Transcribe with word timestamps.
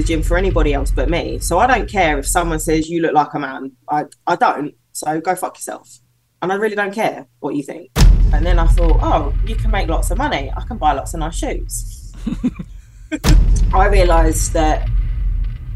the 0.00 0.06
gym 0.06 0.22
for 0.22 0.36
anybody 0.38 0.72
else 0.72 0.90
but 0.90 1.10
me. 1.10 1.38
So 1.38 1.58
I 1.58 1.66
don't 1.66 1.88
care 1.88 2.18
if 2.18 2.26
someone 2.26 2.58
says 2.58 2.88
you 2.88 3.02
look 3.02 3.12
like 3.12 3.34
a 3.34 3.38
man. 3.38 3.72
I, 3.88 4.06
I 4.26 4.36
don't. 4.36 4.74
So 4.92 5.20
go 5.20 5.34
fuck 5.34 5.56
yourself. 5.56 5.98
And 6.42 6.50
I 6.50 6.54
really 6.54 6.74
don't 6.74 6.94
care 6.94 7.26
what 7.40 7.54
you 7.54 7.62
think. 7.62 7.90
And 8.32 8.46
then 8.46 8.58
I 8.58 8.66
thought, 8.66 8.98
oh, 9.02 9.34
you 9.44 9.56
can 9.56 9.70
make 9.70 9.88
lots 9.88 10.10
of 10.10 10.16
money. 10.16 10.50
I 10.56 10.62
can 10.62 10.78
buy 10.78 10.92
lots 10.92 11.12
of 11.12 11.20
nice 11.20 11.36
shoes. 11.36 12.12
I 13.74 13.88
realised 13.88 14.54
that 14.54 14.88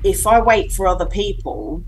if 0.04 0.26
I 0.26 0.40
wait 0.40 0.72
for 0.72 0.86
other 0.86 1.06
people, 1.06 1.84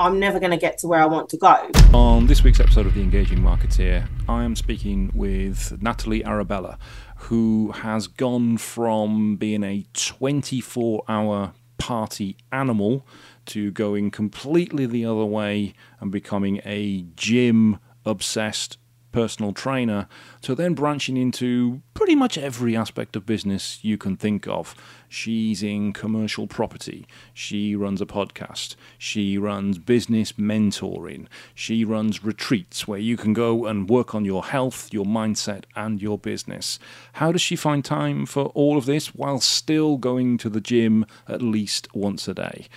I'm 0.00 0.18
never 0.18 0.40
going 0.40 0.52
to 0.52 0.56
get 0.56 0.78
to 0.78 0.88
where 0.88 1.00
I 1.00 1.06
want 1.06 1.28
to 1.30 1.36
go. 1.36 1.70
On 1.92 2.26
this 2.26 2.42
week's 2.42 2.60
episode 2.60 2.86
of 2.86 2.94
The 2.94 3.00
Engaging 3.00 3.38
Marketeer, 3.38 4.08
I 4.28 4.44
am 4.44 4.56
speaking 4.56 5.10
with 5.14 5.80
Natalie 5.82 6.24
Arabella, 6.24 6.78
who 7.22 7.72
has 7.72 8.06
gone 8.06 8.56
from 8.56 9.36
being 9.36 9.64
a 9.64 9.84
24 9.92 11.02
hour 11.08 11.52
party 11.78 12.36
animal 12.52 13.06
to 13.46 13.70
going 13.70 14.10
completely 14.10 14.86
the 14.86 15.04
other 15.04 15.24
way 15.24 15.74
and 16.00 16.10
becoming 16.10 16.60
a 16.64 17.04
gym 17.16 17.78
obsessed 18.04 18.78
personal 19.12 19.52
trainer 19.52 20.08
to 20.42 20.54
then 20.54 20.74
branching 20.74 21.16
into 21.16 21.82
pretty 21.94 22.14
much 22.14 22.36
every 22.38 22.76
aspect 22.76 23.16
of 23.16 23.26
business 23.26 23.78
you 23.82 23.96
can 23.96 24.16
think 24.16 24.46
of. 24.46 24.74
She's 25.08 25.62
in 25.62 25.92
commercial 25.92 26.46
property. 26.46 27.06
She 27.32 27.74
runs 27.74 28.00
a 28.00 28.06
podcast. 28.06 28.76
She 28.98 29.38
runs 29.38 29.78
business 29.78 30.32
mentoring. 30.32 31.26
She 31.54 31.84
runs 31.84 32.22
retreats 32.22 32.86
where 32.86 32.98
you 32.98 33.16
can 33.16 33.32
go 33.32 33.66
and 33.66 33.88
work 33.88 34.14
on 34.14 34.24
your 34.24 34.44
health, 34.44 34.92
your 34.92 35.06
mindset, 35.06 35.64
and 35.74 36.02
your 36.02 36.18
business. 36.18 36.78
How 37.14 37.32
does 37.32 37.40
she 37.40 37.56
find 37.56 37.84
time 37.84 38.26
for 38.26 38.46
all 38.54 38.76
of 38.76 38.86
this 38.86 39.14
while 39.14 39.40
still 39.40 39.96
going 39.96 40.38
to 40.38 40.50
the 40.50 40.60
gym 40.60 41.06
at 41.26 41.40
least 41.40 41.88
once 41.94 42.28
a 42.28 42.34
day? 42.34 42.68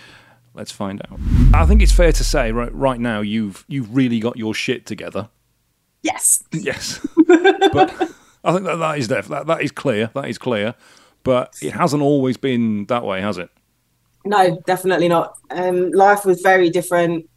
Let's 0.54 0.72
find 0.72 1.00
out. 1.08 1.18
I 1.54 1.64
think 1.66 1.80
it's 1.80 1.92
fair 1.92 2.12
to 2.12 2.24
say 2.24 2.52
right 2.52 2.72
right 2.74 3.00
now 3.00 3.20
you've 3.22 3.64
you've 3.68 3.94
really 3.94 4.20
got 4.20 4.36
your 4.36 4.52
shit 4.52 4.84
together. 4.84 5.30
Yes. 6.02 6.42
Yes. 6.52 7.06
but 7.26 8.10
I 8.44 8.52
think 8.52 8.64
that 8.64 8.78
that 8.78 8.98
is 8.98 9.08
def- 9.08 9.28
that 9.28 9.46
that 9.46 9.62
is 9.62 9.72
clear. 9.72 10.10
That 10.14 10.28
is 10.28 10.38
clear. 10.38 10.74
But 11.22 11.54
it 11.62 11.72
hasn't 11.72 12.02
always 12.02 12.36
been 12.36 12.86
that 12.86 13.04
way, 13.04 13.20
has 13.20 13.38
it? 13.38 13.50
No, 14.24 14.60
definitely 14.66 15.08
not. 15.08 15.36
Um, 15.50 15.90
life 15.92 16.24
was 16.24 16.40
very 16.40 16.70
different. 16.70 17.28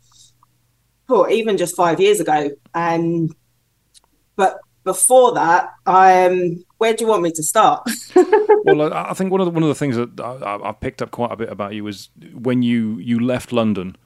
Oh, 1.08 1.30
even 1.30 1.58
just 1.58 1.76
five 1.76 2.00
years 2.00 2.20
ago. 2.20 2.50
And 2.74 3.34
but 4.36 4.60
before 4.84 5.34
that, 5.34 5.70
um, 5.86 6.64
where 6.78 6.94
do 6.94 7.04
you 7.04 7.10
want 7.10 7.24
me 7.24 7.32
to 7.32 7.44
start? 7.44 7.90
well, 8.16 8.94
I 8.94 9.14
think 9.14 9.32
one 9.32 9.42
of 9.42 9.46
the, 9.46 9.52
one 9.52 9.64
of 9.64 9.70
the 9.70 9.76
things 9.76 9.96
that 9.98 10.20
I, 10.20 10.70
I've 10.70 10.80
picked 10.80 11.02
up 11.02 11.12
quite 11.12 11.32
a 11.32 11.36
bit 11.36 11.50
about 11.50 11.74
you 11.74 11.84
was 11.84 12.10
when 12.34 12.64
you 12.64 12.98
you 12.98 13.20
left 13.20 13.52
London. 13.52 13.98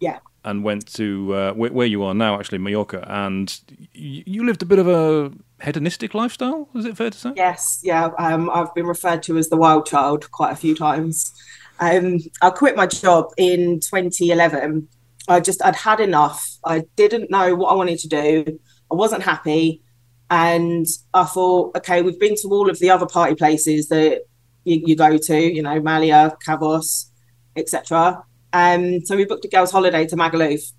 Yeah. 0.00 0.18
And 0.44 0.64
went 0.64 0.86
to 0.94 1.34
uh, 1.34 1.52
where, 1.52 1.70
where, 1.70 1.86
you 1.86 2.02
are 2.02 2.14
now, 2.14 2.38
actually, 2.38 2.58
Mallorca, 2.58 3.04
and 3.06 3.60
you, 3.92 4.22
you 4.26 4.46
lived 4.46 4.62
a 4.62 4.66
bit 4.66 4.78
of 4.78 4.88
a 4.88 5.30
hedonistic 5.62 6.14
lifestyle. 6.14 6.68
Is 6.74 6.86
it 6.86 6.96
fair 6.96 7.10
to 7.10 7.18
say? 7.18 7.32
Yes. 7.36 7.80
Yeah. 7.82 8.10
Um, 8.18 8.48
I've 8.50 8.74
been 8.74 8.86
referred 8.86 9.22
to 9.24 9.36
as 9.36 9.50
the 9.50 9.58
wild 9.58 9.86
child 9.86 10.30
quite 10.30 10.52
a 10.52 10.56
few 10.56 10.74
times. 10.74 11.32
Um, 11.78 12.20
I 12.40 12.50
quit 12.50 12.76
my 12.76 12.86
job 12.86 13.32
in 13.36 13.80
2011. 13.80 14.88
I 15.28 15.40
just 15.40 15.64
I'd 15.64 15.76
had 15.76 16.00
enough. 16.00 16.56
I 16.64 16.84
didn't 16.96 17.30
know 17.30 17.54
what 17.54 17.68
I 17.68 17.74
wanted 17.74 17.98
to 18.00 18.08
do. 18.08 18.58
I 18.90 18.94
wasn't 18.94 19.22
happy. 19.22 19.82
And 20.30 20.86
I 21.12 21.24
thought, 21.24 21.76
okay, 21.76 22.02
we've 22.02 22.18
been 22.18 22.36
to 22.36 22.48
all 22.48 22.70
of 22.70 22.78
the 22.78 22.90
other 22.90 23.06
party 23.06 23.34
places 23.34 23.88
that 23.88 24.22
you, 24.64 24.82
you 24.86 24.96
go 24.96 25.16
to, 25.16 25.38
you 25.38 25.62
know, 25.62 25.80
Malia, 25.80 26.36
Kavos, 26.46 27.10
etc. 27.56 28.22
Um, 28.52 29.04
so 29.04 29.16
we 29.16 29.24
booked 29.24 29.44
a 29.44 29.48
girls' 29.48 29.72
holiday 29.72 30.06
to 30.06 30.16
Magaluf. 30.16 30.72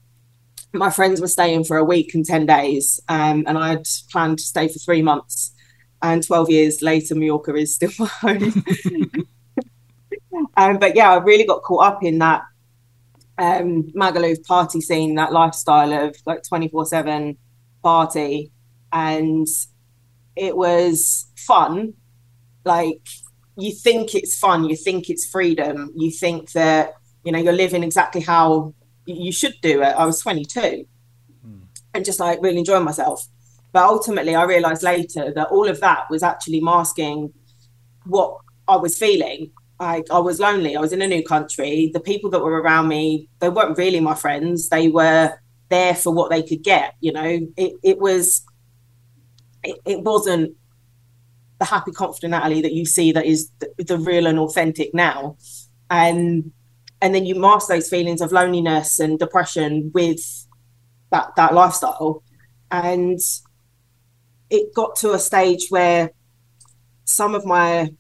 My 0.74 0.90
friends 0.90 1.20
were 1.20 1.28
staying 1.28 1.66
for 1.66 1.78
a 1.78 1.84
week 1.84 2.14
and 2.14 2.26
10 2.26 2.46
days, 2.46 3.00
um, 3.10 3.44
and 3.48 3.58
I 3.58 3.70
had 3.70 3.86
planned 4.12 4.40
to 4.40 4.44
stay 4.44 4.68
for 4.68 4.80
three 4.80 5.02
months. 5.02 5.54
And 6.02 6.26
12 6.26 6.50
years 6.50 6.82
later, 6.82 7.16
Mallorca 7.16 7.54
is 7.56 7.76
still 7.76 7.92
my 8.00 8.08
home. 8.08 8.66
um, 10.58 10.80
but 10.80 10.96
yeah, 10.96 11.12
I 11.12 11.18
really 11.18 11.46
got 11.46 11.64
caught 11.64 11.84
up 11.86 12.04
in 12.04 12.20
that 12.20 12.44
um, 13.38 13.84
Magaluf 13.96 14.44
party 14.46 14.82
scene, 14.82 15.16
that 15.16 15.34
lifestyle 15.34 15.94
of 15.94 16.16
like 16.26 16.44
24 16.48 16.86
7 16.86 17.38
party 17.84 18.52
and 18.94 19.48
it 20.36 20.56
was 20.56 21.28
fun. 21.36 21.94
Like 22.64 23.08
you 23.58 23.74
think 23.74 24.16
it's 24.16 24.38
fun, 24.38 24.66
you 24.66 24.76
think 24.76 25.10
it's 25.10 25.26
freedom, 25.26 25.92
you 25.96 26.12
think 26.12 26.52
that 26.52 26.94
you 27.24 27.32
know 27.32 27.40
you're 27.40 27.54
living 27.54 27.84
exactly 27.84 28.22
how 28.22 28.74
you 29.06 29.32
should 29.32 29.56
do 29.62 29.82
it. 29.82 29.96
I 29.98 30.06
was 30.06 30.20
22 30.22 30.86
hmm. 31.44 31.60
and 31.94 32.06
just 32.06 32.20
like 32.20 32.42
really 32.42 32.60
enjoying 32.60 32.86
myself. 32.86 33.28
But 33.72 33.84
ultimately, 33.84 34.36
I 34.36 34.44
realized 34.44 34.84
later 34.84 35.32
that 35.34 35.48
all 35.48 35.68
of 35.68 35.80
that 35.80 36.10
was 36.10 36.24
actually 36.24 36.60
masking 36.60 37.34
what 38.06 38.38
I 38.68 38.76
was 38.76 38.98
feeling. 38.98 39.52
Like 39.80 40.06
I 40.12 40.20
was 40.20 40.40
lonely. 40.40 40.76
I 40.76 40.82
was 40.82 40.94
in 40.94 41.02
a 41.02 41.08
new 41.08 41.24
country. 41.24 41.90
The 41.94 42.00
people 42.00 42.30
that 42.32 42.40
were 42.40 42.62
around 42.62 42.88
me, 42.88 43.30
they 43.40 43.50
weren't 43.50 43.78
really 43.78 44.00
my 44.00 44.14
friends. 44.14 44.70
They 44.70 44.90
were 44.90 45.34
there 45.70 45.96
for 45.96 46.14
what 46.14 46.30
they 46.30 46.44
could 46.44 46.64
get. 46.64 46.96
You 47.00 47.14
know, 47.14 47.48
it, 47.58 47.74
it 47.82 47.98
was 47.98 48.44
it, 49.64 49.80
it 49.86 50.02
wasn't 50.02 50.56
the 51.60 51.66
happy, 51.66 51.92
confident 51.92 52.32
Natalie 52.32 52.62
that 52.62 52.74
you 52.74 52.86
see 52.86 53.12
that 53.12 53.26
is 53.26 53.52
the, 53.60 53.84
the, 53.84 53.98
real 53.98 54.26
and 54.26 54.40
authentic 54.40 54.94
now. 54.94 55.38
And 55.90 56.52
and 57.02 57.16
then 57.16 57.26
you 57.26 57.36
mask 57.36 57.68
those 57.68 57.90
feelings 57.90 58.22
of 58.22 58.32
loneliness 58.32 59.00
and 59.00 59.18
depression 59.18 59.92
with 59.94 60.22
that 61.12 61.36
that 61.36 61.54
lifestyle. 61.54 62.24
And 62.70 63.20
it 64.50 64.74
got 64.74 64.96
to 64.98 65.12
a 65.12 65.20
stage 65.20 65.68
where 65.70 66.12
some 67.06 67.36
of 67.36 67.46
my 67.46 67.94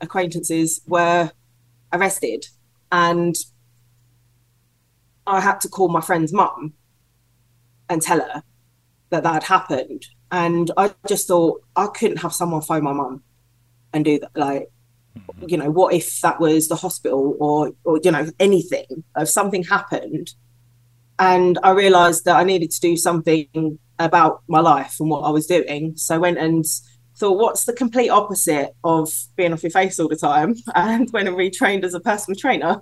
acquaintances 0.00 0.80
were 0.86 1.30
arrested 1.92 2.46
and 2.92 3.34
I 5.26 5.40
had 5.40 5.60
to 5.60 5.68
call 5.68 5.88
my 5.88 6.00
friend's 6.00 6.32
mum 6.32 6.74
and 7.88 8.02
tell 8.02 8.20
her 8.20 8.42
that 9.10 9.22
that 9.22 9.32
had 9.32 9.44
happened 9.44 10.06
and 10.30 10.70
I 10.76 10.92
just 11.06 11.26
thought 11.28 11.62
I 11.76 11.86
couldn't 11.88 12.18
have 12.18 12.32
someone 12.32 12.62
phone 12.62 12.84
my 12.84 12.92
mum 12.92 13.22
and 13.92 14.04
do 14.04 14.18
that. 14.20 14.30
Like, 14.34 14.70
mm-hmm. 15.18 15.48
you 15.48 15.56
know, 15.56 15.70
what 15.70 15.94
if 15.94 16.20
that 16.20 16.40
was 16.40 16.68
the 16.68 16.76
hospital 16.76 17.36
or, 17.40 17.72
or 17.84 18.00
you 18.02 18.10
know, 18.10 18.30
anything? 18.38 19.04
If 19.16 19.28
something 19.28 19.64
happened, 19.64 20.34
and 21.18 21.58
I 21.62 21.70
realised 21.72 22.24
that 22.24 22.36
I 22.36 22.44
needed 22.44 22.70
to 22.70 22.80
do 22.80 22.96
something 22.96 23.78
about 23.98 24.42
my 24.48 24.60
life 24.60 24.96
and 24.98 25.10
what 25.10 25.20
I 25.20 25.30
was 25.30 25.46
doing. 25.46 25.94
So 25.96 26.14
I 26.14 26.18
went 26.18 26.38
and 26.38 26.64
thought, 27.16 27.38
what's 27.38 27.64
the 27.64 27.74
complete 27.74 28.08
opposite 28.08 28.74
of 28.82 29.12
being 29.36 29.52
off 29.52 29.62
your 29.62 29.70
face 29.70 30.00
all 30.00 30.08
the 30.08 30.16
time? 30.16 30.56
And 30.74 31.10
went 31.12 31.28
and 31.28 31.36
retrained 31.36 31.84
as 31.84 31.94
a 31.94 32.00
personal 32.00 32.38
trainer. 32.38 32.80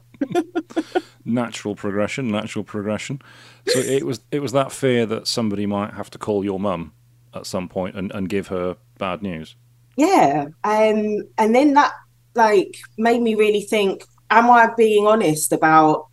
natural 1.25 1.75
progression, 1.75 2.31
natural 2.31 2.65
progression. 2.65 3.21
So 3.67 3.81
it 3.81 4.07
was 4.07 4.21
it 4.31 4.41
was 4.41 4.53
that 4.53 4.73
fear 4.73 5.05
that 5.07 5.27
somebody 5.27 5.67
might 5.67 5.95
have 5.95 6.09
to 6.11 6.19
call 6.19 6.45
your 6.45 6.61
mum 6.61 6.93
at 7.35 7.45
some 7.45 7.69
point 7.69 7.97
and, 7.97 8.13
and 8.13 8.29
give 8.29 8.47
her 8.49 8.77
bad 8.99 9.23
news. 9.23 9.57
Yeah. 9.97 10.47
Um, 10.65 11.23
and 11.37 11.55
then 11.55 11.75
that 11.75 11.93
like 12.39 12.79
made 12.97 13.21
me 13.21 13.35
really 13.35 13.61
think, 13.61 14.05
am 14.31 14.51
I 14.51 14.71
being 14.77 15.07
honest 15.07 15.53
about 15.53 16.07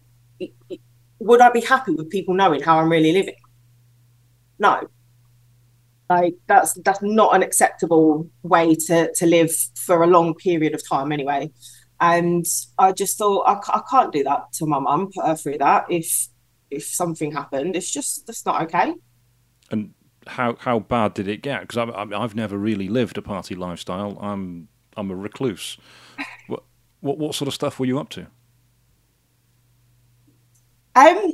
would 1.19 1.41
I 1.41 1.51
be 1.51 1.61
happy 1.61 1.93
with 1.93 2.09
people 2.09 2.33
knowing 2.33 2.61
how 2.61 2.79
I'm 2.79 2.91
really 2.91 3.13
living? 3.13 3.35
No. 4.59 4.89
Like 6.09 6.35
that's 6.47 6.73
that's 6.83 7.01
not 7.01 7.35
an 7.35 7.41
acceptable 7.41 8.29
way 8.43 8.75
to 8.87 9.11
to 9.13 9.25
live 9.25 9.51
for 9.75 10.03
a 10.03 10.07
long 10.07 10.35
period 10.35 10.75
of 10.75 10.87
time 10.87 11.11
anyway. 11.11 11.51
And 11.99 12.45
I 12.77 12.91
just 12.91 13.17
thought 13.17 13.43
I, 13.47 13.53
I 13.77 13.81
can't 13.89 14.11
do 14.11 14.23
that 14.25 14.51
to 14.53 14.65
my 14.65 14.79
mum, 14.79 15.09
put 15.15 15.25
her 15.25 15.35
through 15.35 15.59
that 15.59 15.85
if 15.89 16.27
if 16.69 16.85
something 16.85 17.31
happened. 17.31 17.75
It's 17.75 17.91
just 17.91 18.27
that's 18.27 18.45
not 18.45 18.61
okay. 18.63 18.93
And 19.71 19.93
how 20.27 20.57
how 20.59 20.79
bad 20.79 21.15
did 21.15 21.27
it 21.27 21.41
get? 21.41 21.61
Because 21.61 21.89
I, 21.89 22.19
have 22.19 22.35
never 22.35 22.57
really 22.57 22.87
lived 22.87 23.17
a 23.17 23.21
party 23.21 23.55
lifestyle. 23.55 24.17
I'm 24.21 24.67
I'm 24.95 25.09
a 25.09 25.15
recluse. 25.15 25.77
What, 26.47 26.63
what 27.01 27.17
what 27.17 27.35
sort 27.35 27.47
of 27.47 27.53
stuff 27.53 27.79
were 27.79 27.85
you 27.85 27.99
up 27.99 28.09
to? 28.09 28.27
Um, 30.95 31.31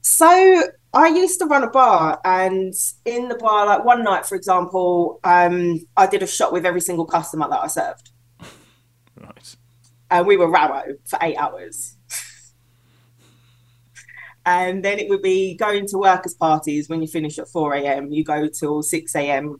so 0.00 0.62
I 0.94 1.08
used 1.08 1.38
to 1.40 1.46
run 1.46 1.62
a 1.64 1.70
bar, 1.70 2.20
and 2.24 2.74
in 3.04 3.28
the 3.28 3.36
bar, 3.36 3.66
like 3.66 3.84
one 3.84 4.02
night, 4.02 4.26
for 4.26 4.34
example, 4.34 5.20
um, 5.24 5.80
I 5.96 6.06
did 6.06 6.22
a 6.22 6.26
shot 6.26 6.52
with 6.52 6.66
every 6.66 6.80
single 6.80 7.06
customer 7.06 7.48
that 7.48 7.60
I 7.60 7.66
served. 7.66 8.10
right. 9.20 9.56
And 10.10 10.26
we 10.26 10.36
were 10.36 10.50
ramo 10.50 10.82
for 11.04 11.18
eight 11.22 11.36
hours 11.36 11.96
and 14.44 14.84
then 14.84 14.98
it 14.98 15.08
would 15.08 15.22
be 15.22 15.54
going 15.54 15.86
to 15.86 15.98
workers' 15.98 16.34
parties 16.34 16.88
when 16.88 17.00
you 17.00 17.08
finish 17.08 17.38
at 17.38 17.48
4 17.48 17.74
a.m. 17.74 18.10
You 18.10 18.24
go 18.24 18.48
till 18.48 18.82
6 18.82 19.14
a.m. 19.14 19.56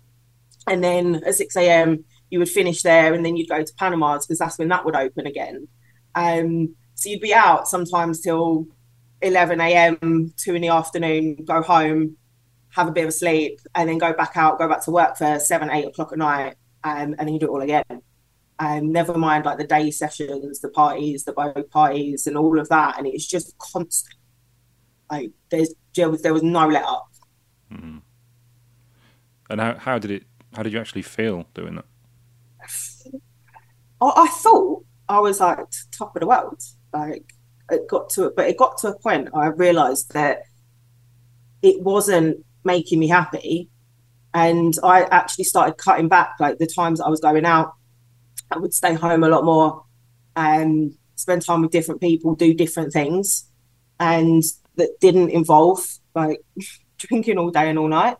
And 0.66 0.82
then 0.82 1.22
at 1.26 1.34
6 1.34 1.56
a.m., 1.56 2.04
you 2.32 2.38
would 2.38 2.49
finish 2.49 2.81
there 2.81 3.12
and 3.12 3.25
then 3.25 3.37
you'd 3.37 3.50
go 3.50 3.62
to 3.62 3.75
Panama's 3.75 4.26
because 4.26 4.38
that's 4.38 4.58
when 4.58 4.69
that 4.69 4.87
would 4.87 4.96
open 4.96 5.26
again. 5.26 5.69
Um, 6.14 6.75
so 6.94 7.11
you'd 7.11 7.20
be 7.20 7.34
out 7.34 7.69
sometimes 7.69 8.23
till 8.23 8.67
11 9.20 9.61
a.m., 9.61 10.32
two 10.38 10.55
in 10.55 10.62
the 10.62 10.69
afternoon, 10.69 11.44
go 11.44 11.61
home, 11.61 12.17
have 12.70 12.88
a 12.88 12.90
bit 12.90 13.06
of 13.06 13.12
sleep, 13.12 13.61
and 13.75 13.87
then 13.87 13.99
go 13.99 14.14
back 14.14 14.32
out, 14.34 14.58
go 14.58 14.67
back 14.67 14.82
to 14.84 14.90
work 14.90 15.19
for 15.19 15.38
seven, 15.40 15.69
eight 15.70 15.84
o'clock 15.84 16.11
at 16.12 16.19
night, 16.19 16.55
um, 16.84 17.14
and 17.19 17.19
then 17.19 17.34
you 17.34 17.38
do 17.38 17.46
it 17.46 17.50
all 17.50 17.61
again. 17.61 17.84
Um, 18.58 18.93
never 18.93 19.19
mind 19.19 19.44
like 19.44 19.58
the 19.58 19.67
day 19.67 19.90
sessions, 19.90 20.61
the 20.61 20.70
parties, 20.70 21.25
the 21.25 21.35
boat 21.35 21.70
parties, 21.70 22.26
and 22.26 22.38
all 22.38 22.58
of 22.58 22.70
that. 22.70 22.96
And 22.96 23.06
it's 23.06 23.26
just 23.26 23.58
constant. 23.58 24.17
Like 25.11 25.32
there's 25.50 25.75
there 25.94 26.08
was, 26.08 26.23
there 26.23 26.32
was 26.32 26.43
no 26.43 26.67
let 26.67 26.85
up. 26.85 27.11
Mm-hmm. 27.70 27.99
And 29.50 29.61
how 29.61 29.76
how 29.76 29.99
did 29.99 30.11
it? 30.11 30.25
How 30.55 30.62
did 30.62 30.73
you 30.73 30.78
actually 30.78 31.02
feel 31.02 31.46
doing 31.55 31.75
that? 31.75 31.85
I, 34.02 34.25
I 34.25 34.28
thought 34.28 34.84
I 35.08 35.20
was 35.20 35.40
like 35.40 35.58
top 35.96 36.16
of 36.16 36.20
the 36.20 36.26
world. 36.26 36.60
Like 36.93 37.34
it 37.70 37.88
got 37.88 38.10
to 38.10 38.26
it, 38.26 38.37
but 38.37 38.49
it 38.49 38.58
got 38.58 38.78
to 38.78 38.88
a 38.88 38.99
point 38.99 39.28
I 39.34 39.46
realised 39.46 40.12
that 40.12 40.43
it 41.62 41.81
wasn't 41.81 42.44
making 42.64 42.99
me 42.99 43.08
happy, 43.08 43.70
and 44.34 44.75
I 44.82 45.02
actually 45.04 45.44
started 45.44 45.78
cutting 45.78 46.08
back. 46.08 46.34
Like 46.40 46.58
the 46.58 46.66
times 46.66 47.00
I 47.00 47.08
was 47.08 47.20
going 47.20 47.44
out, 47.44 47.72
I 48.50 48.58
would 48.58 48.75
stay 48.75 48.94
home 48.94 49.22
a 49.22 49.28
lot 49.28 49.44
more, 49.44 49.84
and 50.37 50.94
spend 51.14 51.43
time 51.43 51.62
with 51.62 51.70
different 51.70 52.00
people, 52.00 52.34
do 52.34 52.52
different 52.52 52.93
things, 52.93 53.49
and 54.00 54.43
that 54.76 55.00
didn't 55.00 55.31
involve 55.31 55.87
like 56.14 56.40
drinking 56.99 57.38
all 57.38 57.50
day 57.50 57.69
and 57.69 57.78
all 57.78 57.88
night 57.88 58.16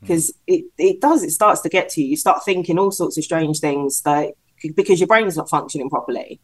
because 0.00 0.28
hmm. 0.46 0.54
it, 0.54 0.64
it 0.78 1.00
does 1.00 1.24
it 1.24 1.30
starts 1.30 1.60
to 1.60 1.68
get 1.68 1.88
to 1.88 2.00
you 2.00 2.08
you 2.08 2.16
start 2.16 2.44
thinking 2.44 2.78
all 2.78 2.92
sorts 2.92 3.18
of 3.18 3.24
strange 3.24 3.58
things 3.58 4.00
like 4.04 4.34
because 4.74 5.00
your 5.00 5.06
brain's 5.06 5.36
not 5.36 5.50
functioning 5.50 5.90
properly. 5.90 6.40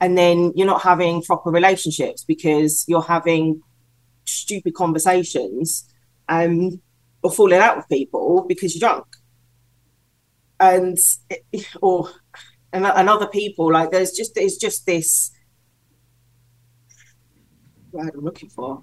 And 0.00 0.16
then 0.16 0.52
you're 0.54 0.66
not 0.66 0.82
having 0.82 1.22
proper 1.22 1.50
relationships 1.50 2.24
because 2.24 2.84
you're 2.86 3.02
having 3.02 3.62
stupid 4.24 4.74
conversations 4.74 5.92
um, 6.28 6.80
or 7.22 7.30
falling 7.32 7.58
out 7.58 7.76
with 7.76 7.88
people 7.88 8.44
because 8.48 8.74
you're 8.74 8.88
drunk. 8.88 9.06
And 10.60 10.96
or 11.82 12.10
and, 12.72 12.84
and 12.84 13.08
other 13.08 13.28
people 13.28 13.72
like 13.72 13.90
there's 13.90 14.12
just 14.12 14.34
there's 14.34 14.56
just 14.56 14.86
this 14.86 15.30
what 17.90 18.12
I'm 18.14 18.20
looking 18.20 18.48
for. 18.50 18.82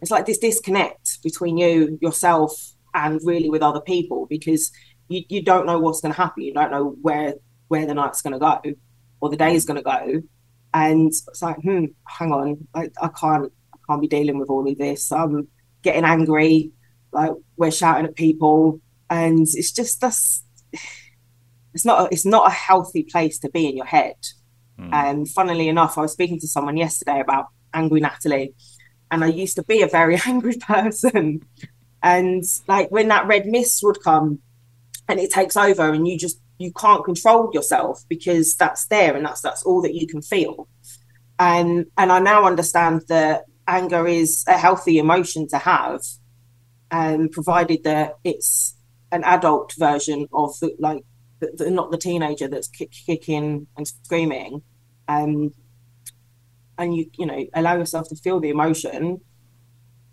It's 0.00 0.10
like 0.10 0.26
this 0.26 0.38
disconnect 0.38 1.22
between 1.22 1.56
you 1.56 1.98
yourself 2.02 2.52
and 2.92 3.20
really 3.24 3.50
with 3.50 3.62
other 3.62 3.80
people 3.80 4.26
because 4.26 4.70
you, 5.08 5.22
you 5.28 5.42
don't 5.42 5.66
know 5.66 5.78
what's 5.78 6.00
going 6.00 6.12
to 6.12 6.20
happen. 6.20 6.42
You 6.42 6.54
don't 6.54 6.70
know 6.70 6.96
where 7.02 7.34
where 7.68 7.86
the 7.86 7.94
night's 7.94 8.22
going 8.22 8.34
to 8.34 8.38
go 8.38 8.60
or 9.20 9.30
the 9.30 9.36
day 9.36 9.54
is 9.54 9.64
going 9.64 9.76
to 9.76 9.82
go. 9.82 10.22
And 10.72 11.08
it's 11.08 11.42
like 11.42 11.56
hmm 11.62 11.86
hang 12.06 12.32
on. 12.32 12.66
I, 12.74 12.90
I 13.00 13.08
can't 13.08 13.52
i 13.72 13.78
can't 13.88 14.00
be 14.00 14.08
dealing 14.08 14.38
with 14.38 14.50
all 14.50 14.68
of 14.68 14.78
this. 14.78 15.12
I'm 15.12 15.48
getting 15.82 16.04
angry. 16.04 16.72
Like 17.12 17.32
we're 17.56 17.70
shouting 17.70 18.06
at 18.06 18.16
people. 18.16 18.80
And 19.10 19.42
it's 19.42 19.72
just 19.72 20.00
that's 20.00 20.42
it's 21.72 21.84
not 21.84 22.02
a, 22.02 22.14
it's 22.14 22.26
not 22.26 22.48
a 22.48 22.54
healthy 22.54 23.02
place 23.04 23.38
to 23.40 23.50
be 23.50 23.68
in 23.68 23.76
your 23.76 23.86
head. 23.86 24.16
Mm. 24.76 24.92
and 24.92 25.28
funnily 25.30 25.68
enough 25.68 25.96
i 25.96 26.00
was 26.00 26.10
speaking 26.10 26.40
to 26.40 26.48
someone 26.48 26.76
yesterday 26.76 27.20
about 27.20 27.46
angry 27.72 28.00
natalie. 28.00 28.54
And 29.10 29.22
I 29.22 29.28
used 29.28 29.54
to 29.56 29.62
be 29.62 29.82
a 29.82 29.86
very 29.86 30.18
angry 30.26 30.56
person. 30.56 31.46
And 32.02 32.42
like 32.66 32.90
when 32.90 33.08
that 33.08 33.26
red 33.26 33.46
mist 33.46 33.80
would 33.84 34.02
come 34.02 34.40
and 35.08 35.20
it 35.20 35.30
takes 35.30 35.56
over 35.56 35.92
and 35.92 36.06
you 36.08 36.18
just 36.18 36.40
you 36.58 36.72
can't 36.72 37.04
control 37.04 37.50
yourself 37.52 38.02
because 38.08 38.56
that's 38.56 38.86
there 38.86 39.16
and 39.16 39.26
that's 39.26 39.40
that's 39.40 39.62
all 39.64 39.82
that 39.82 39.94
you 39.94 40.06
can 40.06 40.22
feel. 40.22 40.68
And 41.38 41.86
and 41.98 42.12
I 42.12 42.20
now 42.20 42.44
understand 42.44 43.02
that 43.08 43.44
anger 43.66 44.06
is 44.06 44.44
a 44.46 44.56
healthy 44.56 44.98
emotion 44.98 45.48
to 45.48 45.58
have, 45.58 46.02
and 46.90 47.22
um, 47.22 47.28
provided 47.28 47.84
that 47.84 48.14
it's 48.24 48.76
an 49.10 49.24
adult 49.24 49.72
version 49.78 50.28
of 50.32 50.58
the 50.60 50.74
like 50.78 51.04
the, 51.40 51.52
the, 51.56 51.70
not 51.70 51.90
the 51.90 51.98
teenager 51.98 52.48
that's 52.48 52.68
kick, 52.68 52.92
kicking 52.92 53.66
and 53.76 53.86
screaming. 53.88 54.62
Um, 55.08 55.52
and 56.78 56.96
you 56.96 57.10
you 57.18 57.26
know 57.26 57.46
allow 57.54 57.76
yourself 57.76 58.08
to 58.08 58.16
feel 58.16 58.40
the 58.40 58.50
emotion 58.50 59.20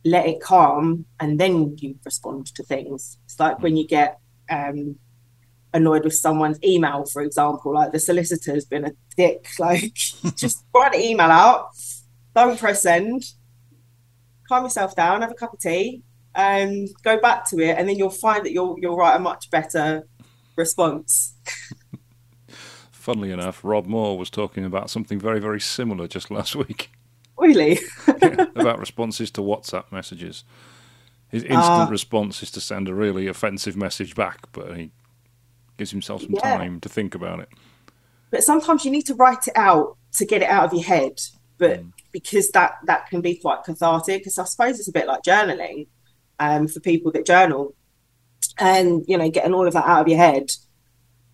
let 0.03 0.25
it 0.25 0.41
calm 0.41 1.05
and 1.19 1.39
then 1.39 1.75
you 1.79 1.95
respond 2.05 2.45
to 2.47 2.63
things 2.63 3.17
it's 3.25 3.39
like 3.39 3.59
when 3.61 3.75
you 3.77 3.87
get 3.87 4.19
um, 4.51 4.95
annoyed 5.73 6.03
with 6.03 6.13
someone's 6.13 6.59
email 6.63 7.05
for 7.05 7.21
example. 7.21 7.73
Like 7.73 7.91
the 7.91 7.99
solicitor's 7.99 8.65
been 8.65 8.85
a 8.85 8.91
dick. 9.15 9.47
Like 9.59 9.93
just 10.35 10.63
write 10.75 10.93
the 10.93 11.05
email 11.05 11.31
out. 11.31 11.69
Don't 12.35 12.59
press 12.59 12.83
send. 12.83 13.23
Calm 14.47 14.63
yourself 14.63 14.95
down. 14.95 15.21
Have 15.21 15.31
a 15.31 15.35
cup 15.35 15.53
of 15.53 15.59
tea. 15.59 16.03
And 16.33 16.87
um, 16.87 16.93
go 17.03 17.19
back 17.19 17.49
to 17.49 17.59
it 17.59 17.77
and 17.77 17.89
then 17.89 17.97
you'll 17.97 18.09
find 18.09 18.45
that 18.45 18.53
you'll 18.53 18.77
you'll 18.79 18.95
write 18.95 19.15
a 19.15 19.19
much 19.19 19.49
better 19.49 20.07
response. 20.55 21.35
Funnily 22.91 23.31
enough, 23.31 23.61
Rob 23.63 23.87
Moore 23.87 24.17
was 24.17 24.29
talking 24.29 24.63
about 24.63 24.89
something 24.89 25.19
very, 25.19 25.39
very 25.39 25.59
similar 25.59 26.07
just 26.07 26.29
last 26.29 26.55
week. 26.55 26.91
Really? 27.37 27.79
yeah, 28.07 28.45
about 28.55 28.79
responses 28.79 29.31
to 29.31 29.41
WhatsApp 29.41 29.91
messages. 29.91 30.43
His 31.31 31.43
instant 31.43 31.87
uh, 31.87 31.87
response 31.89 32.43
is 32.43 32.51
to 32.51 32.61
send 32.61 32.89
a 32.89 32.93
really 32.93 33.27
offensive 33.27 33.77
message 33.77 34.15
back, 34.15 34.51
but 34.51 34.75
he 34.75 34.91
gives 35.77 35.91
himself 35.91 36.21
some 36.21 36.33
yeah. 36.33 36.57
time 36.57 36.79
to 36.81 36.89
think 36.89 37.15
about 37.15 37.39
it. 37.39 37.49
But 38.31 38.43
sometimes 38.43 38.83
you 38.83 38.91
need 38.91 39.05
to 39.07 39.15
write 39.15 39.47
it 39.47 39.55
out 39.55 39.97
to 40.17 40.25
get 40.25 40.41
it 40.41 40.49
out 40.49 40.65
of 40.65 40.73
your 40.73 40.83
head. 40.83 41.19
But 41.57 41.81
mm. 41.81 41.93
because 42.11 42.49
that 42.49 42.73
that 42.85 43.07
can 43.07 43.21
be 43.21 43.35
quite 43.35 43.63
cathartic, 43.63 44.21
because 44.21 44.37
I 44.37 44.43
suppose 44.43 44.77
it's 44.79 44.89
a 44.89 44.91
bit 44.91 45.07
like 45.07 45.23
journaling 45.23 45.87
um, 46.39 46.67
for 46.67 46.81
people 46.81 47.13
that 47.13 47.25
journal, 47.25 47.75
and 48.57 49.05
you 49.07 49.17
know, 49.17 49.29
getting 49.29 49.53
all 49.53 49.67
of 49.67 49.73
that 49.73 49.85
out 49.85 50.01
of 50.01 50.07
your 50.09 50.17
head. 50.17 50.51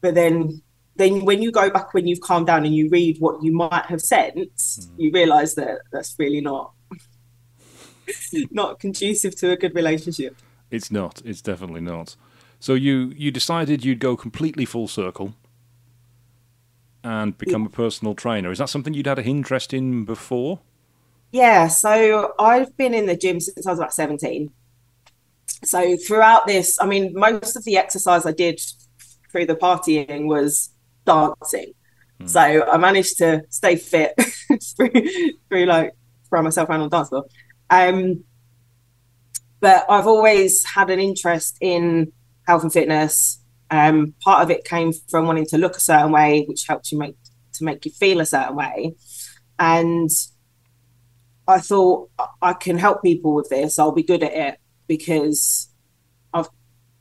But 0.01 0.13
then 0.13 0.61
then 0.95 1.25
when 1.25 1.41
you 1.41 1.51
go 1.51 1.71
back 1.71 1.93
when 1.95 2.05
you've 2.05 2.21
calmed 2.21 2.47
down 2.47 2.65
and 2.65 2.75
you 2.75 2.89
read 2.89 3.17
what 3.19 3.41
you 3.41 3.51
might 3.51 3.85
have 3.87 4.01
sent, 4.01 4.35
mm. 4.35 4.89
you 4.97 5.11
realize 5.11 5.55
that 5.55 5.79
that's 5.91 6.15
really 6.19 6.41
not 6.41 6.73
not 8.51 8.79
conducive 8.79 9.35
to 9.37 9.51
a 9.51 9.57
good 9.57 9.75
relationship. 9.75 10.35
It's 10.71 10.91
not. 10.91 11.21
It's 11.25 11.41
definitely 11.41 11.81
not. 11.81 12.15
So 12.59 12.73
you 12.73 13.13
you 13.15 13.31
decided 13.31 13.85
you'd 13.85 13.99
go 13.99 14.15
completely 14.15 14.65
full 14.65 14.87
circle 14.87 15.35
and 17.03 17.37
become 17.37 17.61
yeah. 17.63 17.67
a 17.67 17.71
personal 17.71 18.15
trainer. 18.15 18.51
Is 18.51 18.57
that 18.57 18.69
something 18.69 18.93
you'd 18.93 19.07
had 19.07 19.19
an 19.19 19.25
interest 19.25 19.73
in 19.73 20.05
before? 20.05 20.59
Yeah, 21.31 21.67
so 21.67 22.33
I've 22.39 22.75
been 22.77 22.93
in 22.93 23.05
the 23.05 23.15
gym 23.15 23.39
since 23.39 23.65
I 23.65 23.71
was 23.71 23.79
about 23.79 23.93
17. 23.93 24.51
So 25.63 25.97
throughout 25.97 26.47
this, 26.47 26.77
I 26.81 26.85
mean, 26.85 27.13
most 27.13 27.55
of 27.55 27.63
the 27.63 27.77
exercise 27.77 28.25
I 28.25 28.31
did 28.31 28.59
through 29.31 29.45
the 29.45 29.55
partying 29.55 30.27
was 30.27 30.71
dancing. 31.05 31.73
Mm. 32.21 32.29
So 32.29 32.41
I 32.41 32.77
managed 32.77 33.17
to 33.17 33.43
stay 33.49 33.75
fit 33.75 34.13
through, 34.75 34.91
through 35.49 35.65
like 35.65 35.93
throw 36.29 36.41
myself 36.41 36.69
around 36.69 36.81
on 36.81 36.89
the 36.89 36.97
dance 36.97 37.09
floor. 37.09 37.25
Um, 37.69 38.23
but 39.59 39.85
I've 39.89 40.07
always 40.07 40.63
had 40.65 40.89
an 40.89 40.99
interest 40.99 41.57
in 41.61 42.11
health 42.45 42.63
and 42.63 42.71
fitness. 42.71 43.41
Um, 43.69 44.13
part 44.23 44.43
of 44.43 44.51
it 44.51 44.63
came 44.63 44.93
from 45.09 45.27
wanting 45.27 45.47
to 45.47 45.57
look 45.57 45.75
a 45.75 45.81
certain 45.81 46.11
way, 46.11 46.45
which 46.47 46.65
helps 46.67 46.91
you 46.91 46.97
make 46.97 47.15
to 47.53 47.63
make 47.63 47.85
you 47.85 47.91
feel 47.91 48.19
a 48.19 48.25
certain 48.25 48.55
way. 48.55 48.95
And 49.59 50.09
I 51.47 51.59
thought 51.59 52.09
I 52.41 52.53
can 52.53 52.77
help 52.77 53.01
people 53.01 53.33
with 53.33 53.49
this. 53.49 53.79
I'll 53.79 53.91
be 53.91 54.03
good 54.03 54.23
at 54.23 54.33
it 54.33 54.59
because 54.87 55.69
I've, 56.33 56.49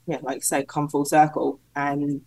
yeah, 0.06 0.18
like 0.22 0.38
I 0.38 0.40
say, 0.40 0.64
come 0.64 0.88
full 0.88 1.04
circle 1.04 1.60
and 1.74 2.22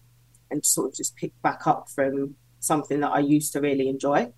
and 0.52 0.66
sort 0.66 0.90
of 0.90 0.96
just 0.96 1.16
pick 1.16 1.32
back 1.42 1.68
up 1.68 1.90
from 1.90 2.36
something 2.60 3.00
that 3.02 3.12
I 3.12 3.20
used 3.20 3.54
to 3.54 3.62
really 3.62 3.88
enjoy. 3.88 4.32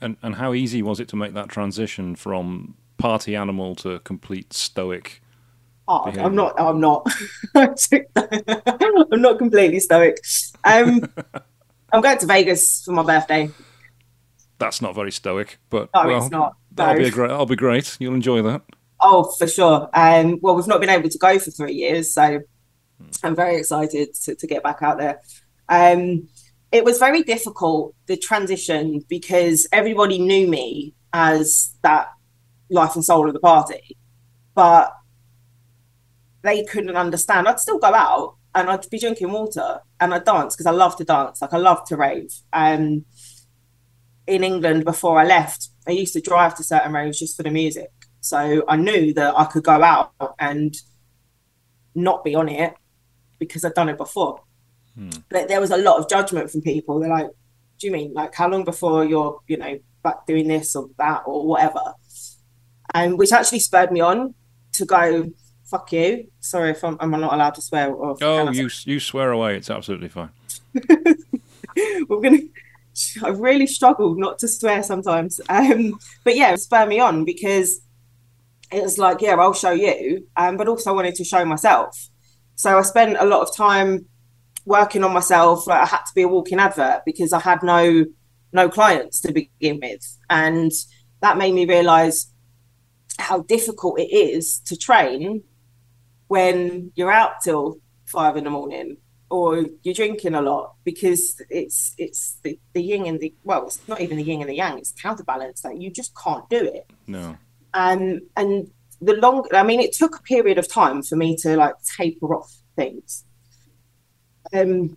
And 0.00 0.16
and 0.22 0.36
how 0.36 0.54
easy 0.54 0.82
was 0.82 1.00
it 1.00 1.08
to 1.08 1.16
make 1.16 1.34
that 1.34 1.48
transition 1.48 2.16
from 2.16 2.74
party 2.98 3.36
animal 3.36 3.74
to 3.76 3.98
complete 4.00 4.52
stoic? 4.52 5.22
Oh, 5.88 6.02
I'm 6.04 6.34
not. 6.34 6.60
I'm 6.60 6.80
not. 6.80 7.06
I'm 7.54 9.22
not 9.22 9.38
completely 9.38 9.80
stoic. 9.80 10.18
Um, 10.64 11.08
I'm 11.92 12.00
going 12.00 12.18
to 12.18 12.26
Vegas 12.26 12.82
for 12.84 12.92
my 12.92 13.04
birthday. 13.04 13.50
That's 14.58 14.82
not 14.82 14.94
very 14.94 15.12
stoic, 15.12 15.58
but 15.70 15.90
no, 15.94 16.06
well, 16.06 16.22
it's 16.22 16.30
not. 16.30 16.56
That'll 16.72 17.02
be 17.02 17.10
great. 17.10 17.28
That'll 17.28 17.46
be 17.46 17.56
great. 17.56 17.96
You'll 18.00 18.14
enjoy 18.14 18.42
that. 18.42 18.62
Oh, 19.00 19.24
for 19.38 19.46
sure. 19.46 19.88
Um, 19.92 20.38
well, 20.40 20.56
we've 20.56 20.66
not 20.66 20.80
been 20.80 20.90
able 20.90 21.08
to 21.08 21.18
go 21.18 21.38
for 21.38 21.50
three 21.50 21.74
years, 21.74 22.12
so 22.12 22.40
I'm 23.22 23.36
very 23.36 23.56
excited 23.56 24.14
to, 24.22 24.34
to 24.34 24.46
get 24.46 24.62
back 24.62 24.82
out 24.82 24.98
there. 24.98 25.20
Um, 25.68 26.28
it 26.72 26.84
was 26.84 26.98
very 26.98 27.22
difficult, 27.22 27.94
the 28.06 28.16
transition, 28.16 29.04
because 29.08 29.66
everybody 29.72 30.18
knew 30.18 30.48
me 30.48 30.94
as 31.12 31.74
that 31.82 32.08
life 32.70 32.94
and 32.94 33.04
soul 33.04 33.26
of 33.28 33.34
the 33.34 33.40
party, 33.40 33.96
but 34.54 34.92
they 36.42 36.64
couldn't 36.64 36.96
understand. 36.96 37.48
I'd 37.48 37.60
still 37.60 37.78
go 37.78 37.94
out 37.94 38.34
and 38.54 38.70
I'd 38.70 38.88
be 38.90 38.98
drinking 38.98 39.32
water 39.32 39.80
and 40.00 40.14
I'd 40.14 40.24
dance 40.24 40.54
because 40.54 40.66
I 40.66 40.70
love 40.70 40.96
to 40.96 41.04
dance. 41.04 41.42
Like 41.42 41.52
I 41.52 41.58
love 41.58 41.84
to 41.88 41.96
rave. 41.96 42.32
Um, 42.52 43.04
in 44.26 44.42
England 44.42 44.84
before 44.84 45.18
I 45.18 45.24
left, 45.24 45.68
I 45.86 45.92
used 45.92 46.14
to 46.14 46.20
drive 46.20 46.56
to 46.56 46.64
certain 46.64 46.92
raves 46.92 47.18
just 47.18 47.36
for 47.36 47.42
the 47.42 47.50
music. 47.50 47.90
So 48.20 48.64
I 48.66 48.76
knew 48.76 49.14
that 49.14 49.38
I 49.38 49.44
could 49.44 49.62
go 49.62 49.82
out 49.82 50.12
and 50.38 50.74
not 51.94 52.24
be 52.24 52.34
on 52.34 52.48
it 52.48 52.74
because 53.38 53.64
I'd 53.64 53.74
done 53.74 53.88
it 53.88 53.98
before. 53.98 54.40
Hmm. 54.96 55.10
But 55.28 55.48
there 55.48 55.60
was 55.60 55.70
a 55.70 55.76
lot 55.76 55.98
of 55.98 56.08
judgment 56.08 56.50
from 56.50 56.62
people. 56.62 56.98
They're 56.98 57.10
like, 57.10 57.28
"Do 57.78 57.86
you 57.86 57.92
mean 57.92 58.12
like 58.14 58.34
how 58.34 58.48
long 58.48 58.64
before 58.64 59.04
you're, 59.04 59.40
you 59.46 59.56
know, 59.56 59.78
back 60.02 60.26
doing 60.26 60.48
this 60.48 60.74
or 60.74 60.88
that 60.98 61.22
or 61.26 61.46
whatever?" 61.46 61.94
And 62.94 63.18
which 63.18 63.32
actually 63.32 63.60
spurred 63.60 63.92
me 63.92 64.00
on 64.00 64.34
to 64.72 64.84
go. 64.84 65.30
Fuck 65.64 65.90
you. 65.90 66.28
Sorry 66.38 66.70
if 66.70 66.84
I'm, 66.84 66.96
I'm 67.00 67.10
not 67.10 67.34
allowed 67.34 67.56
to 67.56 67.62
swear. 67.62 67.92
Or 67.92 68.16
oh, 68.22 68.50
you 68.52 68.70
you 68.84 69.00
swear 69.00 69.32
away. 69.32 69.56
It's 69.56 69.68
absolutely 69.68 70.08
fine. 70.08 70.30
We're 72.08 72.20
gonna. 72.20 72.38
I 73.22 73.28
really 73.28 73.66
struggle 73.66 74.14
not 74.14 74.38
to 74.38 74.48
swear 74.48 74.82
sometimes. 74.82 75.40
Um, 75.48 75.98
but 76.24 76.36
yeah, 76.36 76.54
spur 76.54 76.86
me 76.86 77.00
on 77.00 77.24
because 77.24 77.80
it 78.72 78.82
was 78.82 78.98
like, 78.98 79.20
yeah, 79.20 79.34
I'll 79.34 79.52
show 79.52 79.72
you. 79.72 80.26
Um, 80.36 80.56
but 80.56 80.68
also 80.68 80.90
I 80.90 80.94
wanted 80.94 81.14
to 81.16 81.24
show 81.24 81.44
myself. 81.44 82.08
So 82.54 82.78
I 82.78 82.82
spent 82.82 83.16
a 83.18 83.24
lot 83.24 83.42
of 83.42 83.54
time 83.54 84.06
working 84.66 85.02
on 85.04 85.14
myself. 85.14 85.66
Like 85.66 85.82
I 85.82 85.86
had 85.86 86.02
to 86.02 86.14
be 86.14 86.22
a 86.22 86.28
walking 86.28 86.60
advert 86.60 87.02
because 87.06 87.32
I 87.32 87.40
had 87.40 87.62
no 87.62 88.04
no 88.52 88.68
clients 88.68 89.20
to 89.20 89.32
begin 89.32 89.80
with, 89.80 90.18
and 90.28 90.70
that 91.22 91.38
made 91.38 91.54
me 91.54 91.64
realise 91.64 92.30
how 93.18 93.40
difficult 93.40 93.98
it 93.98 94.12
is 94.12 94.58
to 94.66 94.76
train 94.76 95.42
when 96.28 96.92
you're 96.94 97.10
out 97.10 97.40
till 97.42 97.78
five 98.04 98.36
in 98.36 98.44
the 98.44 98.50
morning 98.50 98.98
or 99.30 99.64
you're 99.82 99.94
drinking 99.94 100.34
a 100.34 100.42
lot 100.42 100.74
because 100.84 101.40
it's 101.50 101.94
it's 101.98 102.38
the, 102.42 102.58
the 102.74 102.82
yin 102.82 103.06
and 103.06 103.20
the 103.20 103.34
well 103.42 103.66
it's 103.66 103.80
not 103.88 104.00
even 104.00 104.16
the 104.16 104.22
yin 104.22 104.40
and 104.40 104.50
the 104.50 104.54
yang 104.54 104.78
it's 104.78 104.92
counterbalance 104.92 105.62
that 105.62 105.70
like 105.70 105.80
you 105.80 105.90
just 105.90 106.12
can't 106.16 106.48
do 106.50 106.58
it. 106.64 106.90
No. 107.06 107.38
And 107.72 108.22
and 108.36 108.70
the 109.00 109.14
long 109.14 109.46
i 109.52 109.62
mean 109.62 109.80
it 109.80 109.92
took 109.92 110.16
a 110.16 110.22
period 110.22 110.56
of 110.56 110.66
time 110.68 111.02
for 111.02 111.16
me 111.16 111.36
to 111.36 111.54
like 111.56 111.74
taper 111.98 112.34
off 112.34 112.50
things 112.76 113.24
um 114.54 114.96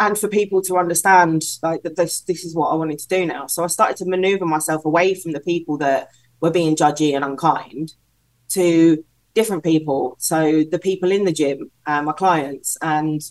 and 0.00 0.16
for 0.16 0.28
people 0.28 0.62
to 0.62 0.76
understand 0.76 1.42
like 1.62 1.82
that 1.82 1.96
this 1.96 2.20
this 2.22 2.44
is 2.44 2.54
what 2.54 2.68
i 2.68 2.74
wanted 2.74 2.98
to 2.98 3.08
do 3.08 3.26
now 3.26 3.46
so 3.46 3.64
i 3.64 3.66
started 3.66 3.96
to 3.96 4.06
maneuver 4.06 4.46
myself 4.46 4.84
away 4.84 5.14
from 5.14 5.32
the 5.32 5.40
people 5.40 5.76
that 5.76 6.08
were 6.40 6.50
being 6.50 6.76
judgy 6.76 7.14
and 7.14 7.24
unkind 7.24 7.94
to 8.48 9.04
different 9.34 9.64
people 9.64 10.16
so 10.18 10.64
the 10.64 10.78
people 10.78 11.10
in 11.10 11.24
the 11.24 11.32
gym 11.32 11.70
uh, 11.86 12.02
my 12.02 12.12
clients 12.12 12.76
and 12.82 13.22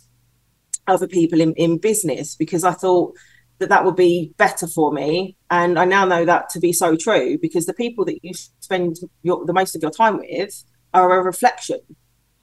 other 0.88 1.08
people 1.08 1.42
in, 1.42 1.54
in 1.54 1.78
business 1.78 2.36
because 2.36 2.64
i 2.64 2.72
thought 2.72 3.14
that 3.60 3.70
that 3.70 3.84
would 3.84 3.96
be 3.96 4.34
better 4.38 4.68
for 4.68 4.92
me. 4.92 5.36
And 5.50 5.80
I 5.80 5.86
now 5.86 6.06
know 6.06 6.26
that 6.26 6.50
to 6.50 6.60
be 6.60 6.74
so 6.74 6.96
true 6.96 7.38
because 7.38 7.66
the 7.66 7.74
people 7.74 8.06
that 8.06 8.24
you 8.24 8.34
spend 8.60 8.98
your, 9.24 9.46
the 9.46 9.54
most 9.54 9.76
of 9.76 9.82
your 9.82 9.92
time 9.92 10.18
with 10.18 10.64
are 10.94 11.20
a 11.20 11.24
reflection 11.24 11.80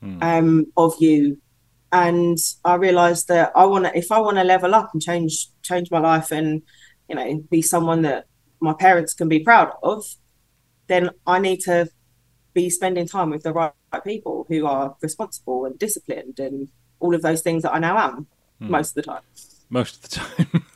mm. 0.02 0.23
um, 0.23 0.66
of 0.76 0.94
you. 0.99 1.38
And 1.94 2.36
I 2.64 2.74
realized 2.74 3.28
that 3.28 3.52
I 3.54 3.64
want 3.66 3.84
to, 3.84 3.96
if 3.96 4.10
I 4.10 4.18
want 4.18 4.36
to 4.36 4.42
level 4.42 4.74
up 4.74 4.90
and 4.92 5.00
change, 5.00 5.46
change 5.62 5.92
my 5.92 6.00
life 6.00 6.32
and, 6.32 6.62
you 7.08 7.14
know, 7.14 7.44
be 7.50 7.62
someone 7.62 8.02
that 8.02 8.26
my 8.58 8.72
parents 8.72 9.14
can 9.14 9.28
be 9.28 9.38
proud 9.38 9.72
of, 9.80 10.04
then 10.88 11.10
I 11.24 11.38
need 11.38 11.60
to 11.60 11.88
be 12.52 12.68
spending 12.68 13.06
time 13.06 13.30
with 13.30 13.44
the 13.44 13.52
right, 13.52 13.72
people 14.02 14.44
who 14.48 14.66
are 14.66 14.96
responsible 15.00 15.66
and 15.66 15.78
disciplined 15.78 16.40
and 16.40 16.66
all 16.98 17.14
of 17.14 17.22
those 17.22 17.42
things 17.42 17.62
that 17.62 17.72
I 17.72 17.78
now 17.78 17.96
am 17.96 18.26
mm. 18.60 18.68
most 18.70 18.90
of 18.90 18.94
the 18.96 19.02
time. 19.02 19.22
Most 19.70 19.94
of 19.96 20.02
the 20.02 20.16
time. 20.16 20.64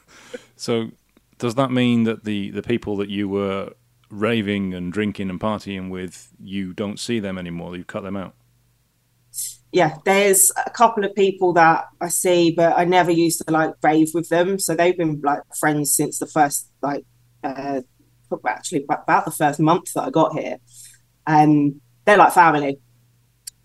So 0.58 0.90
does 1.38 1.54
that 1.54 1.70
mean 1.70 2.04
that 2.04 2.24
the, 2.24 2.50
the 2.50 2.62
people 2.62 2.96
that 2.96 3.08
you 3.08 3.28
were 3.28 3.72
raving 4.10 4.74
and 4.74 4.92
drinking 4.92 5.30
and 5.30 5.40
partying 5.40 5.88
with, 5.88 6.30
you 6.40 6.72
don't 6.72 6.98
see 6.98 7.20
them 7.20 7.38
anymore? 7.38 7.76
You've 7.76 7.86
cut 7.86 8.02
them 8.02 8.16
out? 8.16 8.34
Yeah, 9.70 9.98
there's 10.04 10.50
a 10.66 10.70
couple 10.70 11.04
of 11.04 11.14
people 11.14 11.52
that 11.52 11.84
I 12.00 12.08
see, 12.08 12.52
but 12.52 12.72
I 12.76 12.84
never 12.84 13.10
used 13.10 13.42
to 13.46 13.52
like 13.52 13.74
rave 13.82 14.08
with 14.14 14.28
them. 14.30 14.58
So 14.58 14.74
they've 14.74 14.96
been 14.96 15.20
like 15.22 15.42
friends 15.58 15.94
since 15.94 16.18
the 16.18 16.26
first 16.26 16.70
like 16.80 17.04
uh, 17.44 17.82
actually 18.46 18.84
about 18.88 19.24
the 19.24 19.30
first 19.30 19.60
month 19.60 19.92
that 19.94 20.04
I 20.04 20.10
got 20.10 20.32
here. 20.32 20.56
And 21.26 21.72
um, 21.74 21.80
they're 22.04 22.16
like 22.16 22.32
family 22.32 22.78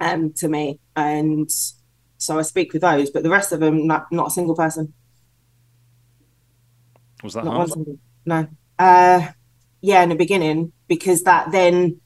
um, 0.02 0.34
to 0.38 0.50
me. 0.50 0.80
And 0.96 1.50
so 2.18 2.38
I 2.38 2.42
speak 2.42 2.74
with 2.74 2.82
those, 2.82 3.10
but 3.10 3.24
the 3.24 3.30
rest 3.30 3.52
of 3.52 3.62
them, 3.62 3.88
not, 3.88 4.12
not 4.12 4.28
a 4.28 4.32
single 4.32 4.56
person. 4.56 4.94
Was 7.24 7.34
that 7.36 7.46
hard? 7.46 7.72
No. 8.26 8.48
Uh, 8.78 9.28
yeah, 9.82 10.04
in 10.04 10.10
the 10.10 10.16
beginning, 10.16 10.74
because 10.88 11.24
that 11.24 11.52
then 11.52 12.02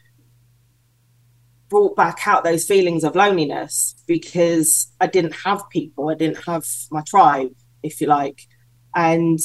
brought 1.69 1.95
back 1.95 2.27
out 2.27 2.43
those 2.43 2.65
feelings 2.65 3.03
of 3.03 3.15
loneliness 3.15 3.95
because 4.07 4.91
I 5.01 5.07
didn't 5.07 5.35
have 5.45 5.69
people, 5.69 6.09
I 6.09 6.15
didn't 6.15 6.43
have 6.45 6.65
my 6.91 7.01
tribe, 7.01 7.51
if 7.83 7.99
you 8.01 8.07
like. 8.07 8.47
And 8.95 9.39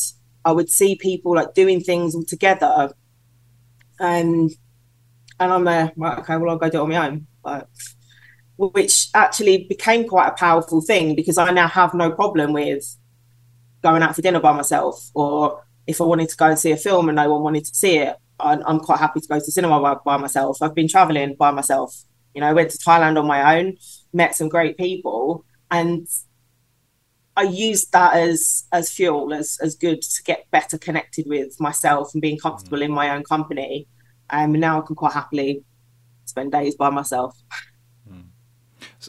I 0.45 0.53
would 0.53 0.71
see 0.71 0.97
people 0.97 1.35
like 1.35 1.55
doing 1.55 1.81
things 1.81 2.15
all 2.15 2.25
together. 2.25 2.93
And 4.01 4.51
and 5.41 5.53
I'm 5.53 5.65
there, 5.65 5.93
right, 5.97 6.19
okay, 6.19 6.37
well 6.37 6.51
I'll 6.51 6.59
go 6.59 6.71
do 6.71 6.79
it 6.79 6.83
on 6.83 6.89
my 6.89 7.09
own. 7.09 7.27
But, 7.43 7.69
which 8.57 9.09
actually 9.15 9.67
became 9.69 10.09
quite 10.09 10.29
a 10.29 10.33
powerful 10.33 10.81
thing 10.81 11.17
because 11.17 11.39
I 11.39 11.51
now 11.51 11.67
have 11.67 11.95
no 11.95 12.13
problem 12.13 12.53
with 12.53 12.97
going 13.83 14.03
out 14.03 14.15
for 14.15 14.23
dinner 14.23 14.39
by 14.39 14.53
myself, 14.53 15.11
or 15.15 15.65
if 15.87 16.01
I 16.01 16.05
wanted 16.05 16.29
to 16.29 16.37
go 16.37 16.47
and 16.47 16.59
see 16.59 16.71
a 16.71 16.77
film 16.77 17.09
and 17.09 17.17
no 17.17 17.33
one 17.33 17.43
wanted 17.43 17.65
to 17.65 17.75
see 17.75 17.99
it, 17.99 18.17
I'm 18.39 18.81
quite 18.81 18.99
happy 18.99 19.21
to 19.21 19.29
go 19.29 19.39
to 19.39 19.53
cinema 19.53 19.81
by, 19.81 19.95
by 20.05 20.17
myself. 20.17 20.61
I've 20.63 20.75
been 20.75 20.89
traveling 20.89 21.35
by 21.35 21.51
myself. 21.51 21.95
You 22.35 22.41
know, 22.41 22.49
I 22.49 22.53
went 22.53 22.71
to 22.71 22.79
Thailand 22.79 23.19
on 23.19 23.27
my 23.27 23.59
own, 23.59 23.77
met 24.13 24.35
some 24.35 24.49
great 24.49 24.77
people, 24.77 25.45
and 25.71 26.07
I 27.37 27.43
used 27.43 27.93
that 27.93 28.17
as 28.17 28.65
as 28.73 28.91
fuel, 28.91 29.33
as 29.33 29.59
as 29.63 29.75
good 29.75 30.03
to 30.03 30.23
get 30.23 30.51
better 30.51 30.79
connected 30.79 31.27
with 31.27 31.61
myself 31.61 32.13
and 32.15 32.23
being 32.23 32.39
comfortable 32.39 32.79
mm. 32.79 32.85
in 32.85 32.93
my 32.93 33.11
own 33.11 33.23
company. 33.23 33.87
Um, 34.31 34.53
and 34.55 34.61
now 34.61 34.81
I 34.83 34.87
can 34.87 34.97
quite 34.97 35.13
happily 35.13 35.63
spend 36.25 36.53
days 36.53 36.75
by 36.75 36.91
myself. 36.91 37.37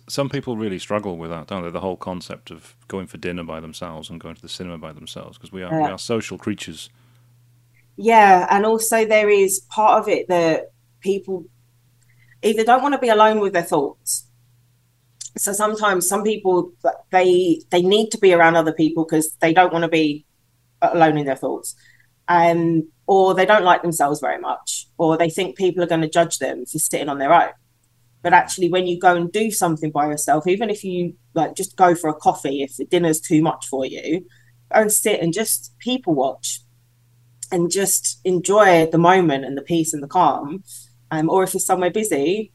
Some 0.09 0.27
people 0.27 0.57
really 0.57 0.79
struggle 0.79 1.17
with 1.17 1.29
that, 1.29 1.47
don't 1.47 1.63
they? 1.63 1.69
The 1.69 1.79
whole 1.79 1.97
concept 1.97 2.49
of 2.49 2.75
going 2.87 3.05
for 3.05 3.17
dinner 3.17 3.43
by 3.43 3.59
themselves 3.59 4.09
and 4.09 4.19
going 4.19 4.33
to 4.35 4.41
the 4.41 4.49
cinema 4.49 4.79
by 4.79 4.91
themselves, 4.91 5.37
because 5.37 5.51
we 5.51 5.61
are 5.61 5.71
yeah. 5.71 5.85
we 5.85 5.91
are 5.91 5.99
social 5.99 6.37
creatures. 6.37 6.89
Yeah, 7.95 8.47
and 8.49 8.65
also 8.65 9.05
there 9.05 9.29
is 9.29 9.59
part 9.69 10.01
of 10.01 10.07
it 10.07 10.27
that 10.29 10.71
people 10.99 11.45
either 12.43 12.63
don't 12.63 12.81
want 12.81 12.93
to 12.93 12.99
be 12.99 13.09
alone 13.09 13.39
with 13.39 13.53
their 13.53 13.63
thoughts. 13.63 14.27
So 15.37 15.51
sometimes 15.51 16.07
some 16.07 16.23
people 16.23 16.73
they 17.11 17.61
they 17.71 17.81
need 17.81 18.09
to 18.11 18.19
be 18.19 18.33
around 18.33 18.55
other 18.55 18.73
people 18.73 19.03
because 19.03 19.35
they 19.41 19.53
don't 19.53 19.73
want 19.73 19.83
to 19.83 19.89
be 19.89 20.25
alone 20.81 21.17
in 21.17 21.25
their 21.25 21.35
thoughts. 21.35 21.75
Um, 22.27 22.87
or 23.05 23.33
they 23.33 23.45
don't 23.45 23.65
like 23.65 23.81
themselves 23.81 24.21
very 24.21 24.39
much, 24.39 24.87
or 24.97 25.17
they 25.17 25.29
think 25.29 25.57
people 25.57 25.83
are 25.83 25.87
going 25.87 26.01
to 26.01 26.09
judge 26.09 26.39
them 26.39 26.65
for 26.65 26.79
sitting 26.79 27.09
on 27.09 27.17
their 27.17 27.33
own. 27.33 27.51
But 28.21 28.33
actually, 28.33 28.69
when 28.69 28.87
you 28.87 28.97
go 28.97 29.15
and 29.15 29.29
do 29.31 29.51
something 29.51 29.91
by 29.91 30.07
yourself, 30.07 30.47
even 30.47 30.69
if 30.69 30.83
you 30.83 31.15
like 31.33 31.55
just 31.55 31.75
go 31.75 31.95
for 31.95 32.09
a 32.09 32.13
coffee, 32.13 32.63
if 32.63 32.77
the 32.77 32.85
dinner's 32.85 33.19
too 33.19 33.41
much 33.41 33.67
for 33.67 33.85
you, 33.85 34.25
go 34.73 34.81
and 34.81 34.91
sit 34.91 35.19
and 35.19 35.33
just 35.33 35.77
people 35.79 36.13
watch 36.13 36.61
and 37.51 37.69
just 37.69 38.19
enjoy 38.23 38.87
the 38.87 38.97
moment 38.97 39.43
and 39.45 39.57
the 39.57 39.61
peace 39.61 39.93
and 39.93 40.01
the 40.01 40.07
calm. 40.07 40.63
Um, 41.13 41.29
or 41.29 41.43
if 41.43 41.53
it's 41.53 41.65
somewhere 41.65 41.91
busy, 41.91 42.51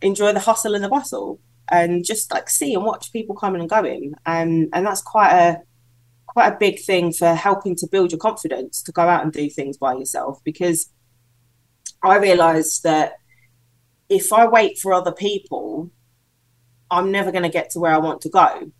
enjoy 0.00 0.32
the 0.32 0.40
hustle 0.40 0.74
and 0.74 0.82
the 0.82 0.88
bustle 0.88 1.38
and 1.68 2.02
just 2.02 2.32
like 2.32 2.48
see 2.48 2.72
and 2.72 2.82
watch 2.82 3.12
people 3.12 3.36
coming 3.36 3.60
and 3.60 3.68
going. 3.68 4.14
And 4.24 4.70
and 4.72 4.86
that's 4.86 5.02
quite 5.02 5.32
a 5.32 5.58
quite 6.26 6.54
a 6.54 6.56
big 6.58 6.80
thing 6.80 7.12
for 7.12 7.34
helping 7.34 7.76
to 7.76 7.86
build 7.86 8.10
your 8.10 8.18
confidence 8.18 8.82
to 8.84 8.92
go 8.92 9.02
out 9.02 9.22
and 9.22 9.32
do 9.32 9.50
things 9.50 9.76
by 9.76 9.92
yourself 9.92 10.42
because 10.44 10.90
I 12.02 12.16
realized 12.16 12.84
that 12.84 13.14
if 14.08 14.32
I 14.32 14.46
wait 14.46 14.78
for 14.78 14.94
other 14.94 15.12
people, 15.12 15.90
I'm 16.90 17.12
never 17.12 17.30
going 17.30 17.42
to 17.42 17.50
get 17.50 17.68
to 17.70 17.80
where 17.80 17.92
I 17.92 17.98
want 17.98 18.22
to 18.22 18.30
go 18.30 18.72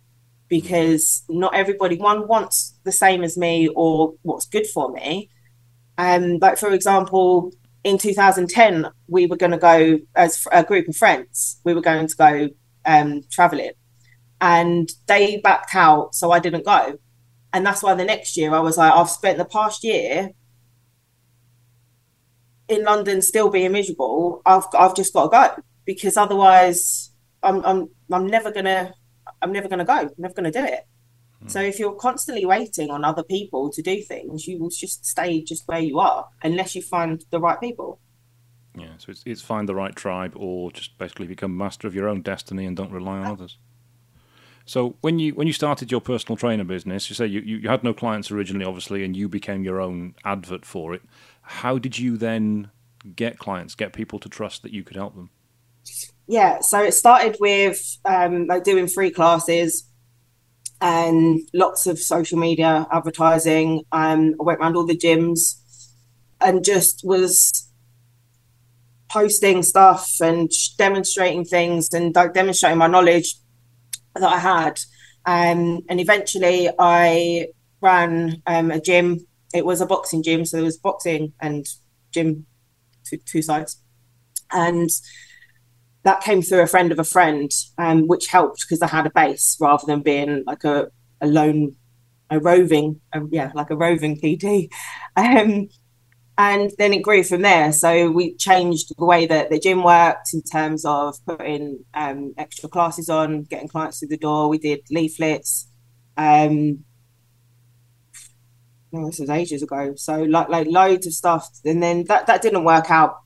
because 0.47 1.23
not 1.29 1.53
everybody 1.53 1.97
one 1.97 2.27
wants 2.27 2.79
the 2.85 2.91
same 2.91 3.23
as 3.23 3.37
me 3.37 3.69
or 3.75 4.15
what's 4.23 4.47
good 4.47 4.65
for 4.65 4.91
me. 4.91 5.29
And 5.97 6.23
um, 6.23 6.37
like 6.41 6.57
for 6.57 6.71
example, 6.71 7.53
in 7.83 7.97
2010, 7.97 8.87
we 9.07 9.25
were 9.25 9.37
going 9.37 9.51
to 9.51 9.57
go 9.57 9.99
as 10.15 10.45
a 10.51 10.63
group 10.63 10.87
of 10.87 10.95
friends. 10.95 11.59
We 11.63 11.73
were 11.73 11.81
going 11.81 12.07
to 12.07 12.15
go 12.15 12.49
um, 12.85 13.23
traveling, 13.31 13.71
and 14.39 14.89
they 15.07 15.37
backed 15.37 15.75
out, 15.75 16.15
so 16.15 16.31
I 16.31 16.39
didn't 16.39 16.65
go. 16.65 16.97
And 17.53 17.65
that's 17.65 17.83
why 17.83 17.95
the 17.95 18.05
next 18.05 18.37
year 18.37 18.53
I 18.53 18.59
was 18.59 18.77
like, 18.77 18.93
I've 18.93 19.09
spent 19.09 19.37
the 19.37 19.45
past 19.45 19.83
year 19.83 20.29
in 22.71 22.83
London 22.85 23.21
still 23.21 23.49
being 23.49 23.73
miserable, 23.73 24.41
I've 24.45 24.63
I've 24.73 24.95
just 24.95 25.13
got 25.13 25.23
to 25.23 25.29
go 25.29 25.63
because 25.85 26.17
otherwise 26.17 27.11
I'm 27.43 27.63
I'm 27.65 27.89
I'm 28.11 28.27
never 28.27 28.51
gonna 28.51 28.93
I'm 29.41 29.51
never 29.51 29.67
going 29.67 29.79
to 29.79 29.85
go. 29.85 29.93
I'm 29.93 30.09
never 30.17 30.33
going 30.33 30.51
to 30.51 30.59
do 30.59 30.65
it. 30.65 30.81
So 31.47 31.61
if 31.61 31.79
you're 31.79 31.93
constantly 31.93 32.45
waiting 32.45 32.91
on 32.91 33.03
other 33.03 33.23
people 33.23 33.71
to 33.71 33.81
do 33.81 34.01
things, 34.01 34.47
you 34.47 34.59
will 34.59 34.69
just 34.69 35.05
stay 35.05 35.41
just 35.41 35.67
where 35.67 35.79
you 35.79 35.99
are 35.99 36.27
unless 36.43 36.75
you 36.75 36.81
find 36.81 37.25
the 37.31 37.39
right 37.39 37.59
people. 37.59 37.99
Yeah, 38.77 38.93
so 38.97 39.09
it's, 39.09 39.23
it's 39.25 39.41
find 39.41 39.67
the 39.67 39.75
right 39.75 39.95
tribe 39.95 40.33
or 40.35 40.71
just 40.71 40.97
basically 40.97 41.27
become 41.27 41.57
master 41.57 41.87
of 41.87 41.95
your 41.95 42.07
own 42.07 42.21
destiny 42.21 42.65
and 42.65 42.77
don't 42.77 42.91
rely 42.91 43.17
on 43.17 43.25
others. 43.25 43.57
So 44.65 44.95
when 45.01 45.19
you 45.19 45.33
when 45.33 45.47
you 45.47 45.53
started 45.53 45.91
your 45.91 46.01
personal 46.01 46.37
trainer 46.37 46.63
business, 46.63 47.09
you 47.09 47.15
say 47.15 47.25
you, 47.25 47.41
you 47.41 47.67
had 47.67 47.83
no 47.83 47.93
clients 47.93 48.31
originally, 48.31 48.63
obviously, 48.63 49.03
and 49.03 49.17
you 49.17 49.27
became 49.27 49.63
your 49.63 49.81
own 49.81 50.15
advert 50.23 50.65
for 50.65 50.93
it. 50.93 51.01
How 51.41 51.77
did 51.77 51.97
you 51.97 52.15
then 52.15 52.69
get 53.15 53.39
clients, 53.39 53.75
get 53.75 53.93
people 53.93 54.19
to 54.19 54.29
trust 54.29 54.61
that 54.63 54.71
you 54.71 54.83
could 54.83 54.95
help 54.95 55.15
them? 55.15 55.31
Yeah, 56.27 56.59
so 56.61 56.81
it 56.81 56.93
started 56.93 57.37
with 57.39 57.97
um, 58.05 58.45
like 58.45 58.63
doing 58.63 58.87
free 58.87 59.09
classes, 59.09 59.90
and 60.81 61.41
lots 61.53 61.85
of 61.85 61.99
social 61.99 62.39
media 62.39 62.87
advertising. 62.91 63.83
Um, 63.91 64.35
I 64.39 64.43
went 64.43 64.59
around 64.59 64.75
all 64.75 64.85
the 64.85 64.97
gyms 64.97 65.61
and 66.41 66.65
just 66.65 67.01
was 67.03 67.69
posting 69.09 69.61
stuff 69.61 70.09
and 70.21 70.49
demonstrating 70.77 71.45
things 71.45 71.89
and 71.93 72.13
demonstrating 72.13 72.79
my 72.79 72.87
knowledge 72.87 73.35
that 74.15 74.23
I 74.23 74.39
had. 74.39 74.79
Um, 75.25 75.81
and 75.87 75.99
eventually 75.99 76.69
I 76.79 77.47
ran 77.81 78.41
um, 78.47 78.71
a 78.71 78.81
gym. 78.81 79.27
It 79.53 79.65
was 79.65 79.81
a 79.81 79.85
boxing 79.85 80.23
gym, 80.23 80.45
so 80.45 80.57
there 80.57 80.63
was 80.63 80.77
boxing 80.77 81.33
and 81.39 81.65
gym, 82.11 82.45
two, 83.03 83.17
two 83.17 83.41
sides. 83.41 83.77
And 84.51 84.89
that 86.03 86.21
came 86.21 86.41
through 86.41 86.61
a 86.61 86.67
friend 86.67 86.91
of 86.91 86.99
a 86.99 87.03
friend, 87.03 87.51
um, 87.77 88.07
which 88.07 88.27
helped 88.27 88.61
because 88.61 88.81
I 88.81 88.87
had 88.87 89.05
a 89.05 89.11
base 89.11 89.57
rather 89.59 89.83
than 89.85 90.01
being 90.01 90.43
like 90.45 90.63
a, 90.63 90.87
a 91.21 91.27
lone, 91.27 91.75
a 92.29 92.39
roving, 92.39 93.01
a, 93.13 93.21
yeah, 93.29 93.51
like 93.53 93.69
a 93.69 93.75
roving 93.75 94.17
PT. 94.17 94.73
Um, 95.17 95.67
and 96.37 96.71
then 96.77 96.93
it 96.93 97.03
grew 97.03 97.23
from 97.23 97.41
there. 97.41 97.71
So 97.71 98.09
we 98.09 98.35
changed 98.35 98.93
the 98.97 99.05
way 99.05 99.25
that 99.25 99.49
the 99.49 99.59
gym 99.59 99.83
worked 99.83 100.33
in 100.33 100.41
terms 100.41 100.85
of 100.85 101.15
putting 101.27 101.83
um, 101.93 102.33
extra 102.37 102.69
classes 102.69 103.09
on, 103.09 103.43
getting 103.43 103.67
clients 103.67 103.99
through 103.99 104.07
the 104.07 104.17
door. 104.17 104.47
We 104.47 104.57
did 104.57 104.79
leaflets. 104.89 105.67
Um, 106.17 106.85
no, 108.91 109.05
this 109.05 109.19
was 109.19 109.29
ages 109.29 109.61
ago. 109.63 109.93
So 109.95 110.23
like 110.23 110.49
like 110.49 110.67
loads 110.67 111.05
of 111.07 111.13
stuff, 111.13 111.49
and 111.63 111.81
then 111.81 112.05
that 112.05 112.27
that 112.27 112.41
didn't 112.41 112.63
work 112.63 112.89
out 112.89 113.20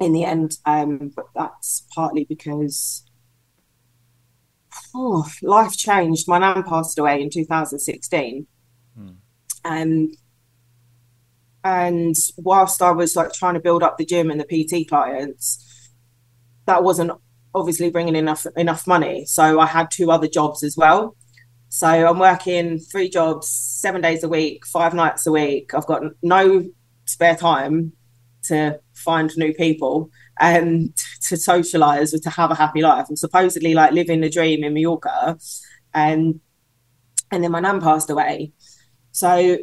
in 0.00 0.12
the 0.12 0.24
end. 0.24 0.56
Um, 0.64 1.12
but 1.14 1.26
that's 1.34 1.86
partly 1.94 2.24
because 2.24 3.04
oh, 4.94 5.26
life 5.42 5.76
changed. 5.76 6.28
My 6.28 6.38
nan 6.38 6.62
passed 6.62 6.98
away 6.98 7.22
in 7.22 7.30
2016. 7.30 8.46
Hmm. 8.96 9.08
Um, 9.64 10.12
and 11.64 12.14
whilst 12.36 12.80
I 12.82 12.92
was 12.92 13.16
like 13.16 13.32
trying 13.32 13.54
to 13.54 13.60
build 13.60 13.82
up 13.82 13.98
the 13.98 14.06
gym 14.06 14.30
and 14.30 14.40
the 14.40 14.44
PT 14.44 14.88
clients, 14.88 15.64
that 16.66 16.82
wasn't 16.82 17.12
obviously 17.54 17.90
bringing 17.90 18.16
enough 18.16 18.46
enough 18.56 18.86
money. 18.86 19.24
So 19.26 19.58
I 19.60 19.66
had 19.66 19.90
two 19.90 20.10
other 20.10 20.28
jobs 20.28 20.62
as 20.62 20.76
well. 20.76 21.16
So 21.68 21.86
I'm 21.86 22.18
working 22.18 22.78
three 22.78 23.10
jobs, 23.10 23.48
seven 23.50 24.00
days 24.00 24.22
a 24.24 24.28
week, 24.28 24.66
five 24.66 24.94
nights 24.94 25.26
a 25.26 25.32
week. 25.32 25.74
I've 25.74 25.86
got 25.86 26.02
no 26.22 26.64
spare 27.04 27.36
time 27.36 27.92
to 28.44 28.80
find 28.98 29.30
new 29.36 29.52
people 29.54 30.10
and 30.40 30.94
to 31.22 31.36
socialize 31.36 32.14
or 32.14 32.18
to 32.18 32.30
have 32.30 32.50
a 32.50 32.54
happy 32.54 32.82
life. 32.82 33.06
I'm 33.08 33.16
supposedly 33.16 33.74
like 33.74 33.92
living 33.92 34.20
the 34.20 34.30
dream 34.30 34.64
in 34.64 34.74
Mallorca, 34.74 35.38
and 35.94 36.40
and 37.30 37.44
then 37.44 37.52
my 37.52 37.60
nan 37.60 37.80
passed 37.80 38.10
away. 38.10 38.52
So 39.12 39.58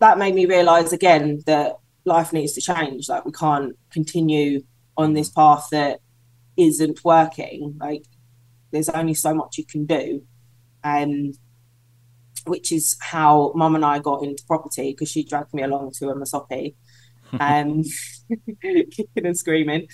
that 0.00 0.18
made 0.18 0.34
me 0.34 0.46
realize 0.46 0.92
again 0.92 1.40
that 1.46 1.76
life 2.04 2.32
needs 2.32 2.52
to 2.54 2.60
change. 2.60 3.08
Like 3.08 3.24
we 3.24 3.32
can't 3.32 3.76
continue 3.90 4.62
on 4.96 5.12
this 5.12 5.28
path 5.28 5.68
that 5.70 6.00
isn't 6.56 7.04
working. 7.04 7.76
Like 7.80 8.04
there's 8.70 8.88
only 8.88 9.14
so 9.14 9.34
much 9.34 9.58
you 9.58 9.64
can 9.64 9.86
do. 9.86 10.22
And 10.82 11.34
which 12.46 12.72
is 12.72 12.96
how 13.00 13.52
mum 13.54 13.74
and 13.74 13.84
I 13.84 13.98
got 13.98 14.22
into 14.22 14.44
property 14.46 14.92
because 14.92 15.10
she 15.10 15.24
dragged 15.24 15.54
me 15.54 15.62
along 15.62 15.92
to 15.98 16.10
a 16.10 16.14
Masopi, 16.14 16.74
um, 17.40 17.82
kicking 18.62 19.06
and 19.16 19.36
screaming. 19.36 19.88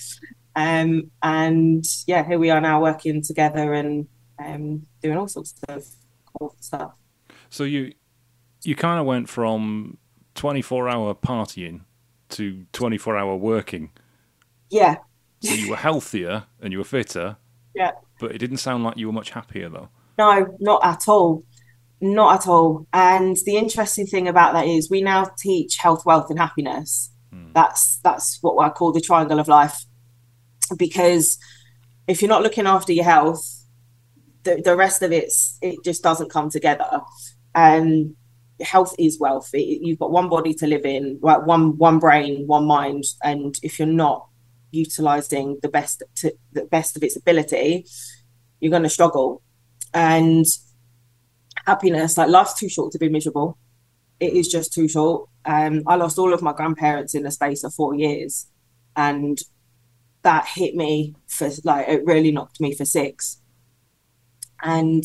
Um, 0.57 1.11
and 1.23 1.85
yeah, 2.07 2.27
here 2.27 2.39
we 2.39 2.51
are 2.51 2.61
now 2.61 2.83
working 2.83 3.23
together 3.23 3.73
and 3.73 4.09
um, 4.45 4.87
doing 5.03 5.17
all 5.17 5.29
sorts 5.29 5.55
of 5.69 5.85
cool 6.39 6.55
stuff. 6.61 6.93
So 7.49 7.65
you 7.65 7.93
you 8.63 8.75
kind 8.77 9.01
of 9.01 9.07
went 9.07 9.29
from 9.29 9.99
24 10.35 10.89
hour 10.89 11.15
partying 11.15 11.83
to 12.31 12.67
24 12.73 13.17
hour 13.17 13.37
working. 13.37 13.91
Yeah. 14.71 14.97
So 15.41 15.55
you 15.55 15.71
were 15.71 15.77
healthier 15.89 16.45
and 16.61 16.73
you 16.73 16.79
were 16.79 16.85
fitter. 16.85 17.37
Yeah. 17.75 17.93
But 18.19 18.33
it 18.33 18.39
didn't 18.39 18.59
sound 18.59 18.85
like 18.85 18.97
you 18.97 19.07
were 19.07 19.13
much 19.13 19.31
happier 19.31 19.69
though. 19.69 19.89
No, 20.19 20.57
not 20.61 20.85
at 20.85 21.09
all. 21.09 21.45
Not 22.01 22.41
at 22.41 22.49
all. 22.49 22.87
And 22.93 23.37
the 23.45 23.57
interesting 23.57 24.07
thing 24.07 24.29
about 24.29 24.53
that 24.55 24.67
is 24.67 24.91
we 24.91 25.03
now 25.03 25.31
teach 25.39 25.77
health, 25.77 26.05
wealth, 26.05 26.31
and 26.31 26.39
happiness. 26.39 27.11
Hmm. 27.33 27.53
That's 27.53 27.99
that's 28.03 28.39
what 28.41 28.63
I 28.65 28.71
call 28.71 28.93
the 28.93 29.01
triangle 29.01 29.39
of 29.39 29.49
life. 29.49 29.85
Because 30.77 31.39
if 32.07 32.23
you're 32.23 32.29
not 32.29 32.43
looking 32.43 32.67
after 32.67 32.93
your 32.93 33.05
health, 33.05 33.45
the, 34.45 34.63
the 34.65 34.77
rest 34.77 35.03
of 35.03 35.13
it's 35.13 35.59
it 35.61 35.79
just 35.85 36.03
doesn't 36.03 36.31
come 36.31 36.51
together. 36.51 37.01
And 37.55 38.15
health 38.61 38.95
is 38.99 39.19
wealth. 39.19 39.51
It, 39.53 39.83
you've 39.83 39.99
got 39.99 40.13
one 40.13 40.29
body 40.29 40.55
to 40.55 40.67
live 40.67 40.85
in, 40.85 41.19
like 41.23 41.47
one 41.47 41.77
one 41.79 41.99
brain, 41.99 42.47
one 42.47 42.67
mind, 42.67 43.05
and 43.23 43.55
if 43.63 43.79
you're 43.79 43.89
not 43.89 44.27
utilizing 44.73 45.59
the 45.63 45.69
best 45.69 46.03
to 46.17 46.33
the 46.53 46.65
best 46.65 46.97
of 46.97 47.03
its 47.03 47.17
ability, 47.17 47.87
you're 48.61 48.71
going 48.71 48.83
to 48.85 48.89
struggle. 48.89 49.43
And 49.93 50.45
happiness, 51.67 52.17
like 52.17 52.29
life's 52.29 52.55
too 52.55 52.69
short 52.69 52.93
to 52.93 52.99
be 52.99 53.09
miserable. 53.09 53.59
It 54.21 54.35
is 54.35 54.49
just 54.49 54.73
too 54.73 54.89
short. 54.89 55.29
Um, 55.45 55.83
I 55.87 55.97
lost 55.97 56.19
all 56.19 56.35
of 56.35 56.43
my 56.43 56.53
grandparents 56.53 57.15
in 57.15 57.23
the 57.23 57.31
space 57.31 57.65
of 57.65 57.75
four 57.75 57.95
years, 57.95 58.47
and 58.95 59.39
that 60.23 60.47
hit 60.47 60.75
me 60.75 61.15
for 61.27 61.51
like 61.65 61.89
it 61.89 62.05
really 62.05 62.31
knocked 62.31 62.61
me 62.61 62.75
for 62.75 62.85
six. 62.85 63.41
And 64.63 65.05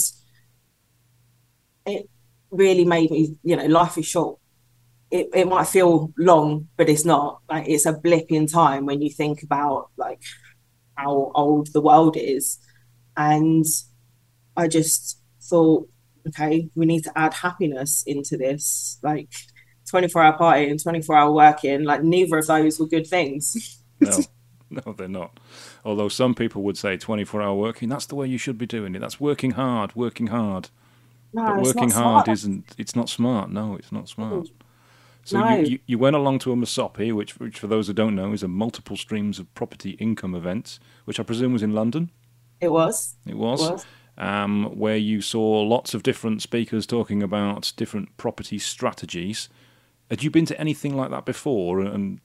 it 1.86 2.10
really 2.52 2.86
made 2.86 3.12
me, 3.12 3.38
you 3.44 3.56
know, 3.56 3.66
life 3.66 3.98
is 3.98 4.06
short. 4.06 4.40
It, 5.12 5.30
it 5.34 5.48
might 5.48 5.68
feel 5.68 6.12
long, 6.18 6.68
but 6.78 6.90
it's 6.90 7.06
not. 7.06 7.42
Like 7.50 7.68
it's 7.68 7.86
a 7.86 7.94
blip 7.94 8.26
in 8.30 8.48
time 8.48 8.86
when 8.86 9.02
you 9.02 9.10
think 9.10 9.44
about 9.44 9.90
like 9.98 10.22
how 10.96 11.32
old 11.36 11.72
the 11.74 11.82
world 11.82 12.18
is. 12.18 12.60
And 13.16 13.66
I 14.58 14.68
just 14.68 15.20
thought, 15.42 15.88
okay, 16.28 16.70
we 16.76 16.86
need 16.86 17.04
to 17.04 17.18
add 17.18 17.34
happiness 17.34 18.04
into 18.06 18.38
this. 18.38 19.00
Like 19.02 19.34
24 19.90 20.24
hour 20.24 20.38
party 20.38 20.70
and 20.70 20.82
24 20.82 21.16
hour 21.16 21.32
working, 21.32 21.84
like 21.84 22.04
neither 22.04 22.38
of 22.38 22.48
those 22.48 22.80
were 22.80 22.88
good 22.88 23.08
things. 23.08 23.80
no, 24.00 24.20
no, 24.70 24.94
they're 24.94 25.08
not. 25.08 25.40
Although 25.84 26.10
some 26.10 26.36
people 26.36 26.64
would 26.64 26.78
say 26.78 26.98
24 26.98 27.42
hour 27.42 27.56
working, 27.56 27.90
that's 27.90 28.06
the 28.06 28.16
way 28.16 28.28
you 28.28 28.38
should 28.38 28.58
be 28.58 28.66
doing 28.66 28.96
it. 28.96 29.00
That's 29.00 29.20
working 29.20 29.52
hard, 29.52 29.96
working 29.96 30.28
hard. 30.28 30.70
No, 31.34 31.46
but 31.46 31.64
working 31.64 31.92
hard 31.92 32.28
isn't. 32.28 32.76
It's 32.78 32.96
not 32.96 33.10
smart. 33.10 33.52
No, 33.52 33.76
it's 33.76 33.92
not 33.92 34.08
smart. 34.08 34.46
Mm. 34.46 34.52
So 35.26 35.40
no. 35.40 35.56
you, 35.56 35.66
you, 35.66 35.80
you, 35.88 35.98
went 35.98 36.16
along 36.16 36.40
to 36.40 36.52
a 36.52 36.56
Masopi, 36.56 37.12
which, 37.12 37.40
which 37.40 37.60
for 37.60 37.66
those 37.66 37.88
who 37.88 37.94
don't 37.94 38.16
know, 38.16 38.32
is 38.32 38.44
a 38.44 38.48
multiple 38.48 38.96
streams 38.96 39.40
of 39.40 39.54
property 39.56 39.92
income 39.92 40.36
event, 40.36 40.78
which 41.06 41.20
I 41.20 41.24
presume 41.24 41.52
was 41.52 41.64
in 41.64 41.74
London. 41.74 42.12
It 42.62 42.72
was. 42.72 43.16
It 43.26 43.36
was. 43.36 43.68
It 43.68 43.72
was. 43.72 43.86
Um, 44.18 44.78
where 44.78 44.96
you 44.96 45.22
saw 45.22 45.62
lots 45.62 45.94
of 45.94 46.02
different 46.02 46.42
speakers 46.42 46.86
talking 46.86 47.22
about 47.22 47.74
different 47.76 48.16
property 48.16 48.58
strategies. 48.58 49.50
Had 50.10 50.24
you 50.24 50.32
been 50.32 50.46
to 50.46 50.58
anything 50.60 50.96
like 50.96 51.12
that 51.12 51.26
before? 51.26 51.82
And 51.82 52.22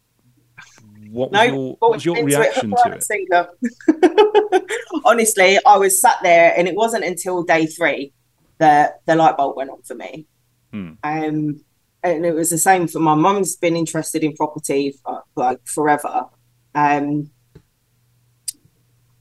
what 1.08 1.32
was 1.32 1.38
no, 1.38 1.42
your, 1.42 1.76
what 1.80 1.90
was 1.90 2.04
your 2.04 2.24
reaction 2.24 2.70
to 2.70 2.92
it? 2.92 3.00
To 3.00 3.48
it? 3.88 4.64
Honestly, 5.04 5.58
I 5.66 5.76
was 5.78 6.00
sat 6.00 6.18
there, 6.22 6.54
and 6.56 6.68
it 6.68 6.76
wasn't 6.76 7.04
until 7.04 7.42
day 7.42 7.66
three 7.66 8.12
that 8.58 9.00
the 9.06 9.16
light 9.16 9.36
bulb 9.36 9.56
went 9.56 9.70
on 9.70 9.82
for 9.82 9.94
me. 9.94 10.26
Hmm. 10.72 10.92
Um, 11.02 11.64
and 12.02 12.24
it 12.24 12.34
was 12.34 12.50
the 12.50 12.58
same 12.58 12.86
for 12.86 13.00
my 13.00 13.14
mum's 13.14 13.56
been 13.56 13.76
interested 13.76 14.22
in 14.22 14.34
property 14.34 14.94
for, 15.02 15.22
like 15.36 15.58
forever. 15.66 16.26
Um, 16.74 17.30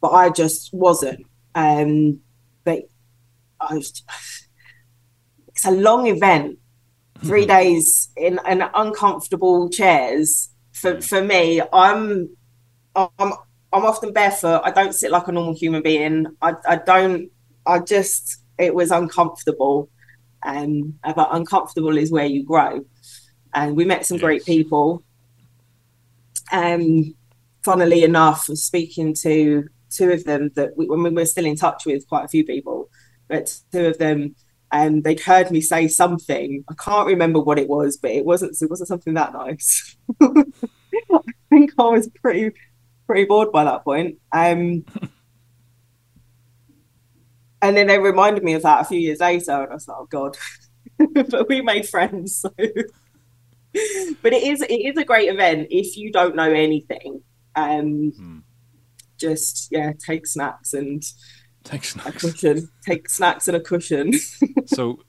but 0.02 0.10
I 0.12 0.30
just 0.30 0.74
wasn't. 0.74 1.26
Um, 1.56 2.22
but 2.64 2.84
I 3.60 3.76
was, 3.76 4.04
it's 5.48 5.66
a 5.66 5.72
long 5.72 6.08
event, 6.08 6.60
three 7.24 7.46
days 7.46 8.10
in, 8.16 8.40
in 8.48 8.64
uncomfortable 8.74 9.70
chairs. 9.70 10.50
For, 10.72 10.96
hmm. 10.96 11.00
for 11.02 11.24
me, 11.24 11.62
I'm, 11.74 12.30
I'm, 12.96 13.34
I'm 13.72 13.86
often 13.86 14.14
barefoot. 14.14 14.62
I 14.64 14.72
don't 14.72 14.94
sit 14.96 15.12
like 15.12 15.28
a 15.28 15.32
normal 15.32 15.54
human 15.54 15.82
being. 15.82 16.26
I, 16.42 16.54
I 16.68 16.76
don't 16.78 17.30
I 17.70 17.80
just 17.80 18.44
it 18.58 18.74
was 18.74 18.92
uncomfortable, 18.92 19.90
and 20.44 20.96
um, 21.04 21.14
but 21.16 21.30
uncomfortable 21.32 21.98
is 21.98 22.12
where 22.12 22.26
you 22.26 22.44
grow. 22.44 22.84
And 23.54 23.76
we 23.76 23.86
met 23.86 24.06
some 24.06 24.18
yes. 24.18 24.24
great 24.24 24.46
people. 24.46 25.04
Um, 26.52 27.16
funnily 27.64 28.04
enough, 28.04 28.46
speaking 28.46 29.14
to 29.22 29.68
two 29.90 30.12
of 30.12 30.24
them 30.24 30.52
that 30.56 30.78
we, 30.78 30.88
when 30.88 31.04
we 31.04 31.10
were 31.10 31.26
still 31.26 31.46
in 31.46 31.56
touch 31.56 31.86
with 31.86 32.08
quite 32.08 32.26
a 32.26 32.30
few 32.30 32.44
people, 32.44 32.90
but 33.28 33.60
two 33.72 33.88
of 33.88 33.98
them 33.98 34.36
and 34.72 35.04
they'd 35.04 35.20
heard 35.20 35.52
me 35.52 35.62
say 35.62 35.88
something. 35.88 36.64
I 36.70 36.74
can't 36.76 37.08
remember 37.08 37.40
what 37.40 37.58
it 37.58 37.68
was, 37.68 37.98
but 37.98 38.12
it 38.12 38.26
wasn't 38.26 38.62
it 38.62 38.70
wasn't 38.70 38.90
something 38.90 39.16
that 39.16 39.34
nice. 39.34 39.98
I 40.22 40.44
think 41.50 41.74
I 41.78 41.84
was 41.84 42.10
pretty 42.22 42.52
pretty 43.08 43.26
bored 43.26 43.52
by 43.52 43.64
that 43.64 43.84
point. 43.84 44.18
Um, 44.32 44.86
and 47.62 47.76
then 47.76 47.88
they 47.88 48.00
reminded 48.00 48.44
me 48.44 48.54
of 48.54 48.62
that 48.64 48.82
a 48.82 48.86
few 48.86 49.00
years 49.00 49.20
later, 49.20 49.52
and 49.52 49.72
I 49.72 49.74
was 49.74 49.88
like, 49.88 49.98
"Oh 50.00 50.08
God!" 50.10 50.38
but 51.30 51.50
we 51.50 51.62
made 51.62 51.88
friends. 51.88 52.40
So. 52.40 52.52
but 54.22 54.34
it 54.34 54.44
is 54.44 54.62
it 54.62 54.72
is 54.72 54.98
a 54.98 55.06
great 55.06 55.30
event 55.30 55.68
if 55.72 55.98
you 55.98 56.12
don't 56.12 56.36
know 56.36 56.52
anything. 56.52 57.22
Um, 57.56 58.12
hmm. 58.12 58.38
Just 59.20 59.68
yeah, 59.72 59.92
take 59.94 60.26
snacks 60.26 60.74
and 60.74 61.04
take 61.64 61.84
snacks. 61.84 62.24
A 62.24 62.32
cushion. 62.32 62.70
Take 62.86 63.10
snacks 63.10 63.48
and 63.48 63.58
a 63.58 63.60
cushion. 63.60 64.14
so, 64.66 65.00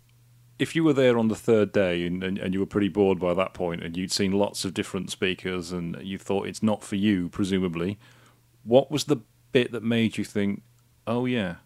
if 0.59 0.77
you 0.77 0.85
were 0.85 0.93
there 0.93 1.19
on 1.19 1.29
the 1.29 1.35
third 1.35 1.73
day 1.73 2.05
and, 2.05 2.23
and, 2.23 2.39
and, 2.39 2.53
you 2.53 2.61
were 2.61 2.67
pretty 2.67 2.89
bored 2.89 3.19
by 3.19 3.33
that 3.33 3.55
point 3.55 3.83
and 3.83 3.97
you'd 3.97 4.13
seen 4.13 4.33
lots 4.33 4.65
of 4.65 4.75
different 4.75 5.11
speakers 5.11 5.73
and 5.73 5.97
you 6.03 6.19
thought 6.19 6.47
it's 6.47 6.63
not 6.63 6.83
for 6.83 6.97
you, 6.97 7.31
presumably, 7.31 7.99
what 8.65 8.91
was 8.91 9.05
the 9.05 9.17
bit 9.53 9.73
that 9.73 9.83
made 9.83 10.19
you 10.19 10.25
think, 10.25 10.63
oh, 11.07 11.25
yeah, 11.25 11.57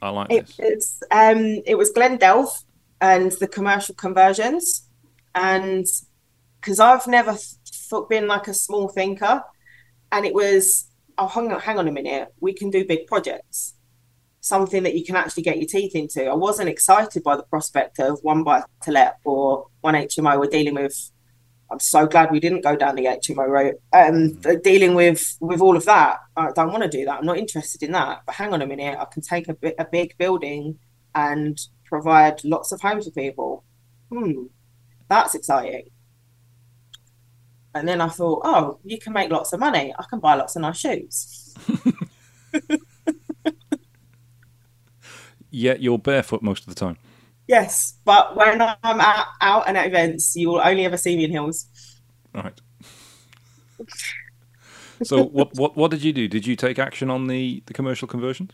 I 0.00 0.08
like 0.08 0.30
it, 0.30 0.46
this? 0.46 0.56
It's, 0.58 1.02
um, 1.10 1.62
it 1.66 1.76
was 1.76 1.90
Glenn 1.90 2.16
Delf 2.16 2.64
and 3.00 3.32
the 3.32 3.48
commercial 3.48 3.94
conversions. 3.94 4.88
And 5.34 5.86
because 6.60 6.80
I've 6.80 7.06
never 7.06 7.32
th- 7.34 8.08
been 8.08 8.26
like 8.26 8.48
a 8.48 8.54
small 8.54 8.88
thinker, 8.88 9.42
and 10.10 10.24
it 10.24 10.34
was, 10.34 10.86
oh, 11.18 11.28
hang 11.28 11.52
on, 11.52 11.60
hang 11.60 11.78
on 11.78 11.88
a 11.88 11.92
minute, 11.92 12.28
we 12.40 12.52
can 12.52 12.70
do 12.70 12.84
big 12.84 13.06
projects 13.06 13.76
something 14.46 14.84
that 14.84 14.94
you 14.94 15.04
can 15.04 15.16
actually 15.16 15.42
get 15.42 15.58
your 15.58 15.66
teeth 15.66 15.94
into. 15.94 16.24
I 16.24 16.34
wasn't 16.34 16.68
excited 16.68 17.24
by 17.24 17.36
the 17.36 17.42
prospect 17.42 17.98
of 17.98 18.20
one 18.22 18.44
buy 18.44 18.62
to 18.82 18.92
let 18.92 19.16
or 19.24 19.66
one 19.80 19.94
HMO. 19.94 20.38
We're 20.38 20.46
dealing 20.46 20.74
with. 20.74 21.10
I'm 21.68 21.80
so 21.80 22.06
glad 22.06 22.30
we 22.30 22.38
didn't 22.38 22.60
go 22.60 22.76
down 22.76 22.94
the 22.94 23.06
HMO 23.06 23.48
route. 23.48 23.74
Um, 23.92 24.34
mm. 24.34 24.62
dealing 24.62 24.94
with 24.94 25.36
with 25.40 25.60
all 25.60 25.76
of 25.76 25.84
that, 25.86 26.18
I 26.36 26.52
don't 26.52 26.70
want 26.70 26.84
to 26.84 26.88
do 26.88 27.04
that. 27.06 27.18
I'm 27.18 27.26
not 27.26 27.38
interested 27.38 27.82
in 27.82 27.90
that. 27.92 28.22
But 28.24 28.36
hang 28.36 28.52
on 28.52 28.62
a 28.62 28.66
minute, 28.66 28.96
I 28.98 29.04
can 29.06 29.22
take 29.22 29.48
a, 29.48 29.56
a 29.78 29.84
big 29.84 30.16
building 30.16 30.78
and 31.14 31.58
provide 31.84 32.44
lots 32.44 32.70
of 32.70 32.80
homes 32.80 33.06
for 33.06 33.10
people. 33.10 33.64
Hmm, 34.10 34.44
that's 35.08 35.34
exciting. 35.34 35.88
And 37.78 37.88
then 37.88 38.00
I 38.00 38.08
thought, 38.08 38.42
oh, 38.44 38.78
you 38.84 38.98
can 38.98 39.12
make 39.12 39.30
lots 39.30 39.52
of 39.52 39.60
money. 39.60 39.94
I 39.98 40.04
can 40.08 40.20
buy 40.20 40.34
lots 40.34 40.56
of 40.56 40.62
nice 40.62 40.78
shoes. 40.78 41.54
yet 45.50 45.80
you're 45.80 45.98
barefoot 45.98 46.42
most 46.42 46.66
of 46.66 46.74
the 46.74 46.78
time. 46.78 46.98
Yes, 47.48 47.94
but 48.04 48.36
when 48.36 48.60
I'm 48.60 49.00
out, 49.00 49.26
out 49.40 49.68
and 49.68 49.76
at 49.76 49.86
events, 49.86 50.34
you 50.34 50.48
will 50.48 50.60
only 50.60 50.84
ever 50.84 50.96
see 50.96 51.16
me 51.16 51.24
in 51.24 51.30
heels. 51.30 51.66
Right. 52.34 52.60
so 55.02 55.24
what 55.24 55.54
what 55.54 55.76
what 55.76 55.90
did 55.90 56.02
you 56.02 56.12
do? 56.12 56.28
Did 56.28 56.46
you 56.46 56.56
take 56.56 56.78
action 56.78 57.08
on 57.08 57.28
the 57.28 57.62
the 57.66 57.72
commercial 57.72 58.08
conversions? 58.08 58.52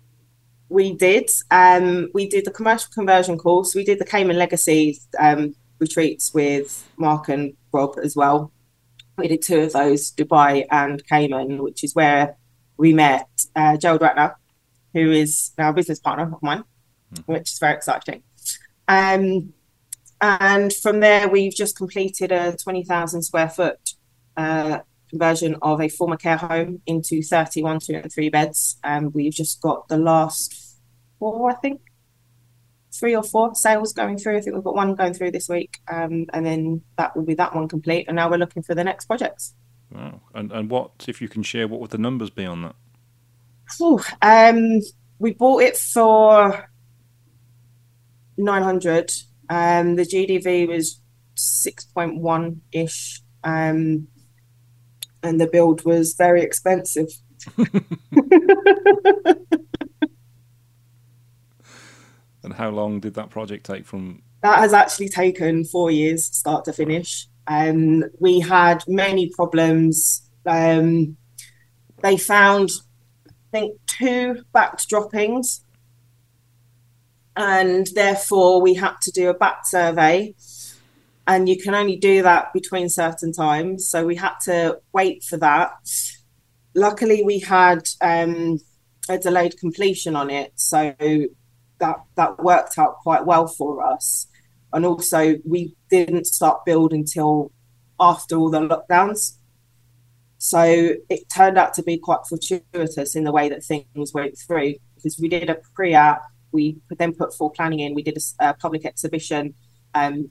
We 0.68 0.94
did. 0.94 1.30
Um, 1.50 2.10
we 2.14 2.28
did 2.28 2.44
the 2.44 2.50
commercial 2.50 2.90
conversion 2.92 3.38
course. 3.38 3.74
We 3.74 3.84
did 3.84 3.98
the 3.98 4.04
Cayman 4.04 4.36
Legacy 4.38 4.98
um, 5.18 5.54
retreats 5.78 6.32
with 6.32 6.88
Mark 6.96 7.28
and 7.28 7.54
Rob 7.72 7.98
as 8.02 8.14
well. 8.14 8.51
We 9.18 9.28
did 9.28 9.42
two 9.42 9.60
of 9.60 9.72
those, 9.72 10.10
Dubai 10.10 10.66
and 10.70 11.06
Cayman, 11.06 11.62
which 11.62 11.84
is 11.84 11.94
where 11.94 12.36
we 12.76 12.92
met 12.92 13.28
uh, 13.54 13.76
Gerald 13.76 14.00
Ratner, 14.00 14.34
who 14.94 15.10
is 15.10 15.52
now 15.58 15.70
a 15.70 15.72
business 15.72 16.00
partner 16.00 16.32
of 16.34 16.42
mine 16.42 16.64
mm. 17.14 17.22
which 17.26 17.52
is 17.52 17.58
very 17.58 17.74
exciting. 17.74 18.22
Um, 18.88 19.52
and 20.20 20.72
from 20.72 21.00
there, 21.00 21.28
we've 21.28 21.54
just 21.54 21.76
completed 21.76 22.32
a 22.32 22.56
20,000 22.56 23.22
square 23.22 23.48
foot 23.48 23.94
uh, 24.36 24.80
conversion 25.10 25.56
of 25.62 25.80
a 25.80 25.88
former 25.88 26.16
care 26.16 26.36
home 26.36 26.80
into 26.86 27.22
31 27.22 27.80
two 27.80 27.94
and 27.94 28.12
three 28.12 28.28
beds. 28.28 28.78
And 28.84 29.06
um, 29.06 29.12
we've 29.12 29.32
just 29.32 29.60
got 29.60 29.88
the 29.88 29.98
last 29.98 30.78
four, 31.18 31.50
I 31.50 31.54
think, 31.54 31.80
three 32.92 33.16
or 33.16 33.22
four 33.22 33.54
sales 33.54 33.92
going 33.92 34.18
through. 34.18 34.36
I 34.36 34.40
think 34.40 34.54
we've 34.54 34.64
got 34.64 34.74
one 34.74 34.94
going 34.94 35.14
through 35.14 35.30
this 35.30 35.48
week. 35.48 35.80
Um, 35.88 36.26
and 36.32 36.44
then 36.44 36.82
that 36.98 37.16
will 37.16 37.24
be 37.24 37.34
that 37.34 37.54
one 37.54 37.68
complete. 37.68 38.06
And 38.06 38.16
now 38.16 38.30
we're 38.30 38.36
looking 38.36 38.62
for 38.62 38.74
the 38.74 38.84
next 38.84 39.06
projects. 39.06 39.54
Wow. 39.90 40.20
And, 40.34 40.52
and 40.52 40.70
what, 40.70 41.06
if 41.08 41.20
you 41.20 41.28
can 41.28 41.42
share, 41.42 41.68
what 41.68 41.80
would 41.80 41.90
the 41.90 41.98
numbers 41.98 42.30
be 42.30 42.44
on 42.44 42.62
that? 42.62 42.76
Ooh, 43.80 44.00
um, 44.20 44.80
we 45.18 45.32
bought 45.32 45.62
it 45.62 45.76
for 45.76 46.68
900. 48.36 49.10
Um, 49.48 49.96
the 49.96 50.02
GDV 50.02 50.68
was 50.68 51.00
6.1 51.36 52.58
ish. 52.72 53.22
Um, 53.44 54.08
and 55.22 55.40
the 55.40 55.46
build 55.46 55.84
was 55.84 56.14
very 56.18 56.42
expensive. 56.42 57.08
and 62.42 62.54
how 62.54 62.70
long 62.70 63.00
did 63.00 63.14
that 63.14 63.30
project 63.30 63.66
take 63.66 63.86
from? 63.86 64.22
That 64.42 64.58
has 64.58 64.72
actually 64.72 65.08
taken 65.08 65.64
four 65.64 65.90
years, 65.90 66.24
start 66.24 66.64
to 66.64 66.72
finish. 66.72 67.28
Um, 67.46 68.04
we 68.18 68.40
had 68.40 68.82
many 68.88 69.30
problems. 69.30 70.28
Um, 70.46 71.16
they 72.02 72.16
found, 72.16 72.70
I 73.28 73.32
think, 73.52 73.78
two 73.86 74.42
bat 74.52 74.84
droppings 74.88 75.64
and 77.36 77.88
therefore 77.94 78.60
we 78.60 78.74
had 78.74 78.94
to 79.02 79.10
do 79.10 79.30
a 79.30 79.34
bat 79.34 79.66
survey 79.66 80.34
and 81.26 81.48
you 81.48 81.56
can 81.56 81.74
only 81.74 81.96
do 81.96 82.22
that 82.22 82.52
between 82.52 82.88
certain 82.88 83.32
times 83.32 83.88
so 83.88 84.04
we 84.04 84.16
had 84.16 84.34
to 84.42 84.78
wait 84.92 85.22
for 85.22 85.36
that 85.38 85.72
luckily 86.74 87.22
we 87.24 87.38
had 87.38 87.88
um, 88.00 88.58
a 89.08 89.18
delayed 89.18 89.58
completion 89.58 90.14
on 90.14 90.28
it 90.30 90.52
so 90.56 90.94
that 91.82 91.96
that 92.14 92.42
worked 92.42 92.78
out 92.78 92.96
quite 93.02 93.26
well 93.26 93.46
for 93.46 93.72
us 93.84 94.26
and 94.72 94.86
also 94.86 95.34
we 95.44 95.74
didn't 95.90 96.26
start 96.26 96.64
build 96.64 96.92
until 96.92 97.52
after 98.00 98.36
all 98.36 98.50
the 98.50 98.60
lockdowns 98.60 99.36
so 100.38 100.94
it 101.08 101.28
turned 101.28 101.58
out 101.58 101.74
to 101.74 101.82
be 101.82 101.98
quite 101.98 102.20
fortuitous 102.28 103.14
in 103.14 103.24
the 103.24 103.32
way 103.32 103.48
that 103.48 103.62
things 103.62 104.12
went 104.14 104.36
through 104.38 104.74
because 104.96 105.18
we 105.20 105.28
did 105.28 105.50
a 105.50 105.56
pre-app 105.74 106.22
we 106.52 106.76
then 106.90 107.14
put 107.14 107.34
full 107.34 107.50
planning 107.50 107.80
in. 107.80 107.94
We 107.94 108.02
did 108.02 108.16
a, 108.16 108.50
a 108.50 108.54
public 108.54 108.84
exhibition 108.84 109.54
um, 109.94 110.30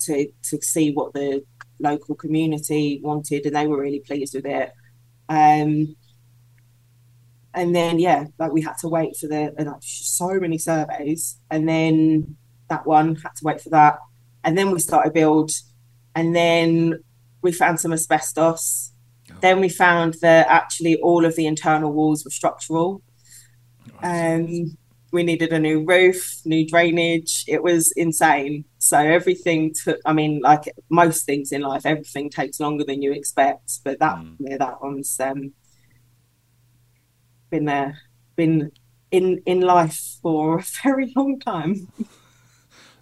to 0.00 0.28
to 0.44 0.62
see 0.62 0.92
what 0.92 1.14
the 1.14 1.44
local 1.80 2.14
community 2.14 3.00
wanted, 3.02 3.46
and 3.46 3.56
they 3.56 3.66
were 3.66 3.80
really 3.80 4.00
pleased 4.00 4.34
with 4.34 4.46
it. 4.46 4.72
Um, 5.28 5.96
and 7.56 7.74
then 7.74 7.98
yeah, 7.98 8.26
like 8.38 8.52
we 8.52 8.62
had 8.62 8.78
to 8.78 8.88
wait 8.88 9.16
for 9.16 9.26
the 9.26 9.52
like, 9.58 9.76
so 9.80 10.38
many 10.38 10.58
surveys, 10.58 11.40
and 11.50 11.68
then 11.68 12.36
that 12.68 12.86
one 12.86 13.16
had 13.16 13.34
to 13.36 13.44
wait 13.44 13.60
for 13.60 13.70
that, 13.70 13.98
and 14.44 14.56
then 14.56 14.70
we 14.70 14.78
started 14.78 15.12
build, 15.12 15.50
and 16.14 16.36
then 16.36 17.00
we 17.42 17.50
found 17.50 17.80
some 17.80 17.92
asbestos. 17.92 18.92
Oh. 19.30 19.34
Then 19.40 19.60
we 19.60 19.68
found 19.68 20.14
that 20.22 20.46
actually 20.48 20.96
all 21.00 21.24
of 21.24 21.34
the 21.34 21.46
internal 21.46 21.92
walls 21.92 22.24
were 22.24 22.30
structural, 22.30 23.02
um, 24.02 24.76
we 25.12 25.22
needed 25.22 25.52
a 25.52 25.58
new 25.58 25.84
roof, 25.84 26.40
new 26.44 26.66
drainage. 26.66 27.44
It 27.48 27.62
was 27.62 27.92
insane. 27.96 28.64
So 28.78 28.98
everything 28.98 29.74
took. 29.84 29.98
I 30.04 30.12
mean, 30.12 30.40
like 30.42 30.64
most 30.90 31.24
things 31.24 31.52
in 31.52 31.62
life, 31.62 31.86
everything 31.86 32.30
takes 32.30 32.60
longer 32.60 32.84
than 32.84 33.02
you 33.02 33.12
expect. 33.12 33.80
But 33.84 33.98
that, 34.00 34.16
mm. 34.16 34.36
yeah, 34.40 34.58
that 34.58 34.82
one's 34.82 35.18
um, 35.20 35.52
been 37.50 37.64
there, 37.64 37.98
been 38.36 38.72
in 39.10 39.42
in 39.46 39.60
life 39.60 40.18
for 40.22 40.58
a 40.58 40.62
very 40.82 41.12
long 41.16 41.38
time. 41.40 41.88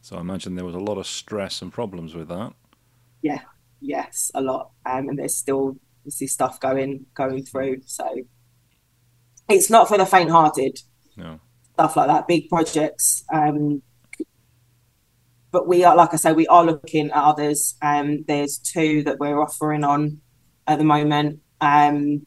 So 0.01 0.17
I 0.17 0.21
imagine 0.21 0.55
there 0.55 0.65
was 0.65 0.75
a 0.75 0.81
lot 0.81 0.99
of 0.99 1.07
stress 1.07 1.63
and 1.63 1.73
problems 1.73 2.15
with 2.15 2.29
that. 2.29 2.53
Yeah, 3.23 3.41
yes, 3.81 4.31
a 4.35 4.43
lot. 4.43 4.71
Um, 4.85 5.09
and 5.09 5.19
there's 5.19 5.37
still 5.37 5.77
see 6.09 6.27
stuff 6.27 6.61
going 6.61 7.07
going 7.15 7.45
through. 7.45 7.83
So 7.87 8.07
it's 9.49 9.71
not 9.71 9.89
for 9.89 9.99
the 9.99 10.07
faint-hearted. 10.07 10.81
No. 11.17 11.41
Stuff 11.75 11.97
like 11.97 12.09
that, 12.09 12.29
big 12.29 12.49
projects. 12.49 13.25
Um, 13.33 13.83
but 15.51 15.69
we 15.69 15.85
are, 15.85 15.95
like 15.95 16.13
I 16.13 16.17
say, 16.17 16.33
we 16.33 16.47
are 16.49 16.65
looking 16.65 17.11
at 17.11 17.23
others. 17.23 17.77
Um, 17.81 18.25
there's 18.27 18.59
two 18.59 19.05
that 19.05 19.19
we're 19.21 19.41
offering 19.41 19.85
on 19.85 20.21
at 20.67 20.79
the 20.79 20.85
moment. 20.85 21.41
Um, 21.61 22.27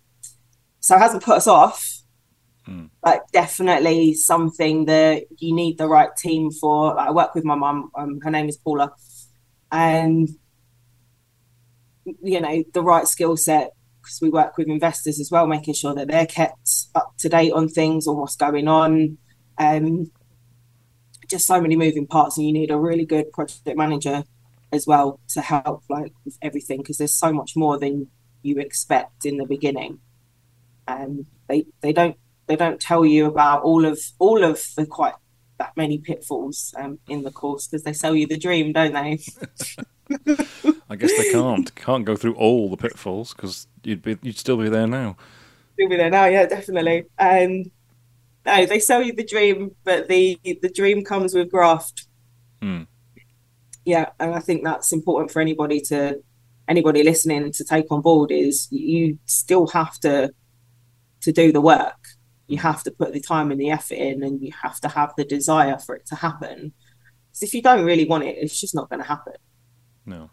so 0.80 0.96
it 0.96 1.00
hasn't 1.00 1.24
put 1.24 1.36
us 1.36 1.48
off. 1.48 1.97
Mm. 2.68 2.90
But 3.02 3.32
definitely 3.32 4.14
something 4.14 4.86
that 4.86 5.26
you 5.38 5.56
need 5.56 5.78
the 5.78 5.88
right 5.88 6.10
team 6.18 6.52
for. 6.52 6.96
Like, 6.96 7.08
I 7.08 7.12
work 7.12 7.34
with 7.34 7.46
my 7.46 7.56
mum. 7.56 7.92
Um, 7.96 8.20
her 8.22 8.32
name 8.32 8.50
is 8.50 8.58
Paula, 8.58 8.92
and 9.72 10.30
you 12.22 12.40
know 12.40 12.64
the 12.74 12.82
right 12.82 13.08
skill 13.08 13.38
set 13.38 13.72
because 14.02 14.22
we 14.22 14.30
work 14.30 14.58
with 14.58 14.68
investors 14.68 15.20
as 15.20 15.30
well, 15.32 15.48
making 15.48 15.74
sure 15.74 15.94
that 15.94 16.08
they're 16.08 16.26
kept 16.26 16.70
up 16.96 17.14
to 17.18 17.30
date 17.30 17.52
on 17.52 17.68
things, 17.68 18.08
on 18.08 18.18
what's 18.18 18.36
going 18.36 18.68
on. 18.68 19.18
Um, 19.58 20.12
just 21.28 21.46
so 21.46 21.60
many 21.60 21.76
moving 21.76 22.08
parts, 22.08 22.38
and 22.38 22.46
you 22.46 22.54
need 22.54 22.72
a 22.72 22.78
really 22.78 23.06
good 23.06 23.32
project 23.32 23.78
manager 23.78 24.24
as 24.72 24.86
well 24.86 25.20
to 25.30 25.42
help 25.42 25.84
like 25.90 26.14
with 26.26 26.38
everything 26.42 26.80
because 26.80 26.98
there's 26.98 27.16
so 27.16 27.32
much 27.32 27.56
more 27.56 27.80
than 27.80 28.08
you 28.42 28.58
expect 28.60 29.26
in 29.26 29.38
the 29.38 29.46
beginning. 29.46 30.00
And 30.88 31.20
um, 31.20 31.26
they 31.50 31.66
they 31.82 31.92
don't 31.92 32.18
they 32.48 32.56
don't 32.56 32.80
tell 32.80 33.06
you 33.06 33.26
about 33.26 33.64
all 33.64 33.86
of 33.86 34.00
all 34.20 34.44
of 34.44 34.62
the 34.76 34.86
quite 34.86 35.14
that 35.58 35.76
many 35.76 35.98
pitfalls 35.98 36.74
um, 36.78 37.00
in 37.08 37.24
the 37.24 37.32
course 37.32 37.68
because 37.68 37.84
they 37.84 37.94
sell 37.94 38.16
you 38.16 38.28
the 38.28 38.38
dream, 38.38 38.74
don't 38.74 38.94
they? 38.94 39.20
I 40.90 40.96
guess 40.96 41.16
they 41.18 41.32
can't 41.32 41.74
can't 41.76 42.06
go 42.06 42.16
through 42.16 42.36
all 42.36 42.70
the 42.70 42.78
pitfalls 42.78 43.34
because 43.34 43.68
you'd 43.84 44.02
be 44.02 44.18
you'd 44.22 44.38
still 44.38 44.58
be 44.58 44.70
there 44.70 44.88
now. 44.88 45.18
Still 45.74 45.90
be 45.90 45.98
there 45.98 46.10
now, 46.10 46.26
yeah, 46.26 46.46
definitely. 46.46 47.06
And 47.18 47.70
no, 48.46 48.66
they 48.66 48.80
sell 48.80 49.04
you 49.04 49.14
the 49.14 49.26
dream, 49.26 49.76
but 49.84 50.08
the 50.08 50.40
the 50.44 50.72
dream 50.74 51.04
comes 51.04 51.34
with 51.34 51.52
graft. 51.52 52.08
Hmm. 52.62 52.84
Yeah, 53.84 54.10
and 54.20 54.34
I 54.34 54.40
think 54.40 54.64
that's 54.64 54.92
important 54.92 55.32
for 55.32 55.42
anybody 55.42 55.82
to 55.82 56.22
anybody 56.68 57.04
listening 57.04 57.52
to 57.52 57.64
take 57.64 57.92
on 57.92 58.02
board 58.02 58.32
is 58.32 58.68
you 58.72 59.18
still 59.26 59.68
have 59.68 60.00
to 60.00 60.32
to 61.22 61.32
do 61.32 61.52
the 61.52 61.62
work. 61.62 62.08
You 62.48 62.58
have 62.58 62.84
to 62.84 62.92
put 62.92 63.14
the 63.14 63.20
time 63.20 63.52
and 63.52 63.60
the 63.60 63.72
effort 63.72 63.96
in, 63.96 64.24
and 64.24 64.42
you 64.42 64.52
have 64.64 64.80
to 64.82 64.88
have 64.88 65.14
the 65.18 65.26
desire 65.26 65.78
for 65.78 65.96
it 65.96 66.06
to 66.08 66.16
happen. 66.16 66.74
Because 67.30 67.44
if 67.44 67.54
you 67.54 67.62
don't 67.62 67.86
really 67.86 68.06
want 68.06 68.24
it, 68.24 68.38
it's 68.38 68.60
just 68.60 68.74
not 68.74 68.90
going 68.90 69.02
to 69.02 69.08
happen. 69.08 69.34
No. 70.06 70.30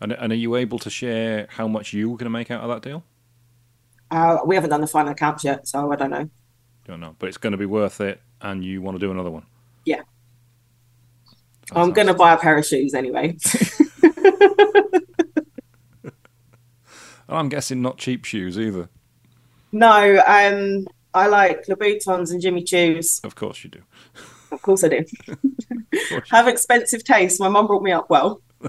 And, 0.00 0.12
and 0.12 0.32
are 0.32 0.36
you 0.36 0.56
able 0.56 0.78
to 0.80 0.90
share 0.90 1.46
how 1.50 1.68
much 1.68 1.92
you 1.92 2.10
were 2.10 2.16
going 2.16 2.26
to 2.26 2.30
make 2.30 2.50
out 2.50 2.62
of 2.62 2.68
that 2.68 2.82
deal? 2.82 3.04
Uh, 4.10 4.38
we 4.44 4.54
haven't 4.54 4.70
done 4.70 4.80
the 4.80 4.86
final 4.86 5.12
accounts 5.12 5.44
yet, 5.44 5.68
so 5.68 5.92
I 5.92 5.96
don't 5.96 6.10
know. 6.10 6.28
Don't 6.86 7.00
know, 7.00 7.14
but 7.18 7.28
it's 7.28 7.36
going 7.36 7.52
to 7.52 7.58
be 7.58 7.66
worth 7.66 8.00
it, 8.00 8.20
and 8.40 8.64
you 8.64 8.80
want 8.80 8.94
to 8.94 8.98
do 8.98 9.10
another 9.10 9.30
one. 9.30 9.44
Yeah. 9.84 10.02
I'm 11.72 11.92
going 11.92 12.06
to 12.06 12.14
buy 12.14 12.32
a 12.32 12.38
pair 12.38 12.56
of 12.56 12.64
shoes 12.64 12.94
anyway. 12.94 13.36
I'm 17.28 17.50
guessing 17.50 17.82
not 17.82 17.98
cheap 17.98 18.24
shoes 18.24 18.58
either. 18.58 18.88
No, 19.70 20.22
um, 20.26 20.86
I 21.18 21.26
like 21.26 21.66
Louboutins 21.66 22.30
and 22.30 22.40
Jimmy 22.40 22.62
Choos. 22.62 23.24
Of 23.24 23.34
course 23.34 23.64
you 23.64 23.70
do. 23.70 23.82
Of 24.52 24.62
course 24.62 24.84
I 24.84 24.88
do. 24.88 25.04
Course 26.08 26.30
Have 26.30 26.48
expensive 26.48 27.02
taste. 27.04 27.40
My 27.40 27.48
mum 27.48 27.66
brought 27.66 27.82
me 27.82 27.92
up 27.92 28.08
well. 28.08 28.40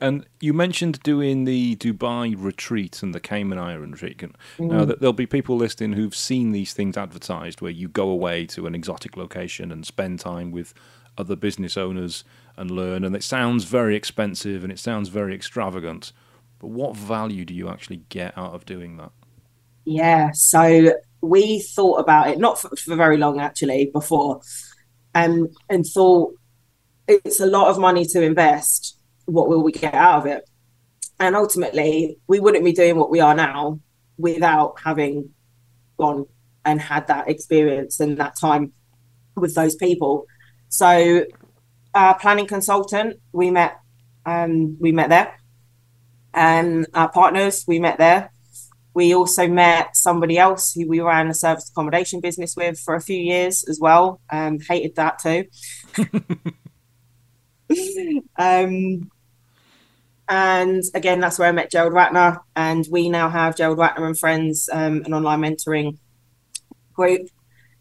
and 0.00 0.26
you 0.40 0.52
mentioned 0.52 1.00
doing 1.02 1.44
the 1.44 1.76
Dubai 1.76 2.34
retreat 2.36 3.02
and 3.02 3.14
the 3.14 3.20
Cayman 3.20 3.58
Island 3.58 3.92
retreat. 3.92 4.18
Mm. 4.58 4.70
Now, 4.70 4.84
there'll 4.84 5.12
be 5.12 5.26
people 5.26 5.56
listening 5.56 5.92
who've 5.92 6.14
seen 6.14 6.52
these 6.52 6.72
things 6.72 6.96
advertised 6.96 7.60
where 7.60 7.70
you 7.70 7.88
go 7.88 8.10
away 8.10 8.46
to 8.46 8.66
an 8.66 8.74
exotic 8.74 9.16
location 9.16 9.70
and 9.70 9.86
spend 9.86 10.18
time 10.20 10.50
with 10.50 10.74
other 11.16 11.36
business 11.36 11.76
owners 11.76 12.24
and 12.56 12.70
learn. 12.70 13.04
And 13.04 13.14
it 13.14 13.22
sounds 13.22 13.64
very 13.64 13.96
expensive 13.96 14.64
and 14.64 14.72
it 14.72 14.78
sounds 14.78 15.08
very 15.08 15.34
extravagant. 15.34 16.12
But 16.58 16.68
what 16.68 16.96
value 16.96 17.44
do 17.44 17.54
you 17.54 17.68
actually 17.68 18.02
get 18.08 18.36
out 18.36 18.54
of 18.54 18.66
doing 18.66 18.96
that? 18.96 19.12
Yeah, 19.84 20.30
so 20.32 20.94
we 21.20 21.60
thought 21.60 21.96
about 21.96 22.28
it 22.28 22.38
not 22.38 22.60
for, 22.60 22.74
for 22.76 22.96
very 22.96 23.16
long 23.16 23.40
actually 23.40 23.90
before, 23.92 24.40
um, 25.14 25.48
and 25.68 25.84
thought 25.84 26.34
it's 27.08 27.40
a 27.40 27.46
lot 27.46 27.68
of 27.68 27.78
money 27.78 28.04
to 28.06 28.22
invest. 28.22 28.98
What 29.26 29.48
will 29.48 29.62
we 29.62 29.72
get 29.72 29.94
out 29.94 30.20
of 30.20 30.26
it? 30.26 30.48
And 31.18 31.36
ultimately, 31.36 32.18
we 32.26 32.40
wouldn't 32.40 32.64
be 32.64 32.72
doing 32.72 32.96
what 32.96 33.10
we 33.10 33.20
are 33.20 33.34
now 33.34 33.80
without 34.16 34.78
having 34.82 35.30
gone 35.98 36.26
and 36.64 36.80
had 36.80 37.06
that 37.08 37.28
experience 37.28 38.00
and 38.00 38.18
that 38.18 38.38
time 38.38 38.72
with 39.36 39.54
those 39.54 39.74
people. 39.76 40.26
So, 40.68 41.26
our 41.94 42.18
planning 42.18 42.46
consultant, 42.46 43.18
we 43.32 43.50
met, 43.50 43.78
um, 44.24 44.76
we 44.78 44.92
met 44.92 45.08
there, 45.08 45.36
and 46.32 46.86
our 46.94 47.10
partners, 47.10 47.64
we 47.66 47.80
met 47.80 47.98
there 47.98 48.30
we 48.94 49.14
also 49.14 49.46
met 49.46 49.96
somebody 49.96 50.38
else 50.38 50.72
who 50.72 50.88
we 50.88 51.00
ran 51.00 51.28
a 51.28 51.34
service 51.34 51.70
accommodation 51.70 52.20
business 52.20 52.56
with 52.56 52.78
for 52.78 52.94
a 52.94 53.00
few 53.00 53.18
years 53.18 53.64
as 53.68 53.78
well. 53.80 54.20
Um, 54.30 54.58
hated 54.58 54.96
that 54.96 55.20
too. 55.20 55.44
um, 58.36 59.10
and 60.28 60.82
again, 60.94 61.20
that's 61.20 61.38
where 61.38 61.48
I 61.48 61.52
met 61.52 61.70
Gerald 61.70 61.92
Ratner. 61.92 62.40
And 62.56 62.86
we 62.90 63.08
now 63.08 63.28
have 63.28 63.56
Gerald 63.56 63.78
Ratner 63.78 64.06
and 64.06 64.18
Friends, 64.18 64.68
um, 64.72 65.02
an 65.04 65.14
online 65.14 65.40
mentoring 65.40 65.98
group. 66.92 67.28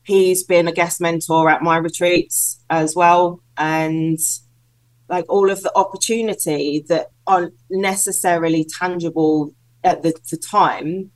He's 0.04 0.44
been 0.44 0.68
a 0.68 0.72
guest 0.72 1.02
mentor 1.02 1.50
at 1.50 1.62
my 1.62 1.78
retreats 1.78 2.64
as 2.70 2.96
well. 2.96 3.42
And 3.58 4.20
like 5.10 5.26
all 5.28 5.50
of 5.50 5.62
the 5.62 5.76
opportunity 5.76 6.86
that 6.88 7.08
aren't 7.26 7.54
necessarily 7.70 8.66
tangible 8.80 9.54
at 9.84 10.02
the, 10.02 10.14
the 10.30 10.38
time 10.38 11.12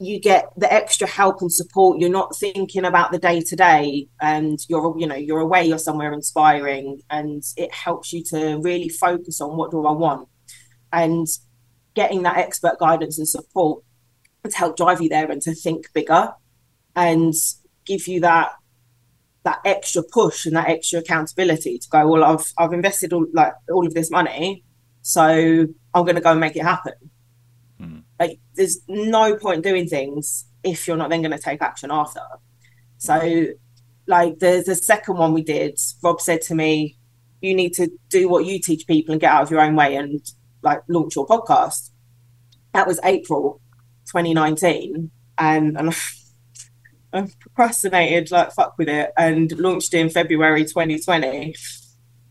you 0.00 0.20
get 0.20 0.50
the 0.56 0.72
extra 0.72 1.06
help 1.06 1.40
and 1.40 1.52
support. 1.52 2.00
You're 2.00 2.10
not 2.10 2.36
thinking 2.36 2.84
about 2.84 3.12
the 3.12 3.18
day 3.18 3.40
to 3.40 3.56
day 3.56 4.08
and 4.20 4.58
you're 4.68 4.94
you 4.98 5.06
know 5.06 5.14
you're 5.14 5.40
away 5.40 5.64
you're 5.66 5.78
somewhere 5.78 6.12
inspiring 6.12 7.00
and 7.10 7.42
it 7.56 7.72
helps 7.72 8.12
you 8.12 8.22
to 8.24 8.58
really 8.60 8.88
focus 8.88 9.40
on 9.40 9.56
what 9.56 9.70
do 9.70 9.86
i 9.86 9.92
want. 9.92 10.28
And 10.92 11.26
getting 11.94 12.22
that 12.22 12.38
expert 12.38 12.78
guidance 12.78 13.18
and 13.18 13.28
support 13.28 13.82
to 14.44 14.56
help 14.56 14.76
drive 14.76 15.00
you 15.00 15.08
there 15.08 15.30
and 15.30 15.40
to 15.42 15.54
think 15.54 15.86
bigger 15.94 16.32
and 16.94 17.32
give 17.86 18.06
you 18.06 18.20
that 18.20 18.52
that 19.44 19.60
extra 19.64 20.02
push 20.02 20.46
and 20.46 20.56
that 20.56 20.68
extra 20.68 21.00
accountability 21.00 21.78
to 21.78 21.88
go 21.88 22.06
well 22.06 22.24
i've 22.24 22.52
i've 22.58 22.72
invested 22.72 23.12
all 23.12 23.26
like 23.32 23.52
all 23.70 23.86
of 23.86 23.94
this 23.94 24.10
money 24.10 24.64
so 25.06 25.66
I'm 25.92 26.04
going 26.04 26.14
to 26.14 26.22
go 26.22 26.30
and 26.30 26.40
make 26.40 26.56
it 26.56 26.62
happen. 26.62 26.94
Hmm. 27.78 27.98
Like, 28.18 28.40
there's 28.54 28.80
no 28.88 29.36
point 29.36 29.62
doing 29.62 29.86
things 29.86 30.46
if 30.62 30.88
you're 30.88 30.96
not 30.96 31.10
then 31.10 31.20
going 31.20 31.30
to 31.30 31.38
take 31.38 31.60
action 31.60 31.90
after. 31.92 32.22
So, 32.96 33.48
like, 34.06 34.38
the 34.38 34.62
the 34.64 34.74
second 34.74 35.18
one 35.18 35.34
we 35.34 35.42
did, 35.42 35.78
Rob 36.02 36.22
said 36.22 36.40
to 36.42 36.54
me, 36.54 36.96
"You 37.42 37.54
need 37.54 37.74
to 37.74 37.90
do 38.08 38.30
what 38.30 38.46
you 38.46 38.58
teach 38.58 38.86
people 38.86 39.12
and 39.12 39.20
get 39.20 39.30
out 39.30 39.42
of 39.42 39.50
your 39.50 39.60
own 39.60 39.76
way 39.76 39.94
and 39.94 40.22
like 40.62 40.80
launch 40.88 41.16
your 41.16 41.26
podcast." 41.26 41.90
That 42.72 42.86
was 42.86 42.98
April 43.04 43.60
2019, 44.06 45.10
and 45.38 45.78
and. 45.78 45.94
I 47.12 47.28
procrastinated 47.38 48.32
like 48.32 48.50
fuck 48.50 48.76
with 48.76 48.88
it 48.88 49.12
and 49.16 49.56
launched 49.56 49.94
in 49.94 50.10
February 50.10 50.64
2020. 50.64 51.54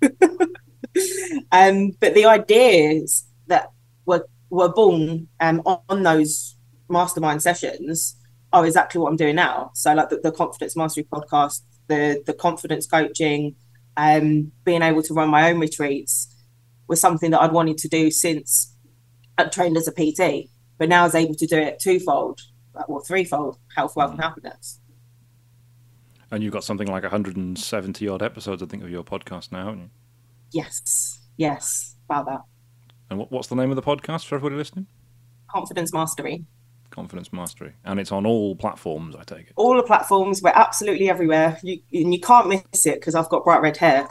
um, 1.51 1.91
but 1.99 2.13
the 2.13 2.25
ideas 2.25 3.25
that 3.47 3.71
were 4.05 4.25
were 4.49 4.71
born 4.71 5.27
um, 5.39 5.61
on, 5.65 5.79
on, 5.89 6.03
those 6.03 6.55
mastermind 6.89 7.41
sessions 7.41 8.15
are 8.51 8.65
exactly 8.65 8.99
what 8.99 9.09
I'm 9.09 9.17
doing 9.17 9.35
now. 9.35 9.71
So 9.73 9.93
like 9.93 10.09
the, 10.09 10.17
the 10.17 10.31
confidence 10.31 10.75
mastery 10.75 11.05
podcast, 11.11 11.61
the 11.87 12.23
the 12.25 12.33
confidence 12.33 12.87
coaching, 12.87 13.55
um, 13.97 14.51
being 14.63 14.81
able 14.81 15.03
to 15.03 15.13
run 15.13 15.29
my 15.29 15.49
own 15.49 15.59
retreats 15.59 16.33
was 16.87 16.99
something 16.99 17.31
that 17.31 17.41
I'd 17.41 17.51
wanted 17.51 17.77
to 17.79 17.87
do 17.87 18.11
since 18.11 18.75
I 19.37 19.45
trained 19.45 19.77
as 19.77 19.87
a 19.87 19.91
PT, 19.91 20.49
but 20.77 20.89
now 20.89 21.01
I 21.01 21.05
was 21.05 21.15
able 21.15 21.35
to 21.35 21.47
do 21.47 21.57
it 21.57 21.79
twofold, 21.79 22.41
or 22.87 23.03
threefold, 23.03 23.57
health, 23.75 23.95
wealth, 23.95 24.11
and 24.11 24.19
mm. 24.19 24.23
happiness. 24.23 24.79
And 26.31 26.43
you've 26.43 26.53
got 26.53 26.63
something 26.63 26.87
like 26.87 27.03
170 27.03 28.07
odd 28.07 28.23
episodes, 28.23 28.63
I 28.63 28.65
think, 28.65 28.83
of 28.83 28.89
your 28.89 29.03
podcast 29.03 29.51
now, 29.51 29.65
haven't 29.65 29.81
you? 29.81 29.89
Yes, 30.53 31.19
yes, 31.35 31.95
about 32.07 32.25
that. 32.27 32.41
And 33.09 33.19
what, 33.19 33.31
what's 33.31 33.47
the 33.47 33.55
name 33.55 33.71
of 33.71 33.75
the 33.75 33.81
podcast 33.81 34.25
for 34.25 34.35
everybody 34.35 34.55
listening? 34.55 34.87
Confidence 35.49 35.91
Mastery. 35.93 36.45
Confidence 36.91 37.33
Mastery, 37.33 37.73
and 37.83 37.99
it's 37.99 38.11
on 38.11 38.25
all 38.25 38.55
platforms. 38.55 39.15
I 39.15 39.23
take 39.23 39.47
it. 39.47 39.53
All 39.55 39.75
the 39.75 39.83
platforms. 39.83 40.43
We're 40.43 40.51
absolutely 40.51 41.09
everywhere. 41.09 41.57
You 41.63 41.79
and 41.91 42.13
you 42.13 42.19
can't 42.19 42.47
miss 42.47 42.85
it 42.85 42.99
because 42.99 43.15
I've 43.15 43.29
got 43.29 43.43
bright 43.43 43.61
red 43.61 43.77
hair. 43.77 44.07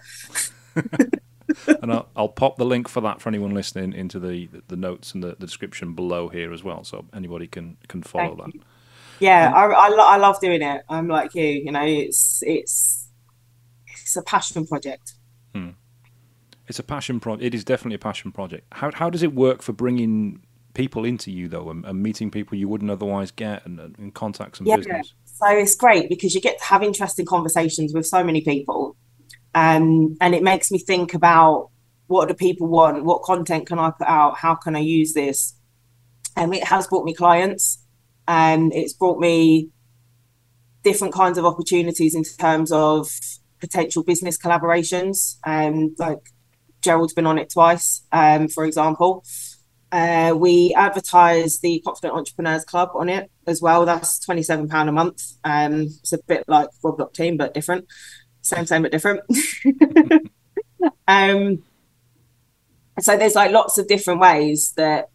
and 0.74 1.92
I'll, 1.92 2.08
I'll, 2.16 2.28
pop 2.28 2.56
the 2.56 2.64
link 2.64 2.88
for 2.88 3.00
that 3.02 3.20
for 3.20 3.28
anyone 3.28 3.54
listening 3.54 3.92
into 3.92 4.18
the 4.18 4.48
the 4.66 4.76
notes 4.76 5.14
and 5.14 5.22
the, 5.22 5.36
the 5.38 5.46
description 5.46 5.94
below 5.94 6.28
here 6.28 6.52
as 6.52 6.64
well, 6.64 6.82
so 6.82 7.06
anybody 7.14 7.46
can 7.46 7.76
can 7.86 8.02
follow 8.02 8.34
that. 8.36 8.52
Yeah, 9.20 9.48
um, 9.48 9.54
I 9.54 9.64
I, 9.74 9.88
lo- 9.88 10.08
I 10.08 10.16
love 10.16 10.40
doing 10.40 10.62
it. 10.62 10.82
I'm 10.88 11.06
like 11.06 11.36
you. 11.36 11.44
You 11.44 11.70
know, 11.70 11.84
it's 11.84 12.42
it's 12.44 13.08
it's 13.86 14.16
a 14.16 14.22
passion 14.22 14.66
project. 14.66 15.14
Hmm. 15.54 15.70
It's 16.68 16.78
a 16.78 16.82
passion 16.82 17.20
project. 17.20 17.44
It 17.44 17.54
is 17.54 17.64
definitely 17.64 17.96
a 17.96 17.98
passion 17.98 18.32
project. 18.32 18.66
How 18.72 18.90
how 18.92 19.10
does 19.10 19.22
it 19.22 19.34
work 19.34 19.62
for 19.62 19.72
bringing 19.72 20.42
people 20.74 21.04
into 21.04 21.30
you 21.30 21.48
though, 21.48 21.70
and, 21.70 21.84
and 21.84 22.02
meeting 22.02 22.30
people 22.30 22.56
you 22.56 22.68
wouldn't 22.68 22.90
otherwise 22.90 23.30
get, 23.30 23.64
and, 23.66 23.78
and 23.80 24.14
contacts 24.14 24.58
and 24.58 24.68
Yeah. 24.68 24.76
business. 24.76 25.14
So 25.24 25.48
it's 25.48 25.74
great 25.74 26.08
because 26.08 26.34
you 26.34 26.40
get 26.40 26.58
to 26.58 26.64
have 26.64 26.82
interesting 26.82 27.26
conversations 27.26 27.92
with 27.92 28.06
so 28.06 28.22
many 28.22 28.42
people. 28.42 28.96
Um, 29.54 30.16
and 30.20 30.34
it 30.34 30.42
makes 30.42 30.70
me 30.70 30.78
think 30.78 31.14
about 31.14 31.70
what 32.06 32.28
do 32.28 32.34
people 32.34 32.68
want? 32.68 33.04
What 33.04 33.22
content 33.22 33.66
can 33.66 33.78
I 33.78 33.90
put 33.90 34.06
out? 34.06 34.38
How 34.38 34.54
can 34.54 34.76
I 34.76 34.80
use 34.80 35.14
this? 35.14 35.54
And 36.36 36.54
it 36.54 36.64
has 36.64 36.86
brought 36.86 37.04
me 37.04 37.14
clients 37.14 37.84
and 38.26 38.72
it's 38.72 38.92
brought 38.92 39.18
me 39.18 39.70
different 40.82 41.12
kinds 41.12 41.38
of 41.38 41.44
opportunities 41.44 42.14
in 42.14 42.22
terms 42.24 42.72
of 42.72 43.08
potential 43.60 44.02
business 44.02 44.38
collaborations. 44.38 45.36
Um, 45.44 45.94
like 45.98 46.18
Gerald's 46.82 47.14
been 47.14 47.26
on 47.26 47.38
it 47.38 47.50
twice, 47.50 48.02
um, 48.12 48.48
for 48.48 48.64
example. 48.64 49.24
Uh, 49.90 50.34
we 50.36 50.74
advertise 50.74 51.60
the 51.60 51.80
Confident 51.84 52.14
Entrepreneurs 52.14 52.64
Club 52.64 52.90
on 52.94 53.08
it 53.08 53.30
as 53.46 53.60
well. 53.60 53.84
That's 53.84 54.18
twenty-seven 54.18 54.68
pound 54.68 54.88
a 54.88 54.92
month. 54.92 55.22
Um, 55.44 55.82
it's 55.82 56.12
a 56.12 56.18
bit 56.26 56.44
like 56.48 56.68
Rob 56.82 56.98
Lock 56.98 57.12
Team, 57.12 57.36
but 57.36 57.54
different. 57.54 57.86
Same, 58.40 58.66
same, 58.66 58.82
but 58.82 58.90
different. 58.90 59.20
um, 61.08 61.62
so 63.00 63.16
there's 63.16 63.34
like 63.34 63.52
lots 63.52 63.78
of 63.78 63.86
different 63.86 64.20
ways 64.20 64.72
that 64.76 65.10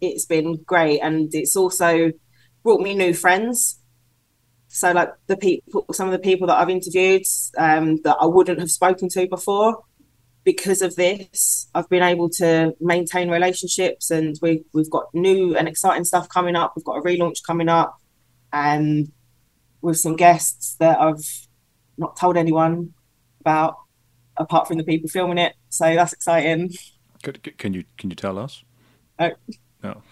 it's 0.00 0.26
been 0.26 0.56
great, 0.64 1.00
and 1.00 1.32
it's 1.34 1.56
also 1.56 2.10
brought 2.62 2.80
me 2.80 2.94
new 2.94 3.14
friends. 3.14 3.78
So 4.68 4.90
like 4.92 5.10
the 5.26 5.36
people, 5.36 5.86
some 5.92 6.08
of 6.08 6.12
the 6.12 6.18
people 6.18 6.46
that 6.48 6.58
I've 6.58 6.70
interviewed 6.70 7.24
um, 7.56 8.00
that 8.02 8.16
I 8.20 8.26
wouldn't 8.26 8.58
have 8.58 8.70
spoken 8.70 9.08
to 9.10 9.28
before, 9.28 9.84
because 10.44 10.82
of 10.82 10.96
this, 10.96 11.68
I've 11.74 11.88
been 11.88 12.02
able 12.02 12.28
to 12.30 12.74
maintain 12.80 13.30
relationships, 13.30 14.10
and 14.10 14.38
we 14.42 14.64
we've 14.72 14.90
got 14.90 15.14
new 15.14 15.56
and 15.56 15.68
exciting 15.68 16.04
stuff 16.04 16.28
coming 16.28 16.56
up. 16.56 16.72
We've 16.76 16.84
got 16.84 16.98
a 16.98 17.02
relaunch 17.02 17.42
coming 17.46 17.68
up, 17.68 17.96
and 18.52 19.10
with 19.80 19.98
some 19.98 20.16
guests 20.16 20.76
that 20.80 21.00
I've 21.00 21.24
not 21.98 22.16
told 22.16 22.36
anyone 22.36 22.94
about, 23.40 23.76
apart 24.36 24.68
from 24.68 24.78
the 24.78 24.84
people 24.84 25.08
filming 25.08 25.38
it. 25.38 25.54
So 25.68 25.94
that's 25.94 26.12
exciting. 26.12 26.72
Could, 27.22 27.56
can 27.58 27.72
you 27.74 27.84
can 27.96 28.10
you 28.10 28.16
tell 28.16 28.38
us? 28.38 28.64
Oh. 29.18 29.30
No. 29.82 30.02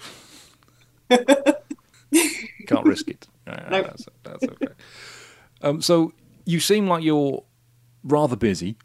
Can't 2.66 2.86
risk 2.86 3.08
it. 3.08 3.26
Nope. 3.68 3.86
that's, 3.86 4.06
that's 4.22 4.44
okay. 4.44 4.72
Um, 5.60 5.82
so 5.82 6.12
you 6.44 6.60
seem 6.60 6.86
like 6.86 7.02
you're 7.02 7.42
rather 8.04 8.36
busy. 8.36 8.76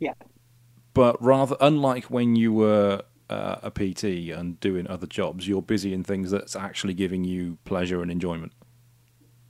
Yeah. 0.00 0.12
But 0.94 1.22
rather, 1.22 1.56
unlike 1.60 2.04
when 2.04 2.36
you 2.36 2.52
were 2.52 3.02
uh, 3.30 3.56
a 3.62 3.70
PT 3.70 4.04
and 4.30 4.60
doing 4.60 4.86
other 4.88 5.06
jobs, 5.06 5.48
you're 5.48 5.62
busy 5.62 5.94
in 5.94 6.04
things 6.04 6.30
that's 6.30 6.54
actually 6.56 6.94
giving 6.94 7.24
you 7.24 7.58
pleasure 7.64 8.02
and 8.02 8.10
enjoyment. 8.10 8.52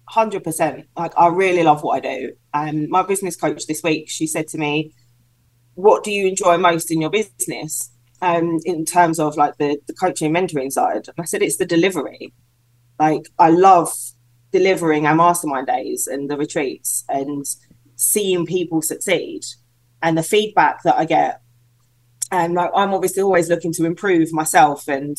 hundred 0.09 0.44
percent. 0.44 0.87
Like 0.96 1.12
I 1.16 1.28
really 1.28 1.62
love 1.62 1.83
what 1.83 1.96
I 1.96 2.00
do. 2.00 2.33
And 2.55 2.88
my 2.88 3.02
business 3.02 3.37
coach 3.37 3.66
this 3.66 3.83
week, 3.83 4.11
she 4.11 4.26
said 4.26 4.46
to 4.48 4.59
me, 4.59 4.92
"What 5.74 6.05
do 6.05 6.11
you 6.12 6.28
enjoy 6.28 6.59
most 6.59 6.90
in 6.90 7.00
your 7.00 7.11
business?" 7.11 7.90
Um, 8.20 8.61
in 8.64 8.85
terms 8.85 9.18
of 9.18 9.37
like 9.37 9.57
the 9.59 9.78
the 9.87 9.94
coaching 9.94 10.35
and 10.35 10.37
mentoring 10.37 10.70
side, 10.70 11.09
and 11.09 11.16
I 11.18 11.24
said 11.24 11.42
it's 11.42 11.57
the 11.57 11.66
delivery. 11.66 12.33
Like 12.98 13.24
I 13.38 13.50
love 13.50 13.90
delivering 14.52 15.07
our 15.07 15.14
mastermind 15.14 15.66
days 15.66 16.07
and 16.07 16.31
the 16.31 16.37
retreats 16.37 17.05
and 17.09 17.44
seeing 17.96 18.46
people 18.46 18.83
succeed 18.83 19.42
and 20.02 20.18
the 20.18 20.22
feedback 20.22 20.82
that 20.82 20.96
I 20.96 21.04
get. 21.04 21.40
And 22.30 22.54
like, 22.54 22.70
I'm 22.74 22.94
obviously 22.94 23.22
always 23.22 23.48
looking 23.48 23.72
to 23.74 23.84
improve 23.84 24.32
myself 24.32 24.88
and 24.88 25.16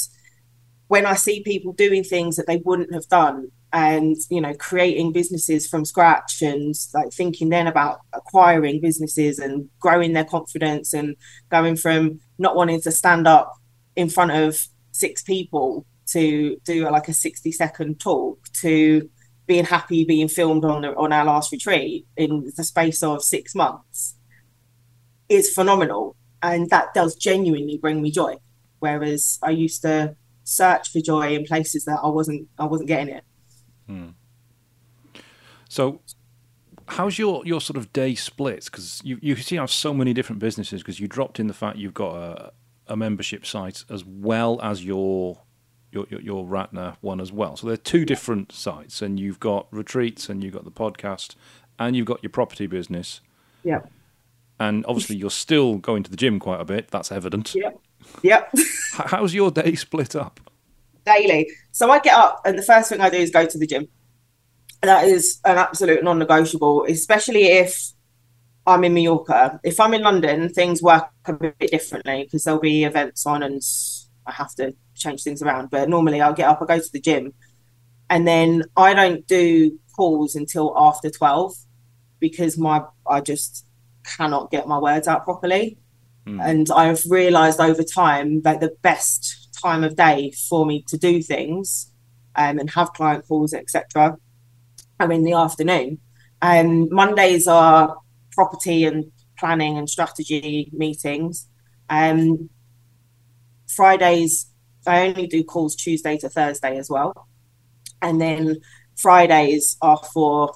when 0.88 1.06
I 1.08 1.16
see 1.16 1.42
people 1.42 1.74
doing 1.74 2.04
things 2.04 2.36
that 2.36 2.46
they 2.46 2.58
wouldn't 2.58 2.94
have 2.94 3.08
done 3.08 3.52
and 3.74 4.16
you 4.30 4.40
know 4.40 4.54
creating 4.54 5.12
businesses 5.12 5.68
from 5.68 5.84
scratch 5.84 6.44
and 6.44 6.76
like 6.94 7.12
thinking 7.12 7.50
then 7.50 7.66
about 7.66 8.02
acquiring 8.14 8.80
businesses 8.80 9.40
and 9.40 9.68
growing 9.80 10.14
their 10.14 10.24
confidence 10.24 10.94
and 10.94 11.16
going 11.50 11.76
from 11.76 12.20
not 12.38 12.56
wanting 12.56 12.80
to 12.80 12.92
stand 12.92 13.28
up 13.28 13.52
in 13.96 14.08
front 14.10 14.32
of 14.32 14.68
six 14.92 15.24
people 15.24 15.86
to 16.06 16.58
do 16.64 16.88
like 16.92 17.08
a 17.08 17.14
60 17.14 17.52
second 17.52 18.00
talk 18.00 18.38
to 18.62 19.10
being 19.48 19.66
happy 19.66 20.06
being 20.06 20.28
filmed 20.28 20.64
on 20.64 20.84
the, 20.84 20.96
on 20.96 21.12
our 21.12 21.26
last 21.26 21.52
retreat 21.52 22.06
in 22.16 22.52
the 22.56 22.64
space 22.64 23.02
of 23.02 23.24
six 23.24 23.56
months 23.56 24.16
is 25.30 25.54
phenomenal 25.54 26.16
and 26.42 26.70
that 26.70 26.94
does 26.94 27.16
genuinely 27.16 27.78
bring 27.78 28.02
me 28.02 28.12
joy 28.12 28.36
whereas 28.80 29.40
i 29.44 29.50
used 29.50 29.82
to 29.82 30.16
search 30.44 30.92
for 30.92 31.00
joy 31.00 31.34
in 31.34 31.46
places 31.46 31.86
that 31.86 32.00
i 32.04 32.08
wasn't 32.08 32.48
i 32.60 32.66
wasn't 32.66 32.88
getting 32.88 33.16
it 33.16 33.24
hmm. 33.88 34.10
So, 35.74 36.02
how's 36.86 37.18
your, 37.18 37.44
your 37.48 37.60
sort 37.60 37.78
of 37.78 37.92
day 37.94 38.14
split? 38.14 38.66
Because 38.66 39.02
you 39.04 39.18
you 39.24 39.36
see, 39.36 39.56
have 39.56 39.72
so 39.72 39.92
many 39.92 40.14
different 40.14 40.40
businesses. 40.40 40.84
Because 40.84 41.00
you 41.00 41.08
dropped 41.08 41.40
in 41.40 41.48
the 41.48 41.54
fact 41.56 41.80
you've 41.80 41.96
got 41.96 42.16
a, 42.16 42.52
a 42.86 42.96
membership 42.96 43.44
site 43.44 43.84
as 43.90 44.06
well 44.06 44.62
as 44.62 44.86
your 44.86 45.42
your 45.92 46.06
your, 46.12 46.22
your 46.22 46.46
Ratner 46.46 46.98
one 47.02 47.20
as 47.20 47.32
well. 47.32 47.58
So 47.58 47.66
they're 47.66 47.76
two 47.76 48.06
different 48.06 48.52
sites, 48.52 49.02
and 49.02 49.20
you've 49.20 49.40
got 49.40 49.66
retreats, 49.72 50.30
and 50.30 50.44
you've 50.44 50.54
got 50.54 50.64
the 50.64 50.72
podcast, 50.72 51.34
and 51.80 51.96
you've 51.96 52.06
got 52.06 52.22
your 52.22 52.30
property 52.30 52.68
business. 52.68 53.22
yeah 53.64 53.80
And 54.64 54.86
obviously, 54.88 55.16
you're 55.18 55.30
still 55.30 55.76
going 55.78 56.04
to 56.04 56.10
the 56.12 56.18
gym 56.18 56.40
quite 56.40 56.62
a 56.62 56.66
bit. 56.66 56.90
That's 56.92 57.12
evident. 57.12 57.54
yeah 57.56 57.70
yep 58.22 58.52
How's 58.94 59.34
your 59.34 59.50
day 59.52 59.76
split 59.76 60.16
up? 60.16 60.40
daily. 61.06 61.50
So 61.72 61.92
I 61.92 62.00
get 62.00 62.16
up 62.16 62.42
and 62.46 62.58
the 62.58 62.64
first 62.64 62.90
thing 62.90 63.02
I 63.02 63.10
do 63.10 63.18
is 63.18 63.30
go 63.30 63.46
to 63.46 63.58
the 63.58 63.68
gym. 63.68 63.88
That 64.82 65.06
is 65.06 65.40
an 65.46 65.58
absolute 65.58 66.04
non-negotiable, 66.04 66.86
especially 66.88 67.46
if 67.46 67.92
I'm 68.66 68.84
in 68.84 68.94
Mallorca. 68.94 69.60
If 69.64 69.80
I'm 69.80 69.94
in 69.94 70.02
London, 70.02 70.50
things 70.50 70.82
work 70.82 71.10
a 71.26 71.34
bit 71.34 71.58
differently 71.60 72.24
because 72.24 72.44
there'll 72.44 72.60
be 72.60 72.84
events 72.86 73.26
on 73.26 73.44
and 73.44 73.62
I 74.26 74.32
have 74.32 74.56
to 74.56 74.74
change 74.96 75.24
things 75.24 75.42
around. 75.42 75.70
But 75.70 75.90
normally 75.90 76.22
I'll 76.22 76.34
get 76.34 76.48
up, 76.48 76.62
I 76.62 76.66
go 76.66 76.80
to 76.80 76.92
the 76.92 77.02
gym, 77.02 77.34
and 78.10 78.28
then 78.28 78.64
I 78.78 78.94
don't 78.94 79.28
do 79.28 79.78
calls 79.96 80.36
until 80.36 80.74
after 80.78 81.10
12 81.10 81.54
because 82.20 82.58
my 82.58 82.82
I 83.08 83.20
just 83.20 83.66
cannot 84.04 84.52
get 84.52 84.68
my 84.68 84.78
words 84.78 85.08
out 85.08 85.24
properly. 85.24 85.78
Hmm. 86.26 86.40
And 86.40 86.72
I've 86.72 87.04
realized 87.10 87.60
over 87.60 87.84
time 87.84 88.42
that 88.42 88.60
the 88.60 88.76
best 88.82 89.50
time 89.62 89.84
of 89.84 89.96
day 89.96 90.32
for 90.50 90.66
me 90.66 90.84
to 90.88 90.98
do 90.98 91.22
things 91.22 91.92
um, 92.36 92.60
and 92.60 92.70
have 92.72 92.94
client 92.94 93.28
calls, 93.28 93.54
etc., 93.54 94.18
are 95.00 95.12
in 95.12 95.24
the 95.24 95.34
afternoon. 95.34 96.00
Um, 96.42 96.90
Mondays 96.94 97.48
are 97.48 97.98
property 98.32 98.86
and 98.86 99.12
planning 99.38 99.78
and 99.78 99.90
strategy 99.90 100.70
meetings. 100.74 101.48
Um, 101.90 102.50
Fridays, 103.68 104.48
I 104.86 105.08
only 105.08 105.28
do 105.28 105.44
calls 105.44 105.76
Tuesday 105.76 106.18
to 106.18 106.30
Thursday 106.30 106.78
as 106.78 106.90
well. 106.90 107.28
And 108.02 108.20
then 108.20 108.58
Fridays 108.98 109.78
are 109.82 110.02
for 110.14 110.54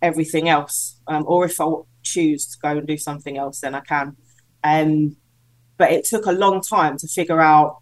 everything 0.00 0.48
else. 0.48 1.00
Um, 1.06 1.24
or 1.26 1.44
if 1.44 1.60
I 1.60 1.66
choose 2.02 2.46
to 2.46 2.58
go 2.58 2.68
and 2.70 2.86
do 2.86 2.96
something 2.96 3.38
else, 3.38 3.60
then 3.60 3.74
I 3.74 3.80
can. 3.80 4.16
Um, 4.64 5.16
but 5.76 5.92
it 5.92 6.04
took 6.04 6.26
a 6.26 6.32
long 6.32 6.60
time 6.60 6.96
to 6.98 7.08
figure 7.08 7.40
out 7.40 7.78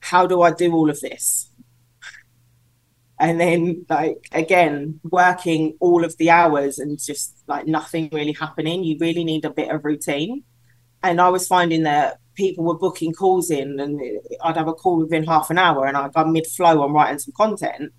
how 0.00 0.26
do 0.26 0.42
I 0.42 0.50
do 0.50 0.72
all 0.72 0.90
of 0.90 1.00
this? 1.00 1.50
And 3.18 3.38
then, 3.38 3.84
like, 3.90 4.26
again, 4.32 4.98
working 5.04 5.76
all 5.78 6.04
of 6.04 6.16
the 6.16 6.30
hours 6.30 6.78
and 6.78 6.98
just 6.98 7.36
like 7.46 7.66
nothing 7.66 8.08
really 8.12 8.32
happening. 8.32 8.82
You 8.82 8.96
really 8.98 9.24
need 9.24 9.44
a 9.44 9.50
bit 9.50 9.70
of 9.70 9.84
routine. 9.84 10.44
And 11.02 11.20
I 11.20 11.28
was 11.28 11.46
finding 11.46 11.82
that 11.82 12.18
people 12.34 12.64
were 12.64 12.78
booking 12.78 13.12
calls 13.12 13.50
in, 13.50 13.78
and 13.78 14.00
I'd 14.42 14.56
have 14.56 14.68
a 14.68 14.72
call 14.72 14.98
within 14.98 15.24
half 15.24 15.50
an 15.50 15.58
hour, 15.58 15.86
and 15.86 15.96
I'd 15.96 16.14
go 16.14 16.24
mid 16.24 16.46
flow 16.46 16.82
on 16.82 16.92
writing 16.92 17.18
some 17.18 17.34
content. 17.36 17.92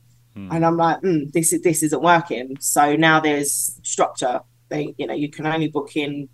And 0.50 0.66
I'm 0.66 0.78
like, 0.78 1.02
mm, 1.02 1.32
this 1.32 1.54
is 1.54 1.62
this 1.62 1.84
isn't 1.84 2.02
working. 2.02 2.58
So 2.60 2.96
now 2.96 3.20
there's 3.20 3.80
structure. 3.84 4.42
They, 4.72 4.96
you 4.98 5.06
know, 5.06 5.14
you 5.14 5.30
can 5.30 5.46
only 5.46 5.68
book 5.68 5.96
in 5.96 6.30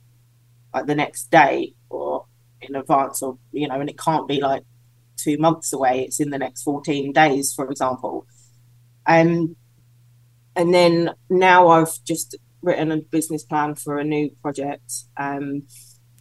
like 0.74 0.86
the 0.86 0.96
next 0.96 1.30
day 1.32 1.74
or 1.90 2.26
in 2.62 2.76
advance, 2.76 3.22
or 3.22 3.38
you 3.52 3.68
know, 3.68 3.80
and 3.82 3.90
it 3.90 3.98
can't 3.98 4.28
be 4.28 4.40
like 4.40 4.64
two 5.18 5.38
months 5.38 5.74
away. 5.74 6.06
It's 6.06 6.20
in 6.20 6.30
the 6.30 6.38
next 6.38 6.64
14 6.64 7.12
days, 7.12 7.54
for 7.54 7.70
example. 7.70 8.26
Um, 9.06 9.56
and 10.56 10.74
then 10.74 11.12
now 11.30 11.68
I've 11.68 12.04
just 12.06 12.36
written 12.62 12.92
a 12.92 12.98
business 12.98 13.44
plan 13.44 13.76
for 13.76 13.98
a 13.98 14.04
new 14.04 14.30
project. 14.42 14.94
Um, 15.18 15.64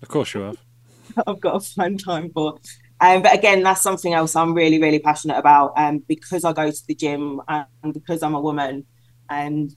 Of 0.02 0.08
course, 0.08 0.34
you 0.34 0.40
have. 0.40 0.58
I've 1.26 1.40
got 1.40 1.56
a 1.56 1.60
find 1.60 2.02
time 2.02 2.30
for. 2.32 2.58
Um, 3.00 3.22
but 3.22 3.34
again, 3.34 3.62
that's 3.62 3.82
something 3.82 4.14
else 4.14 4.34
I'm 4.34 4.54
really, 4.54 4.80
really 4.80 4.98
passionate 4.98 5.36
about. 5.36 5.72
Um, 5.76 6.02
because 6.08 6.44
I 6.44 6.52
go 6.52 6.70
to 6.70 6.82
the 6.86 6.94
gym 6.94 7.40
and 7.48 7.92
because 7.92 8.22
I'm 8.22 8.34
a 8.34 8.40
woman, 8.40 8.86
and 9.28 9.74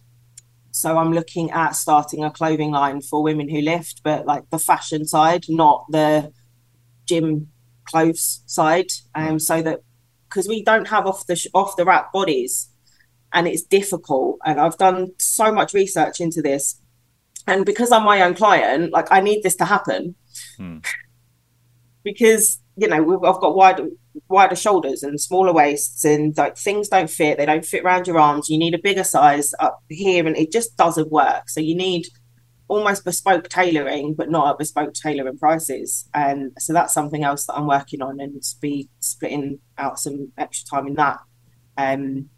so 0.72 0.98
I'm 0.98 1.14
looking 1.14 1.52
at 1.52 1.76
starting 1.76 2.24
a 2.24 2.32
clothing 2.32 2.72
line 2.72 3.02
for 3.02 3.24
women 3.24 3.50
who 3.50 3.62
lift, 3.62 4.02
but 4.04 4.26
like 4.26 4.50
the 4.50 4.60
fashion 4.60 5.06
side, 5.06 5.46
not 5.50 5.86
the 5.90 6.32
gym 7.06 7.50
clothes 7.86 8.44
side. 8.46 8.88
Um, 9.16 9.40
so 9.40 9.62
that 9.62 9.80
because 10.28 10.48
we 10.48 10.64
don't 10.64 10.88
have 10.88 11.08
off 11.08 11.26
the 11.26 11.50
off 11.54 11.76
the 11.76 11.86
rack 11.86 12.12
bodies, 12.14 12.70
and 13.34 13.48
it's 13.48 13.64
difficult. 13.64 14.40
And 14.46 14.60
I've 14.60 14.78
done 14.78 15.12
so 15.18 15.52
much 15.52 15.74
research 15.74 16.20
into 16.20 16.42
this, 16.42 16.80
and 17.48 17.66
because 17.66 17.92
I'm 17.92 18.04
my 18.04 18.22
own 18.22 18.36
client, 18.36 18.92
like 18.92 19.12
I 19.12 19.22
need 19.22 19.42
this 19.44 19.56
to 19.58 19.66
happen, 19.66 20.16
hmm. 20.58 20.78
because 22.04 22.62
you 22.78 22.88
know 22.88 23.24
I've 23.26 23.42
got 23.42 23.56
wide 23.56 23.82
wider 24.28 24.56
shoulders 24.56 25.04
and 25.04 25.20
smaller 25.20 25.54
waists 25.54 26.04
and 26.04 26.38
like 26.38 26.58
things 26.58 26.90
don't 26.90 27.10
fit 27.10 27.38
they 27.38 27.46
don't 27.46 27.66
fit 27.66 27.84
around 27.84 28.08
your 28.08 28.20
arms 28.20 28.50
you 28.50 28.58
need 28.58 28.74
a 28.74 28.80
bigger 28.80 29.04
size 29.04 29.54
up 29.60 29.82
here 29.90 30.26
and 30.28 30.38
it 30.38 30.52
just 30.52 30.76
doesn't 30.78 31.12
work. 31.12 31.50
So 31.50 31.60
you 31.60 31.76
need 31.76 32.08
almost 32.68 33.04
bespoke 33.04 33.50
tailoring 33.50 34.14
but 34.14 34.30
not 34.30 34.48
at 34.48 34.58
bespoke 34.58 34.94
tailoring 34.94 35.38
prices. 35.38 36.08
And 36.14 36.52
so 36.60 36.74
that's 36.74 36.94
something 36.94 37.24
else 37.24 37.46
that 37.46 37.56
i'm 37.56 37.68
working 37.68 38.02
on 38.02 38.20
and 38.20 38.42
be 38.62 38.90
splitting 39.00 39.60
out 39.78 40.00
some 40.00 40.32
extra 40.38 40.68
time 40.70 40.88
in 40.88 40.96
that 40.96 41.20
um 41.78 42.30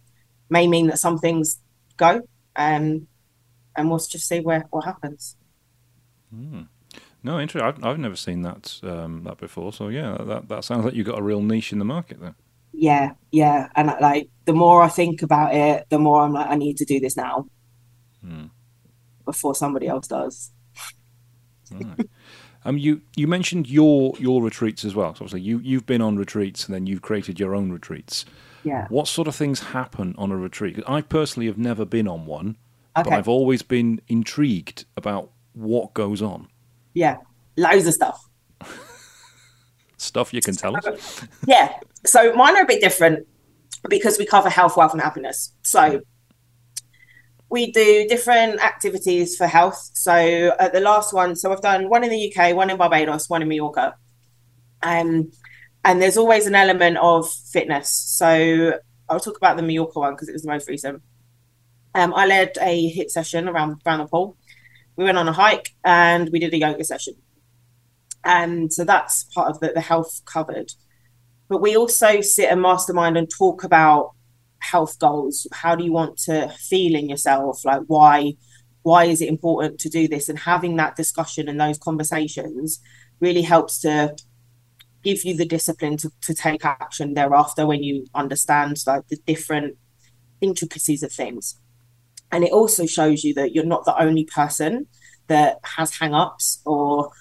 may 0.49 0.67
mean 0.67 0.87
that 0.87 0.99
some 0.99 1.17
things 1.17 1.59
go 1.97 2.21
um 2.55 3.07
and 3.75 3.89
we'll 3.89 3.99
just 3.99 4.27
see 4.27 4.39
where 4.39 4.65
what 4.69 4.85
happens. 4.85 5.35
Mm. 6.33 6.67
No, 7.23 7.39
interesting. 7.39 7.67
I've, 7.67 7.83
I've 7.83 7.99
never 7.99 8.15
seen 8.15 8.41
that 8.41 8.79
um, 8.83 9.23
that 9.23 9.37
before. 9.37 9.71
So 9.73 9.89
yeah, 9.89 10.17
that 10.19 10.49
that 10.49 10.63
sounds 10.63 10.85
like 10.85 10.93
you've 10.93 11.07
got 11.07 11.19
a 11.19 11.23
real 11.23 11.41
niche 11.41 11.71
in 11.71 11.79
the 11.79 11.85
market 11.85 12.19
there. 12.19 12.35
Yeah, 12.73 13.11
yeah, 13.31 13.67
and 13.75 13.93
like 14.01 14.29
the 14.45 14.53
more 14.53 14.81
I 14.81 14.87
think 14.87 15.21
about 15.21 15.53
it, 15.53 15.85
the 15.89 15.99
more 15.99 16.21
I'm 16.21 16.33
like, 16.33 16.47
I 16.47 16.55
need 16.55 16.77
to 16.77 16.85
do 16.85 16.99
this 16.99 17.17
now 17.17 17.47
hmm. 18.25 18.45
before 19.25 19.53
somebody 19.55 19.87
else 19.87 20.07
does. 20.07 20.51
Right. 21.71 22.07
Um, 22.63 22.77
you 22.77 23.01
you 23.15 23.27
mentioned 23.27 23.67
your 23.69 24.13
your 24.19 24.43
retreats 24.43 24.85
as 24.85 24.93
well. 24.93 25.15
So 25.15 25.25
obviously 25.25 25.41
you 25.41 25.59
you've 25.59 25.85
been 25.85 26.01
on 26.01 26.17
retreats 26.17 26.65
and 26.65 26.75
then 26.75 26.85
you've 26.85 27.01
created 27.01 27.39
your 27.39 27.55
own 27.55 27.71
retreats. 27.71 28.25
Yeah. 28.63 28.85
What 28.89 29.07
sort 29.07 29.27
of 29.27 29.35
things 29.35 29.59
happen 29.59 30.13
on 30.17 30.31
a 30.31 30.37
retreat? 30.37 30.79
I 30.87 31.01
personally 31.01 31.47
have 31.47 31.57
never 31.57 31.85
been 31.85 32.07
on 32.07 32.27
one, 32.27 32.57
okay. 32.95 33.09
but 33.09 33.13
I've 33.13 33.27
always 33.27 33.63
been 33.63 33.99
intrigued 34.07 34.85
about 34.95 35.31
what 35.53 35.95
goes 35.95 36.21
on. 36.21 36.49
Yeah, 36.93 37.17
loads 37.57 37.87
of 37.87 37.93
stuff. 37.93 38.23
stuff 39.97 40.33
you 40.33 40.41
can 40.41 40.55
tell 40.55 40.75
us? 40.75 41.25
yeah. 41.47 41.73
So 42.05 42.33
mine 42.33 42.55
are 42.57 42.63
a 42.63 42.67
bit 42.67 42.81
different 42.81 43.27
because 43.89 44.17
we 44.17 44.25
cover 44.25 44.49
health, 44.49 44.77
wealth, 44.77 44.93
and 44.93 45.01
happiness. 45.01 45.53
So 45.63 46.01
we 47.49 47.71
do 47.71 48.07
different 48.07 48.63
activities 48.63 49.35
for 49.35 49.45
health. 49.45 49.91
So 49.93 50.55
at 50.59 50.73
the 50.73 50.79
last 50.79 51.13
one, 51.13 51.35
so 51.35 51.51
I've 51.51 51.61
done 51.61 51.89
one 51.89 52.03
in 52.03 52.09
the 52.09 52.33
UK, 52.33 52.55
one 52.55 52.69
in 52.69 52.77
Barbados, 52.77 53.29
one 53.29 53.41
in 53.41 53.49
Mallorca. 53.49 53.95
Um, 54.81 55.31
and 55.83 56.01
there's 56.01 56.17
always 56.17 56.47
an 56.47 56.55
element 56.55 56.97
of 56.97 57.29
fitness. 57.29 57.89
So 57.89 58.79
I'll 59.09 59.19
talk 59.19 59.37
about 59.37 59.57
the 59.57 59.63
Mallorca 59.63 59.99
one 59.99 60.13
because 60.13 60.29
it 60.29 60.33
was 60.33 60.43
the 60.43 60.49
most 60.49 60.69
recent. 60.69 61.01
Um, 61.93 62.13
I 62.13 62.25
led 62.25 62.57
a 62.61 62.87
hit 62.87 63.11
session 63.11 63.49
around, 63.49 63.81
around 63.85 63.99
the 63.99 64.05
pool 64.05 64.37
we 65.01 65.05
went 65.05 65.17
on 65.17 65.27
a 65.27 65.33
hike 65.33 65.73
and 65.83 66.29
we 66.29 66.37
did 66.37 66.53
a 66.53 66.59
yoga 66.59 66.83
session. 66.83 67.15
And 68.23 68.71
so 68.71 68.83
that's 68.83 69.23
part 69.23 69.49
of 69.49 69.59
the, 69.59 69.71
the 69.73 69.81
health 69.81 70.21
covered. 70.25 70.71
But 71.49 71.59
we 71.59 71.75
also 71.75 72.21
sit 72.21 72.51
and 72.51 72.61
mastermind 72.61 73.17
and 73.17 73.27
talk 73.27 73.63
about 73.63 74.11
health 74.59 74.99
goals. 74.99 75.47
How 75.51 75.73
do 75.73 75.83
you 75.83 75.91
want 75.91 76.17
to 76.19 76.49
feel 76.49 76.95
in 76.95 77.09
yourself? 77.09 77.65
Like 77.65 77.81
why 77.87 78.33
why 78.83 79.05
is 79.05 79.21
it 79.21 79.29
important 79.29 79.79
to 79.79 79.89
do 79.89 80.07
this? 80.07 80.29
And 80.29 80.37
having 80.37 80.75
that 80.75 80.95
discussion 80.95 81.49
and 81.49 81.59
those 81.59 81.79
conversations 81.79 82.79
really 83.19 83.43
helps 83.43 83.79
to 83.81 84.15
give 85.03 85.23
you 85.23 85.35
the 85.35 85.45
discipline 85.45 85.97
to, 85.97 86.11
to 86.21 86.33
take 86.35 86.63
action 86.63 87.15
thereafter 87.15 87.65
when 87.65 87.81
you 87.81 88.05
understand 88.13 88.77
like 88.85 89.07
the 89.07 89.17
different 89.25 89.77
intricacies 90.41 91.01
of 91.01 91.11
things. 91.11 91.60
And 92.31 92.43
it 92.43 92.51
also 92.51 92.85
shows 92.85 93.23
you 93.23 93.33
that 93.35 93.53
you're 93.53 93.65
not 93.65 93.85
the 93.85 93.99
only 94.01 94.25
person 94.25 94.87
that 95.27 95.59
has 95.63 95.97
hang-ups 95.97 96.61
or 96.65 97.11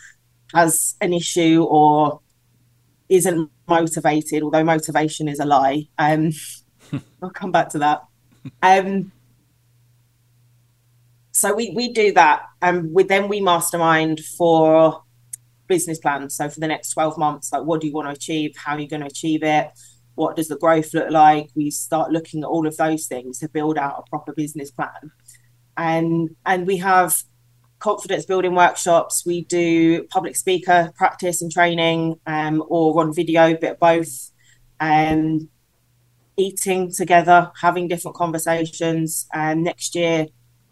has 0.55 0.95
an 1.01 1.13
issue 1.13 1.65
or 1.69 2.21
isn't 3.09 3.51
motivated, 3.69 4.43
although 4.43 4.65
motivation 4.65 5.29
is 5.29 5.41
a 5.41 5.45
lie. 5.45 5.89
Um, 5.99 6.31
I'll 7.23 7.31
come 7.31 7.53
back 7.53 7.71
to 7.71 7.79
that. 7.81 8.03
Um, 8.63 9.13
so 11.33 11.55
we, 11.55 11.71
we 11.71 11.93
do 11.93 12.13
that 12.13 12.43
and 12.61 12.93
we, 12.93 13.05
then 13.05 13.29
we 13.29 13.41
mastermind 13.41 14.21
for 14.21 15.03
business 15.67 15.99
plans. 15.99 16.37
So 16.37 16.49
for 16.49 16.61
the 16.61 16.67
next 16.67 16.91
12 16.91 17.17
months, 17.17 17.53
like 17.53 17.63
what 17.63 17.81
do 17.81 17.87
you 17.87 17.93
want 17.93 18.09
to 18.09 18.13
achieve? 18.13 18.55
How 18.57 18.75
are 18.75 18.81
you 18.81 18.89
going 18.89 19.01
to 19.01 19.07
achieve 19.07 19.43
it? 19.43 19.71
What 20.21 20.37
does 20.37 20.49
the 20.49 20.59
growth 20.59 20.93
look 20.93 21.11
like? 21.11 21.49
We 21.55 21.71
start 21.71 22.13
looking 22.13 22.43
at 22.43 22.47
all 22.47 22.67
of 22.67 22.77
those 22.77 23.07
things 23.07 23.39
to 23.39 23.49
build 23.49 23.79
out 23.79 24.05
a 24.05 24.11
proper 24.11 24.35
business 24.35 24.71
plan. 24.71 25.11
And 25.79 26.37
and 26.45 26.67
we 26.67 26.77
have 26.77 27.23
confidence 27.79 28.27
building 28.27 28.55
workshops. 28.55 29.25
We 29.25 29.45
do 29.47 30.05
public 30.09 30.37
speaker 30.37 30.93
practice 30.95 31.41
and 31.41 31.51
training 31.51 32.21
um, 32.27 32.63
or 32.69 33.01
on 33.01 33.15
video 33.15 33.57
bit 33.57 33.73
of 33.73 33.81
both 33.81 34.31
and 34.79 35.41
um, 35.41 35.49
eating 36.37 36.93
together 36.93 37.51
having 37.59 37.89
different 37.89 38.15
conversations. 38.19 39.27
And 39.33 39.65
next 39.65 39.95
year 39.95 40.27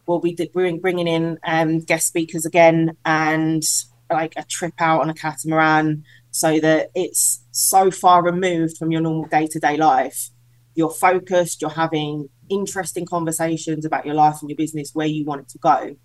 we'll 0.06 0.20
be 0.20 0.36
bringing 0.52 1.08
in 1.08 1.38
um, 1.42 1.78
guest 1.80 2.06
speakers 2.06 2.44
again 2.44 2.98
and 3.06 3.62
like 4.10 4.34
a 4.36 4.44
trip 4.44 4.74
out 4.78 5.00
on 5.00 5.08
a 5.08 5.14
catamaran 5.14 6.04
so 6.38 6.60
that 6.60 6.90
it's 6.94 7.42
so 7.50 7.90
far 7.90 8.22
removed 8.22 8.76
from 8.76 8.90
your 8.90 9.00
normal 9.00 9.26
day 9.26 9.46
to 9.48 9.58
day 9.58 9.76
life. 9.76 10.30
You're 10.74 10.90
focused, 10.90 11.60
you're 11.60 11.70
having 11.70 12.28
interesting 12.48 13.06
conversations 13.06 13.84
about 13.84 14.06
your 14.06 14.14
life 14.14 14.36
and 14.40 14.48
your 14.48 14.56
business, 14.56 14.90
where 14.94 15.06
you 15.06 15.24
want 15.24 15.42
it 15.42 15.48
to 15.50 15.58
go. 15.58 15.96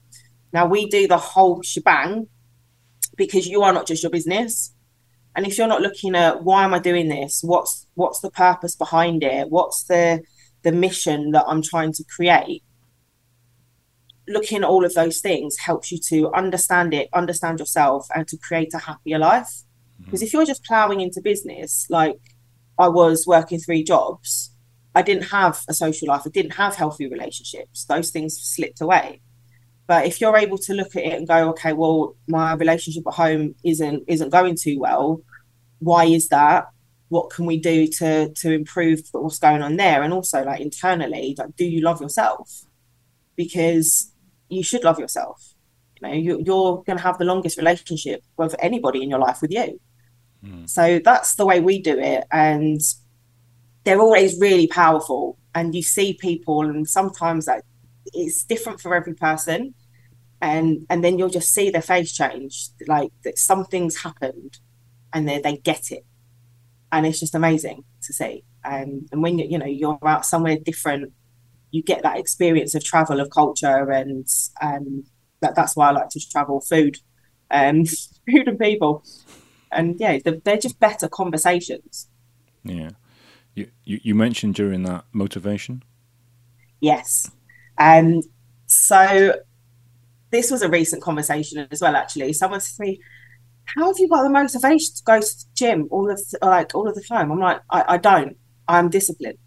Now, 0.52 0.66
we 0.66 0.88
do 0.88 1.08
the 1.08 1.18
whole 1.18 1.62
shebang 1.62 2.28
because 3.16 3.48
you 3.48 3.62
are 3.64 3.74
not 3.74 3.88
just 3.88 4.04
your 4.04 4.10
business. 4.10 4.74
And 5.36 5.48
if 5.48 5.58
you're 5.58 5.68
not 5.68 5.82
looking 5.82 6.16
at 6.16 6.44
why 6.44 6.64
am 6.64 6.74
I 6.74 6.80
doing 6.80 7.10
this? 7.10 7.42
What's 7.44 7.88
what's 7.96 8.20
the 8.20 8.32
purpose 8.32 8.76
behind 8.76 9.24
it? 9.24 9.50
What's 9.50 9.84
the 9.84 10.22
the 10.64 10.72
mission 10.72 11.32
that 11.32 11.46
I'm 11.48 11.62
trying 11.62 11.94
to 11.94 12.04
create? 12.16 12.64
Looking 14.28 14.60
at 14.60 14.70
all 14.70 14.86
of 14.86 14.94
those 14.94 15.20
things 15.20 15.58
helps 15.58 15.92
you 15.92 16.00
to 16.10 16.32
understand 16.34 16.94
it, 16.94 17.10
understand 17.14 17.60
yourself, 17.60 18.08
and 18.16 18.28
to 18.28 18.38
create 18.38 18.74
a 18.74 18.80
happier 18.80 19.20
life. 19.20 19.64
Mm-hmm. 19.96 20.06
Because 20.06 20.22
if 20.22 20.34
you're 20.34 20.46
just 20.46 20.64
plowing 20.64 21.02
into 21.02 21.22
business, 21.22 21.88
like 21.90 22.20
I 22.78 22.88
was 22.88 23.26
working 23.28 23.60
three 23.60 23.84
jobs, 23.84 24.52
I 24.96 25.02
didn't 25.02 25.26
have 25.30 25.62
a 25.68 25.74
social 25.74 26.08
life, 26.08 26.24
I 26.26 26.30
didn't 26.30 26.56
have 26.56 26.76
healthy 26.76 27.08
relationships. 27.08 27.86
Those 27.86 28.12
things 28.12 28.40
slipped 28.40 28.82
away. 28.82 29.22
But 29.88 30.06
if 30.06 30.22
you're 30.22 30.38
able 30.38 30.58
to 30.60 30.74
look 30.74 30.96
at 30.96 31.04
it 31.04 31.14
and 31.14 31.28
go, 31.28 31.50
okay, 31.50 31.74
well, 31.74 32.16
my 32.28 32.54
relationship 32.54 33.04
at 33.08 33.14
home 33.14 33.56
isn't 33.64 34.04
isn't 34.08 34.30
going 34.30 34.56
too 34.56 34.80
well. 34.80 35.22
Why 35.80 36.06
is 36.06 36.30
that? 36.30 36.68
What 37.10 37.30
can 37.30 37.46
we 37.46 37.58
do 37.58 37.88
to 38.00 38.34
to 38.34 38.52
improve 38.52 39.02
what's 39.12 39.40
going 39.40 39.62
on 39.62 39.76
there? 39.76 40.02
And 40.04 40.14
also, 40.14 40.44
like 40.44 40.62
internally, 40.62 41.36
like, 41.38 41.56
do 41.56 41.66
you 41.66 41.82
love 41.82 42.02
yourself? 42.02 42.50
Because 43.36 44.14
you 44.48 44.64
should 44.64 44.84
love 44.84 45.00
yourself. 45.00 45.53
Know, 46.04 46.12
you, 46.12 46.44
you're 46.46 46.84
going 46.84 46.98
to 46.98 47.04
have 47.04 47.18
the 47.18 47.26
longest 47.26 47.58
relationship 47.58 48.24
with 48.38 48.56
anybody 48.60 49.02
in 49.02 49.10
your 49.10 49.20
life 49.20 49.42
with 49.42 49.52
you. 49.52 49.80
Mm. 50.46 50.70
So 50.70 51.00
that's 51.00 51.36
the 51.36 51.46
way 51.46 51.60
we 51.60 51.82
do 51.82 51.98
it. 51.98 52.26
And 52.32 52.82
they're 53.84 54.02
always 54.02 54.40
really 54.40 54.68
powerful. 54.68 55.38
And 55.56 55.74
you 55.74 55.82
see 55.82 56.14
people, 56.14 56.62
and 56.62 56.88
sometimes 56.88 57.46
that 57.46 57.64
it's 58.14 58.44
different 58.44 58.82
for 58.82 58.94
every 58.94 59.14
person. 59.14 59.74
And 60.42 60.86
and 60.90 61.02
then 61.04 61.18
you'll 61.18 61.30
just 61.30 61.54
see 61.54 61.70
their 61.70 61.82
face 61.82 62.12
change, 62.12 62.68
like 62.86 63.12
that 63.24 63.40
something's 63.40 63.96
happened, 63.96 64.60
and 65.14 65.26
they 65.26 65.40
they 65.40 65.56
get 65.56 65.90
it, 65.90 66.06
and 66.92 67.06
it's 67.06 67.22
just 67.22 67.34
amazing 67.34 67.86
to 68.02 68.12
see. 68.12 68.44
And 68.66 69.08
and 69.14 69.24
when 69.24 69.40
you 69.40 69.48
you 69.48 69.58
know 69.58 69.66
you're 69.66 69.98
out 70.06 70.26
somewhere 70.26 70.58
different, 70.58 71.14
you 71.72 71.82
get 71.82 72.04
that 72.04 72.18
experience 72.18 72.76
of 72.76 72.84
travel, 72.84 73.22
of 73.22 73.30
culture, 73.30 73.90
and 73.90 74.28
and 74.60 75.06
that, 75.44 75.56
that's 75.56 75.76
why 75.76 75.90
I 75.90 75.92
like 75.92 76.10
to 76.10 76.30
travel. 76.30 76.60
Food, 76.60 76.98
and 77.52 77.88
food 78.30 78.48
and 78.48 78.60
people 78.60 79.04
and 79.74 80.00
yeah, 80.00 80.20
they're, 80.24 80.40
they're 80.44 80.58
just 80.58 80.80
better 80.80 81.08
conversations. 81.08 82.08
Yeah, 82.64 82.92
you, 83.56 83.70
you 83.84 84.00
you 84.04 84.16
mentioned 84.16 84.56
during 84.56 84.84
that 84.84 85.06
motivation. 85.12 85.84
Yes, 86.80 87.30
um, 87.78 88.22
so 88.68 89.36
this 90.32 90.52
was 90.52 90.62
a 90.62 90.70
recent 90.70 91.02
conversation 91.02 91.68
as 91.70 91.82
well. 91.82 91.96
Actually, 91.96 92.34
someone 92.34 92.62
said 92.62 92.78
to 92.78 92.90
me, 92.90 93.02
"How 93.76 93.88
have 93.88 94.00
you 94.00 94.08
got 94.08 94.24
the 94.24 94.30
motivation 94.30 94.96
to 94.96 95.04
go 95.04 95.20
to 95.20 95.28
the 95.28 95.46
gym 95.56 95.88
all 95.92 96.10
of 96.10 96.18
the, 96.18 96.40
like 96.42 96.74
all 96.76 96.88
of 96.88 96.96
the 96.96 97.04
time?" 97.04 97.32
I'm 97.32 97.40
like, 97.40 97.62
I, 97.70 97.84
I 97.90 97.98
don't. 97.98 98.38
I'm 98.68 98.90
disciplined. 98.90 99.38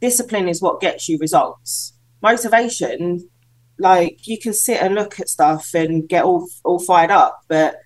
Discipline 0.00 0.48
is 0.48 0.60
what 0.60 0.80
gets 0.80 1.08
you 1.08 1.16
results. 1.18 1.94
Motivation, 2.22 3.30
like 3.78 4.26
you 4.26 4.38
can 4.38 4.52
sit 4.52 4.80
and 4.80 4.94
look 4.94 5.20
at 5.20 5.28
stuff 5.28 5.74
and 5.74 6.08
get 6.08 6.24
all 6.24 6.48
all 6.64 6.78
fired 6.78 7.10
up, 7.10 7.42
but 7.48 7.76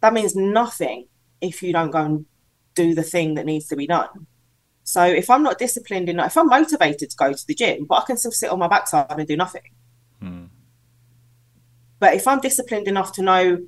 that 0.00 0.12
means 0.12 0.36
nothing 0.36 1.06
if 1.40 1.62
you 1.62 1.72
don't 1.72 1.90
go 1.90 2.02
and 2.02 2.26
do 2.74 2.94
the 2.94 3.02
thing 3.02 3.34
that 3.34 3.46
needs 3.46 3.66
to 3.68 3.76
be 3.76 3.86
done. 3.86 4.26
So 4.84 5.02
if 5.02 5.30
I'm 5.30 5.42
not 5.42 5.58
disciplined 5.58 6.08
enough, 6.08 6.32
if 6.32 6.36
I'm 6.36 6.48
motivated 6.48 7.10
to 7.10 7.16
go 7.16 7.32
to 7.32 7.46
the 7.46 7.54
gym, 7.54 7.86
but 7.86 8.02
I 8.02 8.06
can 8.06 8.16
still 8.18 8.32
sit 8.32 8.50
on 8.50 8.58
my 8.58 8.68
backside 8.68 9.06
and 9.10 9.26
do 9.26 9.36
nothing. 9.36 9.62
Hmm. 10.20 10.44
But 11.98 12.14
if 12.14 12.28
I'm 12.28 12.40
disciplined 12.40 12.86
enough 12.86 13.12
to 13.12 13.22
know 13.22 13.58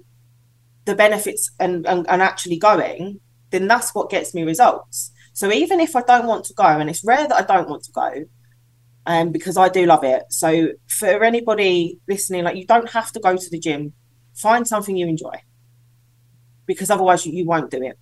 the 0.84 0.94
benefits 0.94 1.50
and, 1.58 1.86
and, 1.86 2.06
and 2.08 2.20
actually 2.20 2.58
going, 2.58 3.20
then 3.50 3.66
that's 3.66 3.94
what 3.94 4.10
gets 4.10 4.34
me 4.34 4.42
results. 4.42 5.10
So 5.32 5.50
even 5.50 5.80
if 5.80 5.96
I 5.96 6.02
don't 6.02 6.26
want 6.26 6.44
to 6.46 6.54
go, 6.54 6.64
and 6.64 6.90
it's 6.90 7.04
rare 7.04 7.26
that 7.28 7.34
I 7.34 7.42
don't 7.42 7.68
want 7.68 7.84
to 7.84 7.92
go, 7.92 8.24
um, 9.06 9.30
because 9.30 9.56
I 9.56 9.68
do 9.68 9.86
love 9.86 10.04
it. 10.04 10.24
So 10.30 10.68
for 10.88 11.24
anybody 11.24 11.98
listening, 12.08 12.44
like 12.44 12.56
you 12.56 12.66
don't 12.66 12.90
have 12.90 13.12
to 13.12 13.20
go 13.20 13.36
to 13.36 13.50
the 13.50 13.58
gym. 13.58 13.92
Find 14.34 14.66
something 14.68 14.96
you 14.96 15.06
enjoy, 15.06 15.42
because 16.66 16.90
otherwise 16.90 17.24
you, 17.24 17.32
you 17.32 17.46
won't 17.46 17.70
do 17.70 17.82
it. 17.82 17.98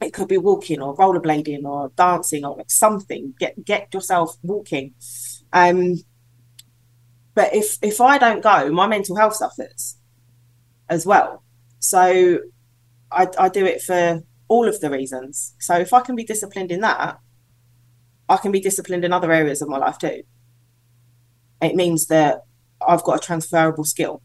It 0.00 0.12
could 0.12 0.26
be 0.26 0.38
walking 0.38 0.82
or 0.82 0.96
rollerblading 0.96 1.64
or 1.64 1.92
dancing 1.94 2.44
or 2.44 2.56
like 2.56 2.70
something. 2.70 3.34
Get 3.38 3.64
get 3.64 3.94
yourself 3.94 4.36
walking. 4.42 4.94
Um, 5.52 6.02
but 7.34 7.54
if 7.54 7.78
if 7.82 8.00
I 8.00 8.18
don't 8.18 8.42
go, 8.42 8.72
my 8.72 8.88
mental 8.88 9.16
health 9.16 9.36
suffers 9.36 9.98
as 10.88 11.06
well. 11.06 11.44
So 11.78 12.40
I, 13.10 13.28
I 13.38 13.48
do 13.48 13.64
it 13.64 13.82
for 13.82 14.22
all 14.48 14.66
of 14.68 14.80
the 14.80 14.90
reasons. 14.90 15.54
So 15.60 15.76
if 15.76 15.92
I 15.92 16.00
can 16.00 16.16
be 16.16 16.24
disciplined 16.24 16.72
in 16.72 16.80
that, 16.80 17.18
I 18.32 18.38
can 18.38 18.50
be 18.50 18.60
disciplined 18.60 19.04
in 19.04 19.12
other 19.12 19.30
areas 19.30 19.60
of 19.60 19.68
my 19.68 19.76
life 19.76 19.98
too. 19.98 20.22
It 21.60 21.74
means 21.76 22.06
that 22.06 22.44
I've 22.86 23.02
got 23.02 23.16
a 23.16 23.26
transferable 23.26 23.84
skill. 23.84 24.22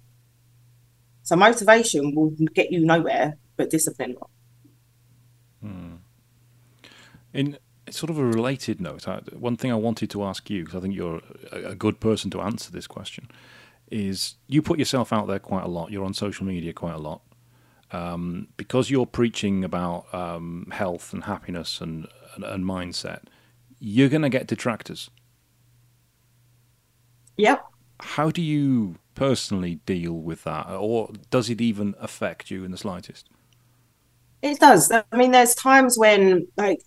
So 1.24 1.36
motivation 1.36 2.16
will 2.16 2.30
get 2.54 2.72
you 2.72 2.86
nowhere, 2.86 3.38
but 3.58 3.70
discipline 3.70 4.16
will. 4.16 4.30
Hmm. 5.62 5.96
In 7.34 7.58
sort 7.90 8.10
of 8.10 8.18
a 8.18 8.24
related 8.24 8.80
note, 8.80 9.10
I, 9.10 9.18
one 9.34 9.58
thing 9.58 9.74
I 9.74 9.76
wanted 9.76 10.10
to 10.12 10.24
ask 10.24 10.50
you, 10.50 10.64
because 10.64 10.78
I 10.78 10.82
think 10.82 10.96
you're 10.96 11.22
a, 11.52 11.72
a 11.72 11.76
good 11.76 12.00
person 12.00 12.32
to 12.32 12.40
answer 12.40 12.72
this 12.72 12.88
question, 12.88 13.30
is 13.92 14.36
you 14.48 14.62
put 14.62 14.80
yourself 14.80 15.12
out 15.12 15.28
there 15.28 15.40
quite 15.40 15.66
a 15.66 15.68
lot. 15.68 15.92
You're 15.92 16.06
on 16.06 16.14
social 16.14 16.46
media 16.46 16.72
quite 16.72 16.96
a 16.96 17.00
lot. 17.10 17.22
Um, 17.92 18.48
because 18.56 18.90
you're 18.90 19.06
preaching 19.06 19.66
about 19.66 20.14
um, 20.14 20.68
health 20.72 21.12
and 21.12 21.26
happiness 21.26 21.82
and, 21.82 22.08
and, 22.36 22.46
and 22.46 22.64
mindset, 22.64 23.24
you're 23.80 24.10
going 24.10 24.22
to 24.24 24.30
get 24.30 24.48
detractors. 24.48 25.10
Yep. 27.38 27.64
How 28.00 28.32
do 28.32 28.42
you 28.42 28.96
personally 29.16 29.80
deal 29.86 30.14
with 30.14 30.44
that, 30.44 30.70
or 30.70 31.12
does 31.32 31.50
it 31.50 31.62
even 31.62 31.96
affect 32.00 32.52
you 32.52 32.64
in 32.64 32.72
the 32.72 32.78
slightest? 32.78 33.30
It 34.42 34.60
does. 34.60 34.92
I 34.92 35.04
mean, 35.16 35.32
there's 35.32 35.56
times 35.56 35.98
when 35.98 36.48
like 36.58 36.80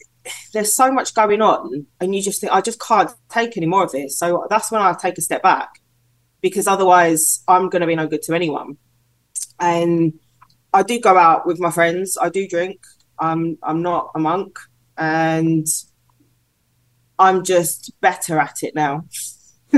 there's 0.52 0.72
so 0.72 0.92
much 0.92 1.14
going 1.14 1.42
on, 1.42 1.86
and 2.00 2.14
you 2.14 2.22
just 2.22 2.40
think, 2.40 2.52
I 2.52 2.60
just 2.60 2.80
can't 2.80 3.10
take 3.28 3.56
any 3.56 3.66
more 3.66 3.82
of 3.82 3.90
this. 3.90 4.18
So 4.18 4.46
that's 4.48 4.70
when 4.70 4.80
I 4.80 4.92
take 4.92 5.18
a 5.18 5.20
step 5.20 5.42
back, 5.42 5.80
because 6.40 6.68
otherwise 6.68 7.42
I'm 7.48 7.68
going 7.68 7.80
to 7.80 7.88
be 7.88 7.96
no 7.96 8.06
good 8.06 8.22
to 8.22 8.34
anyone. 8.34 8.76
And 9.58 10.18
I 10.72 10.84
do 10.84 11.00
go 11.00 11.18
out 11.18 11.46
with 11.46 11.58
my 11.58 11.72
friends. 11.72 12.16
I 12.20 12.28
do 12.28 12.46
drink. 12.46 12.80
I'm 13.18 13.58
I'm 13.64 13.82
not 13.82 14.12
a 14.14 14.20
monk, 14.20 14.58
and 14.96 15.66
I'm 17.20 17.44
just 17.44 17.92
better 18.00 18.38
at 18.38 18.62
it 18.62 18.74
now. 18.74 19.04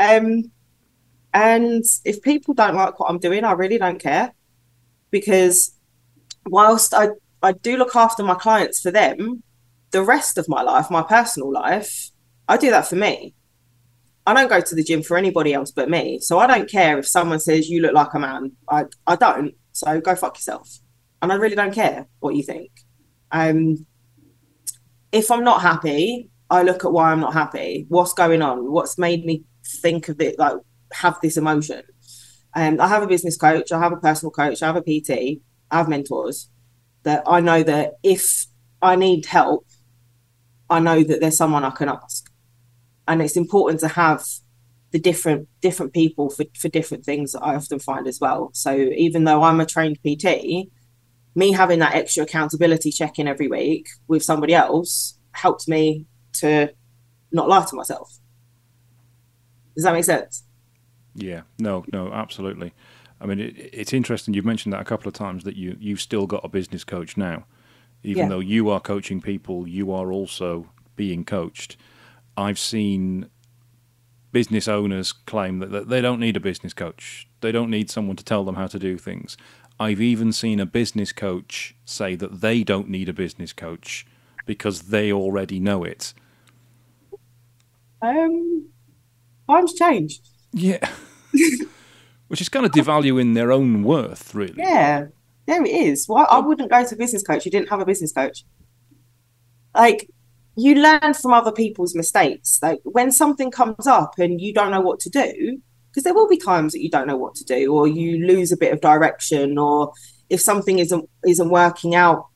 um, 0.00 0.50
and 1.32 1.84
if 2.04 2.20
people 2.22 2.54
don't 2.54 2.74
like 2.74 2.98
what 2.98 3.08
I'm 3.08 3.20
doing, 3.20 3.44
I 3.44 3.52
really 3.52 3.78
don't 3.78 4.00
care 4.00 4.34
because 5.12 5.76
whilst 6.46 6.92
I, 6.92 7.10
I 7.40 7.52
do 7.52 7.76
look 7.76 7.94
after 7.94 8.24
my 8.24 8.34
clients 8.34 8.80
for 8.80 8.90
them, 8.90 9.44
the 9.92 10.02
rest 10.02 10.38
of 10.38 10.48
my 10.48 10.62
life, 10.62 10.90
my 10.90 11.02
personal 11.02 11.52
life, 11.52 12.10
I 12.48 12.56
do 12.56 12.70
that 12.70 12.88
for 12.88 12.96
me. 12.96 13.32
I 14.26 14.34
don't 14.34 14.50
go 14.50 14.60
to 14.60 14.74
the 14.74 14.82
gym 14.82 15.04
for 15.04 15.16
anybody 15.16 15.54
else 15.54 15.70
but 15.70 15.88
me. 15.88 16.18
So 16.18 16.40
I 16.40 16.48
don't 16.48 16.68
care 16.68 16.98
if 16.98 17.06
someone 17.06 17.38
says 17.38 17.70
you 17.70 17.80
look 17.80 17.94
like 17.94 18.12
a 18.12 18.18
man. 18.18 18.52
I, 18.68 18.86
I 19.06 19.14
don't. 19.14 19.54
So 19.70 20.00
go 20.00 20.16
fuck 20.16 20.36
yourself. 20.36 20.80
And 21.22 21.32
I 21.32 21.36
really 21.36 21.54
don't 21.54 21.72
care 21.72 22.08
what 22.18 22.34
you 22.34 22.42
think. 22.42 22.72
Um, 23.30 23.86
if 25.16 25.30
I'm 25.30 25.44
not 25.44 25.62
happy, 25.62 26.28
I 26.50 26.62
look 26.62 26.84
at 26.84 26.92
why 26.92 27.10
I'm 27.10 27.20
not 27.20 27.32
happy. 27.32 27.86
What's 27.88 28.12
going 28.12 28.42
on? 28.42 28.70
What's 28.70 28.98
made 28.98 29.24
me 29.24 29.44
think 29.64 30.08
of 30.08 30.20
it 30.20 30.38
like 30.38 30.58
have 30.92 31.18
this 31.22 31.38
emotion? 31.38 31.82
Um, 32.54 32.80
I 32.80 32.88
have 32.88 33.02
a 33.02 33.06
business 33.06 33.36
coach, 33.36 33.72
I 33.72 33.78
have 33.78 33.92
a 33.92 33.96
personal 33.96 34.30
coach, 34.30 34.62
I 34.62 34.66
have 34.66 34.76
a 34.76 34.82
PT, 34.82 35.40
I 35.70 35.78
have 35.78 35.88
mentors 35.88 36.50
that 37.02 37.22
I 37.26 37.40
know 37.40 37.62
that 37.62 37.94
if 38.02 38.46
I 38.82 38.96
need 38.96 39.26
help, 39.26 39.66
I 40.68 40.80
know 40.80 41.02
that 41.02 41.20
there's 41.20 41.36
someone 41.36 41.64
I 41.64 41.70
can 41.70 41.88
ask. 41.88 42.30
And 43.08 43.22
it's 43.22 43.36
important 43.36 43.80
to 43.80 43.88
have 43.88 44.24
the 44.90 44.98
different 44.98 45.48
different 45.60 45.92
people 45.92 46.30
for, 46.30 46.44
for 46.58 46.68
different 46.68 47.04
things 47.04 47.32
that 47.32 47.42
I 47.42 47.54
often 47.54 47.78
find 47.78 48.06
as 48.06 48.20
well. 48.20 48.50
So 48.52 48.74
even 48.74 49.24
though 49.24 49.42
I'm 49.42 49.60
a 49.60 49.66
trained 49.66 49.98
PT, 50.06 50.68
me 51.36 51.52
having 51.52 51.78
that 51.78 51.94
extra 51.94 52.24
accountability 52.24 52.90
check 52.90 53.18
in 53.18 53.28
every 53.28 53.46
week 53.46 53.86
with 54.08 54.24
somebody 54.24 54.54
else 54.54 55.18
helped 55.32 55.68
me 55.68 56.06
to 56.32 56.72
not 57.30 57.48
lie 57.48 57.64
to 57.64 57.76
myself. 57.76 58.18
Does 59.74 59.84
that 59.84 59.92
make 59.92 60.04
sense? 60.04 60.44
Yeah, 61.14 61.42
no, 61.58 61.84
no, 61.92 62.10
absolutely. 62.12 62.72
I 63.20 63.26
mean, 63.26 63.38
it, 63.38 63.54
it's 63.72 63.92
interesting. 63.92 64.34
You've 64.34 64.46
mentioned 64.46 64.72
that 64.72 64.80
a 64.80 64.84
couple 64.84 65.08
of 65.08 65.14
times 65.14 65.44
that 65.44 65.56
you 65.56 65.76
you've 65.78 66.00
still 66.00 66.26
got 66.26 66.44
a 66.44 66.48
business 66.48 66.84
coach 66.84 67.16
now, 67.16 67.44
even 68.02 68.24
yeah. 68.24 68.28
though 68.30 68.40
you 68.40 68.70
are 68.70 68.80
coaching 68.80 69.20
people. 69.20 69.68
You 69.68 69.92
are 69.92 70.10
also 70.10 70.70
being 70.96 71.24
coached. 71.24 71.76
I've 72.36 72.58
seen 72.58 73.28
business 74.32 74.68
owners 74.68 75.12
claim 75.12 75.58
that, 75.60 75.70
that 75.70 75.88
they 75.88 76.00
don't 76.00 76.20
need 76.20 76.36
a 76.36 76.40
business 76.40 76.72
coach. 76.72 77.28
They 77.40 77.52
don't 77.52 77.70
need 77.70 77.90
someone 77.90 78.16
to 78.16 78.24
tell 78.24 78.44
them 78.44 78.54
how 78.54 78.66
to 78.66 78.78
do 78.78 78.98
things. 78.98 79.36
I've 79.78 80.00
even 80.00 80.32
seen 80.32 80.58
a 80.58 80.66
business 80.66 81.12
coach 81.12 81.74
say 81.84 82.14
that 82.16 82.40
they 82.40 82.64
don't 82.64 82.88
need 82.88 83.08
a 83.08 83.12
business 83.12 83.52
coach 83.52 84.06
because 84.46 84.82
they 84.82 85.12
already 85.12 85.60
know 85.60 85.84
it. 85.84 86.14
Um, 88.00 88.68
times 89.48 89.74
changed. 89.74 90.28
Yeah. 90.52 90.88
Which 92.28 92.40
is 92.40 92.48
kind 92.48 92.64
of 92.64 92.72
devaluing 92.72 93.34
their 93.34 93.52
own 93.52 93.82
worth, 93.82 94.34
really. 94.34 94.54
Yeah, 94.56 95.06
there 95.46 95.64
it 95.64 95.70
is. 95.70 96.06
Why 96.06 96.24
I 96.24 96.38
wouldn't 96.38 96.70
go 96.70 96.84
to 96.84 96.94
a 96.94 96.98
business 96.98 97.22
coach. 97.22 97.44
You 97.44 97.50
didn't 97.50 97.68
have 97.68 97.80
a 97.80 97.86
business 97.86 98.12
coach. 98.12 98.44
Like 99.74 100.08
you 100.56 100.76
learn 100.76 101.14
from 101.14 101.32
other 101.32 101.52
people's 101.52 101.94
mistakes. 101.94 102.58
Like 102.62 102.80
when 102.84 103.12
something 103.12 103.50
comes 103.50 103.86
up 103.86 104.18
and 104.18 104.40
you 104.40 104.52
don't 104.54 104.70
know 104.70 104.80
what 104.80 105.00
to 105.00 105.10
do, 105.10 105.60
because 105.96 106.04
there 106.04 106.12
will 106.12 106.28
be 106.28 106.36
times 106.36 106.74
that 106.74 106.82
you 106.82 106.90
don't 106.90 107.06
know 107.06 107.16
what 107.16 107.34
to 107.34 107.44
do 107.44 107.72
or 107.72 107.88
you 107.88 108.26
lose 108.26 108.52
a 108.52 108.56
bit 108.56 108.70
of 108.70 108.82
direction 108.82 109.56
or 109.56 109.94
if 110.28 110.42
something 110.42 110.78
isn't 110.78 111.08
isn't 111.26 111.48
working 111.48 111.94
out 111.94 112.26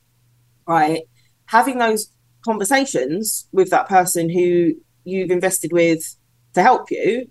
right 0.67 1.03
having 1.45 1.77
those 1.77 2.11
conversations 2.43 3.47
with 3.51 3.69
that 3.69 3.87
person 3.87 4.31
who 4.31 4.73
you've 5.03 5.29
invested 5.29 5.71
with 5.71 6.15
to 6.55 6.63
help 6.63 6.89
you 6.89 7.29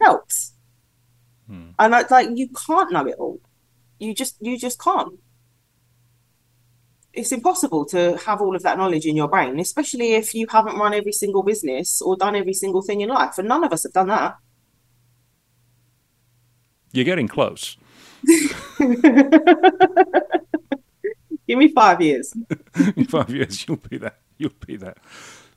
helps. 0.00 0.54
Hmm. 1.48 1.70
and 1.76 1.92
I, 1.92 2.04
like 2.08 2.28
you 2.34 2.48
can't 2.66 2.92
know 2.92 3.06
it 3.08 3.16
all. 3.18 3.40
You 3.98 4.14
just 4.14 4.36
you 4.40 4.56
just 4.56 4.80
can't. 4.80 5.18
It's 7.12 7.32
impossible 7.32 7.84
to 7.86 8.16
have 8.26 8.40
all 8.40 8.54
of 8.54 8.62
that 8.62 8.78
knowledge 8.78 9.06
in 9.06 9.16
your 9.16 9.26
brain 9.26 9.58
especially 9.58 10.12
if 10.12 10.34
you 10.34 10.46
haven't 10.48 10.76
run 10.76 10.94
every 10.94 11.10
single 11.10 11.42
business 11.42 12.00
or 12.00 12.16
done 12.16 12.36
every 12.36 12.52
single 12.52 12.82
thing 12.82 13.00
in 13.00 13.08
life 13.08 13.38
and 13.38 13.48
none 13.48 13.64
of 13.64 13.72
us 13.72 13.82
have 13.82 13.92
done 13.92 14.06
that 14.06 14.36
you're 16.92 17.04
getting 17.04 17.28
close. 17.28 17.76
Give 21.48 21.58
me 21.58 21.68
five 21.68 22.02
years. 22.02 22.34
In 22.96 23.04
five 23.08 23.30
years, 23.30 23.66
you'll 23.66 23.78
be 23.78 23.96
there. 23.96 24.16
You'll 24.36 24.52
be 24.66 24.76
there. 24.76 24.96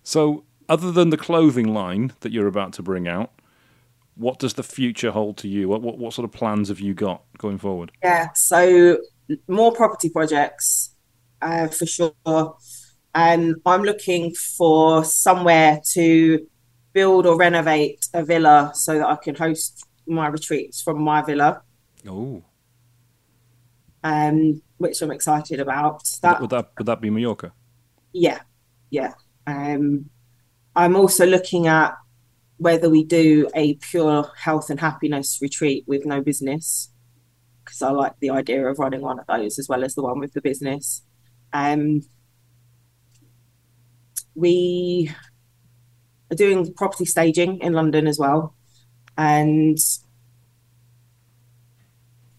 So, 0.03 0.45
other 0.69 0.91
than 0.91 1.09
the 1.09 1.17
clothing 1.17 1.73
line 1.73 2.13
that 2.21 2.31
you're 2.31 2.47
about 2.47 2.71
to 2.73 2.81
bring 2.81 3.07
out, 3.07 3.31
what 4.15 4.39
does 4.39 4.53
the 4.53 4.63
future 4.63 5.11
hold 5.11 5.37
to 5.37 5.49
you? 5.49 5.67
What, 5.67 5.81
what, 5.81 5.97
what 5.97 6.13
sort 6.13 6.23
of 6.23 6.31
plans 6.31 6.69
have 6.69 6.79
you 6.79 6.93
got 6.93 7.23
going 7.37 7.57
forward? 7.57 7.91
Yeah, 8.01 8.29
so 8.35 8.99
more 9.47 9.73
property 9.73 10.09
projects 10.09 10.95
uh, 11.41 11.67
for 11.67 11.85
sure. 11.85 12.13
And 13.13 13.55
I'm 13.65 13.83
looking 13.83 14.33
for 14.57 15.03
somewhere 15.03 15.81
to 15.93 16.47
build 16.93 17.25
or 17.25 17.37
renovate 17.37 18.05
a 18.13 18.23
villa 18.23 18.71
so 18.73 18.97
that 18.97 19.07
I 19.07 19.15
can 19.15 19.35
host 19.35 19.85
my 20.11 20.27
retreats 20.27 20.81
from 20.81 21.01
my 21.01 21.21
villa. 21.21 21.61
Oh. 22.07 22.43
Um, 24.03 24.61
which 24.77 25.01
I'm 25.01 25.11
excited 25.11 25.59
about. 25.59 26.03
That 26.21 26.41
would 26.41 26.49
that 26.49 26.71
would 26.77 26.87
that 26.87 27.01
be 27.01 27.09
Mallorca? 27.09 27.53
Yeah, 28.13 28.39
yeah. 28.89 29.13
Um, 29.45 30.09
I'm 30.75 30.95
also 30.95 31.25
looking 31.25 31.67
at 31.67 31.95
whether 32.57 32.89
we 32.89 33.03
do 33.03 33.49
a 33.55 33.75
pure 33.75 34.31
health 34.37 34.69
and 34.69 34.79
happiness 34.79 35.39
retreat 35.41 35.83
with 35.87 36.05
no 36.05 36.21
business 36.21 36.91
because 37.63 37.81
I 37.81 37.91
like 37.91 38.13
the 38.19 38.29
idea 38.29 38.65
of 38.67 38.79
running 38.79 39.01
one 39.01 39.19
of 39.19 39.27
those 39.27 39.59
as 39.59 39.67
well 39.69 39.83
as 39.83 39.95
the 39.95 40.03
one 40.03 40.19
with 40.19 40.33
the 40.33 40.41
business. 40.41 41.03
Um, 41.53 42.01
we 44.35 45.11
are 46.31 46.35
doing 46.35 46.73
property 46.73 47.05
staging 47.05 47.59
in 47.59 47.73
London 47.73 48.07
as 48.07 48.17
well. 48.17 48.55
And 49.17 49.77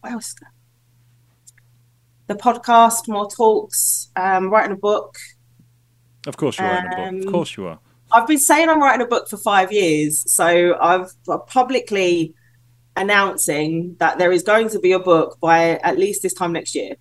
what 0.03 0.12
else? 0.12 0.34
The 2.26 2.34
podcast, 2.34 3.09
more 3.09 3.28
talks, 3.30 4.11
um, 4.16 4.50
writing 4.50 4.72
a 4.72 4.76
book. 4.76 5.16
Of 6.26 6.36
course 6.36 6.59
you're 6.59 6.68
writing 6.68 6.86
a 6.92 6.96
book. 6.96 7.20
Of 7.22 7.26
Um, 7.26 7.32
course 7.32 7.57
you 7.57 7.66
are. 7.66 7.78
I've 8.12 8.26
been 8.26 8.38
saying 8.38 8.68
I'm 8.68 8.80
writing 8.82 9.00
a 9.05 9.09
book 9.09 9.28
for 9.28 9.38
five 9.38 9.72
years, 9.72 10.22
so 10.30 10.76
I've 10.78 11.11
publicly 11.46 12.34
announcing 12.94 13.96
that 14.00 14.18
there 14.18 14.32
is 14.32 14.42
going 14.42 14.68
to 14.68 14.78
be 14.78 14.92
a 14.92 14.98
book 14.98 15.38
by 15.40 15.78
at 15.78 15.98
least 15.98 16.22
this 16.22 16.34
time 16.34 16.53
next 16.53 16.74
year. 16.74 16.96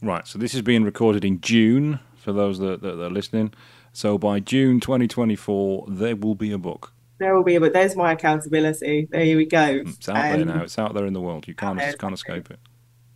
Right. 0.00 0.26
So 0.26 0.38
this 0.38 0.54
is 0.54 0.62
being 0.62 0.84
recorded 0.84 1.24
in 1.24 1.40
June 1.42 2.00
for 2.16 2.32
those 2.32 2.58
that, 2.60 2.80
that, 2.80 2.96
that 2.96 3.04
are 3.04 3.10
listening. 3.10 3.52
So 3.92 4.16
by 4.16 4.40
June 4.40 4.80
2024, 4.80 5.86
there 5.88 6.16
will 6.16 6.34
be 6.34 6.50
a 6.50 6.58
book. 6.58 6.93
There 7.24 7.34
will 7.34 7.42
be, 7.42 7.56
but 7.56 7.72
there's 7.72 7.96
my 7.96 8.12
accountability. 8.12 9.08
There 9.10 9.34
we 9.38 9.46
go. 9.46 9.56
Mm, 9.56 9.96
it's 9.96 10.10
out 10.10 10.14
there 10.14 10.42
Um, 10.42 10.46
now. 10.46 10.62
It's 10.62 10.78
out 10.78 10.92
there 10.92 11.06
in 11.06 11.14
the 11.14 11.22
world. 11.22 11.48
You 11.48 11.54
can't 11.54 11.80
uh, 11.80 11.82
there. 11.82 11.94
can't 11.94 12.12
escape 12.12 12.50
it. 12.50 12.58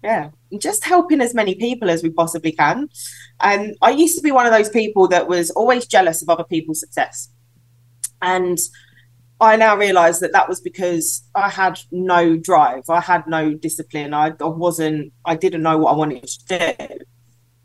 Yeah, 0.03 0.31
just 0.57 0.83
helping 0.83 1.21
as 1.21 1.35
many 1.35 1.55
people 1.57 1.91
as 1.91 2.03
we 2.03 2.09
possibly 2.09 2.53
can. 2.53 2.89
And 3.41 3.77
I 3.83 3.91
used 3.91 4.17
to 4.17 4.23
be 4.23 4.31
one 4.31 4.47
of 4.47 4.53
those 4.53 4.71
people 4.71 5.09
that 5.09 5.29
was 5.29 5.51
always 5.51 5.87
jealous 5.87 6.23
of 6.23 6.31
other 6.31 6.45
people's 6.45 6.81
success. 6.81 7.29
And 8.23 8.57
I 9.43 9.57
now 9.57 9.77
realize 9.77 10.21
that 10.21 10.33
that 10.33 10.49
was 10.49 10.63
because 10.63 11.23
I 11.35 11.51
had 11.51 11.79
no 11.93 12.39
drive, 12.39 12.85
I 12.89 13.01
had 13.01 13.27
no 13.27 13.53
discipline, 13.53 14.15
I, 14.15 14.29
I 14.41 14.47
wasn't, 14.47 15.13
I 15.27 15.37
didn't 15.37 15.63
know 15.63 15.77
what 15.77 15.93
I 15.93 15.97
wanted 15.97 16.27
to 16.27 16.77
do. 16.79 16.99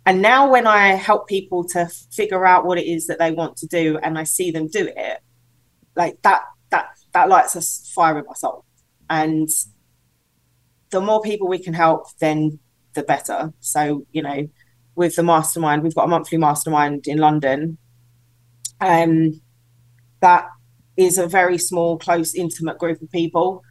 And 0.05 0.21
now 0.21 0.51
when 0.51 0.67
I 0.67 0.87
help 0.89 1.29
people 1.29 1.63
to 1.69 1.87
figure 2.11 2.45
out 2.45 2.65
what 2.65 2.77
it 2.77 2.85
is 2.85 3.07
that 3.07 3.17
they 3.19 3.31
want 3.31 3.55
to 3.57 3.67
do 3.67 3.97
and 4.03 4.19
I 4.19 4.25
see 4.25 4.51
them 4.51 4.67
do 4.67 4.89
it, 4.93 5.19
like 5.95 6.21
that, 6.23 6.41
that, 6.69 6.87
that 7.13 7.29
lights 7.29 7.55
a 7.55 7.61
fire 7.93 8.17
in 8.19 8.25
my 8.25 8.33
soul. 8.33 8.65
And 9.09 9.49
the 10.89 11.01
more 11.01 11.21
people 11.21 11.47
we 11.47 11.59
can 11.59 11.73
help, 11.73 12.07
then 12.19 12.59
the 12.93 13.03
better. 13.03 13.53
So, 13.59 14.05
you 14.11 14.21
know, 14.21 14.47
with 14.95 15.15
the 15.15 15.23
mastermind, 15.23 15.83
we've 15.83 15.95
got 15.95 16.05
a 16.05 16.07
monthly 16.07 16.37
mastermind 16.37 17.07
in 17.07 17.17
London. 17.17 17.77
Um, 18.79 19.41
that 20.21 20.47
is 20.95 21.17
a 21.17 21.27
very 21.27 21.57
small, 21.57 21.97
close, 21.97 22.35
intimate 22.35 22.77
group 22.77 23.01
of 23.01 23.11
people. 23.11 23.63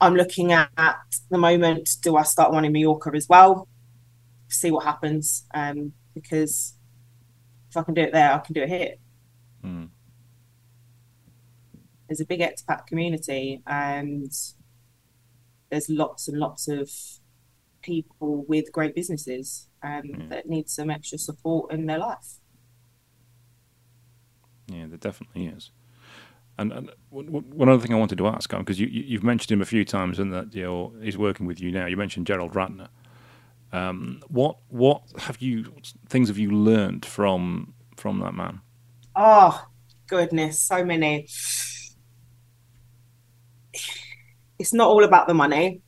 I'm 0.00 0.14
looking 0.14 0.52
at, 0.52 0.70
at 0.76 0.96
the 1.30 1.38
moment, 1.38 1.88
do 2.02 2.16
I 2.16 2.22
start 2.22 2.52
one 2.52 2.64
in 2.64 2.72
Mallorca 2.72 3.10
as 3.14 3.28
well? 3.28 3.68
See 4.48 4.70
what 4.70 4.84
happens. 4.84 5.46
Um, 5.54 5.92
because 6.14 6.74
if 7.70 7.76
I 7.76 7.82
can 7.82 7.94
do 7.94 8.02
it 8.02 8.12
there, 8.12 8.32
I 8.32 8.38
can 8.38 8.54
do 8.54 8.62
it 8.62 8.68
here. 8.68 8.94
Hmm. 9.62 9.84
There's 12.10 12.20
a 12.20 12.26
big 12.26 12.40
expat 12.40 12.88
community 12.88 13.62
and 13.68 14.32
there's 15.70 15.88
lots 15.88 16.26
and 16.26 16.38
lots 16.38 16.66
of 16.66 16.90
people 17.82 18.44
with 18.48 18.72
great 18.72 18.96
businesses 18.96 19.68
um, 19.84 20.02
Mm. 20.02 20.28
that 20.30 20.48
need 20.48 20.68
some 20.68 20.90
extra 20.90 21.18
support 21.18 21.72
in 21.72 21.86
their 21.86 21.98
life. 21.98 22.40
Yeah, 24.66 24.86
there 24.88 24.98
definitely 24.98 25.46
is. 25.46 25.70
And, 26.58 26.72
and 26.72 26.90
one 27.10 27.68
other 27.68 27.80
thing 27.80 27.94
I 27.94 27.98
wanted 27.98 28.18
to 28.18 28.26
ask, 28.26 28.50
because 28.50 28.80
you, 28.80 28.88
you, 28.88 29.02
you've 29.02 29.24
mentioned 29.24 29.52
him 29.52 29.62
a 29.62 29.66
few 29.66 29.84
times, 29.84 30.18
and 30.18 30.32
that 30.34 30.54
you 30.54 30.64
know 30.64 30.92
he's 31.00 31.16
working 31.16 31.46
with 31.46 31.60
you 31.60 31.72
now. 31.72 31.86
You 31.86 31.96
mentioned 31.96 32.26
Gerald 32.26 32.52
Ratner. 32.52 32.88
Um, 33.72 34.22
what 34.28 34.58
what 34.68 35.02
have 35.18 35.40
you 35.40 35.72
things 36.08 36.28
have 36.28 36.38
you 36.38 36.50
learned 36.50 37.06
from 37.06 37.74
from 37.96 38.18
that 38.20 38.34
man? 38.34 38.60
Oh, 39.16 39.64
goodness, 40.06 40.60
so 40.60 40.84
many. 40.84 41.28
It's 44.60 44.74
not 44.74 44.88
all 44.88 45.04
about 45.04 45.26
the 45.26 45.32
money. 45.32 45.80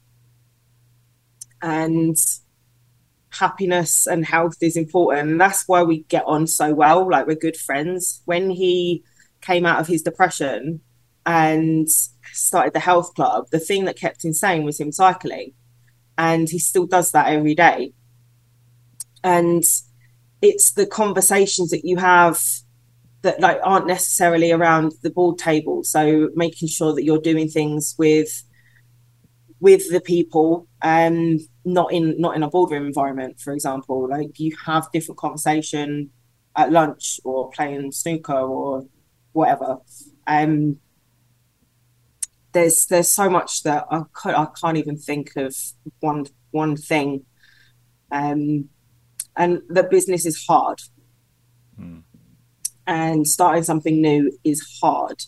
And 1.61 2.17
happiness 3.29 4.07
and 4.07 4.25
health 4.25 4.57
is 4.63 4.79
important. 4.79 5.31
And 5.31 5.41
that's 5.41 5.69
why 5.69 5.83
we 5.83 6.05
get 6.05 6.25
on 6.27 6.47
so 6.47 6.73
well. 6.73 7.09
Like, 7.09 7.27
we're 7.27 7.37
good 7.37 7.57
friends. 7.57 8.23
When 8.25 8.49
he 8.49 9.05
came 9.43 9.67
out 9.67 9.79
of 9.79 9.89
his 9.89 10.01
depression 10.01 10.81
and 11.27 11.87
started 12.33 12.73
the 12.73 12.81
health 12.81 13.15
club, 13.15 13.49
the 13.53 13.61
thing 13.61 13.85
that 13.85 13.99
kept 13.99 14.25
him 14.25 14.33
sane 14.33 14.65
was 14.65 14.81
him 14.81 14.91
cycling. 14.91 15.53
And 16.17 16.49
he 16.49 16.59
still 16.59 16.87
does 16.87 17.13
that 17.13 17.27
every 17.27 17.55
day. 17.55 17.93
And 19.23 19.63
it's 20.41 20.73
the 20.73 20.87
conversations 20.87 21.69
that 21.71 21.85
you 21.85 21.99
have 21.99 22.41
that 23.21 23.39
like 23.39 23.61
aren't 23.63 23.87
necessarily 23.87 24.51
around 24.51 24.93
the 25.03 25.11
board 25.11 25.39
table 25.39 25.85
so 25.85 26.29
making 26.35 26.67
sure 26.67 26.93
that 26.93 27.05
you're 27.05 27.21
doing 27.21 27.49
things 27.49 27.95
with 27.97 28.43
with 29.63 29.89
the 29.91 30.01
people 30.01 30.67
um 30.83 31.39
not 31.65 31.93
in 31.93 32.21
not 32.21 32.35
in 32.35 32.43
a 32.43 32.51
boardroom 32.51 32.85
environment 32.85 33.39
for 33.39 33.53
example 33.55 34.09
like 34.09 34.41
you 34.41 34.55
have 34.67 34.91
different 34.93 35.19
conversation 35.19 36.11
at 36.57 36.73
lunch 36.73 37.21
or 37.25 37.51
playing 37.51 37.93
snooker 37.93 38.35
or 38.35 38.85
whatever. 39.33 39.79
Um 40.27 40.79
there's 42.53 42.87
there's 42.87 43.09
so 43.09 43.31
much 43.31 43.63
that 43.63 43.87
I 43.91 44.03
can't, 44.21 44.39
I 44.39 44.47
can't 44.61 44.77
even 44.77 44.99
think 44.99 45.33
of 45.37 45.55
one 46.01 46.27
one 46.51 46.77
thing. 46.77 47.25
Um 48.11 48.69
and 49.37 49.63
the 49.69 49.85
business 49.85 50.27
is 50.27 50.45
hard. 50.47 50.81
Hmm. 51.77 52.01
and 52.87 53.27
starting 53.27 53.63
something 53.63 54.03
new 54.03 54.31
is 54.45 54.61
hard 54.83 55.23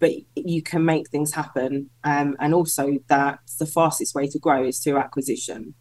but 0.00 0.12
you 0.34 0.62
can 0.62 0.84
make 0.84 1.08
things 1.10 1.32
happen 1.34 1.90
um, 2.04 2.36
and 2.38 2.54
also 2.54 2.98
that 3.08 3.40
the 3.58 3.66
fastest 3.66 4.14
way 4.14 4.26
to 4.28 4.38
grow 4.38 4.64
is 4.64 4.78
through 4.78 4.96
acquisition 4.98 5.74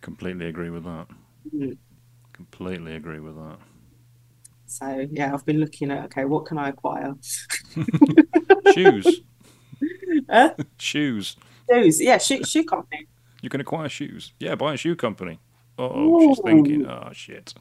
Completely 0.00 0.46
agree 0.46 0.70
with 0.70 0.84
that. 0.84 1.06
Mm. 1.54 1.76
Completely 2.32 2.94
agree 2.96 3.20
with 3.20 3.36
that. 3.36 3.58
so 4.66 5.06
yeah 5.10 5.32
i've 5.34 5.44
been 5.44 5.58
looking 5.60 5.90
at 5.90 6.04
okay 6.06 6.24
what 6.24 6.46
can 6.46 6.56
i 6.58 6.68
acquire 6.70 7.14
Shoes, 8.74 9.20
Huh? 10.30 10.54
shoes. 10.78 11.36
shoes 11.70 12.00
yeah 12.00 12.18
shoe, 12.18 12.42
shoe 12.44 12.64
company 12.64 13.06
You 13.42 13.48
can 13.50 13.60
acquire 13.60 13.88
shoes. 13.88 14.32
Yeah, 14.38 14.54
buy 14.54 14.74
a 14.74 14.76
shoe 14.76 14.94
company. 14.96 15.38
Oh, 15.78 16.20
she's 16.20 16.40
thinking. 16.44 16.86
Oh 16.86 17.08
shit. 17.12 17.54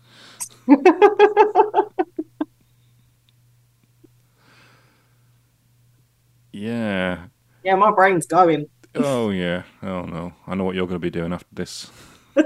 Yeah. 6.60 7.26
yeah 7.64 7.76
my 7.76 7.92
brain's 7.92 8.26
going 8.26 8.68
Oh 8.96 9.30
yeah. 9.30 9.64
Oh 9.84 10.02
no. 10.04 10.34
I 10.48 10.56
know 10.56 10.64
what 10.64 10.76
you're 10.76 10.88
going 10.88 11.00
to 11.00 11.00
be 11.00 11.12
doing 11.12 11.32
after 11.32 11.54
this. 11.54 11.92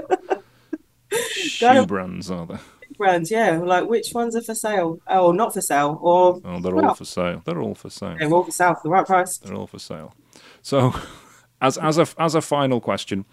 Shoe 1.10 1.86
brands 1.86 2.30
are 2.30 2.46
there? 2.46 2.60
brands 2.96 3.28
yeah 3.28 3.58
like 3.58 3.88
which 3.88 4.12
ones 4.14 4.36
are 4.36 4.42
for 4.42 4.54
sale 4.54 5.00
oh 5.08 5.32
not 5.32 5.52
for 5.52 5.60
sale 5.60 5.98
or 6.00 6.40
Oh, 6.44 6.60
they're 6.60 6.76
all 6.76 6.94
for 6.94 7.04
sale. 7.04 7.42
They're 7.44 7.60
all 7.60 7.74
for 7.74 7.90
sale. 7.90 8.16
they're 8.18 8.32
all 8.32 8.44
for 8.44 8.52
sale 8.52 8.74
for 8.74 8.82
the 8.84 8.90
right 8.90 9.04
price 9.06 9.38
They're 9.38 9.54
all 9.54 9.66
for 9.66 9.80
sale. 9.80 10.14
So, 10.62 10.94
as 11.64 11.78
as 11.78 11.98
a 11.98 12.06
as 12.18 12.34
a 12.34 12.40
final 12.42 12.80
question, 12.80 13.24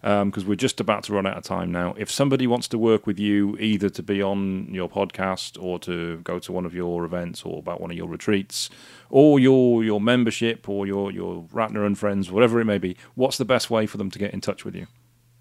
because 0.00 0.44
we're 0.44 0.54
just 0.54 0.80
about 0.80 1.04
to 1.04 1.12
run 1.12 1.26
out 1.26 1.36
of 1.36 1.44
time 1.44 1.70
now, 1.70 1.94
if 1.98 2.10
somebody 2.10 2.46
wants 2.46 2.66
to 2.68 2.78
work 2.78 3.06
with 3.06 3.18
you, 3.18 3.56
either 3.58 3.90
to 3.90 4.02
be 4.02 4.22
on 4.22 4.68
your 4.72 4.88
podcast 4.88 5.62
or 5.62 5.78
to 5.80 6.18
go 6.18 6.38
to 6.38 6.52
one 6.52 6.64
of 6.66 6.74
your 6.74 7.04
events 7.04 7.42
or 7.44 7.58
about 7.58 7.80
one 7.80 7.90
of 7.90 7.96
your 7.96 8.08
retreats, 8.08 8.70
or 9.10 9.38
your 9.38 9.84
your 9.84 10.00
membership 10.00 10.68
or 10.68 10.86
your 10.86 11.12
your 11.12 11.44
Ratner 11.52 11.86
and 11.86 11.98
friends, 11.98 12.30
whatever 12.30 12.60
it 12.60 12.64
may 12.64 12.78
be, 12.78 12.96
what's 13.14 13.38
the 13.38 13.44
best 13.44 13.70
way 13.70 13.86
for 13.86 13.98
them 13.98 14.10
to 14.10 14.18
get 14.18 14.32
in 14.32 14.40
touch 14.40 14.64
with 14.64 14.74
you? 14.74 14.86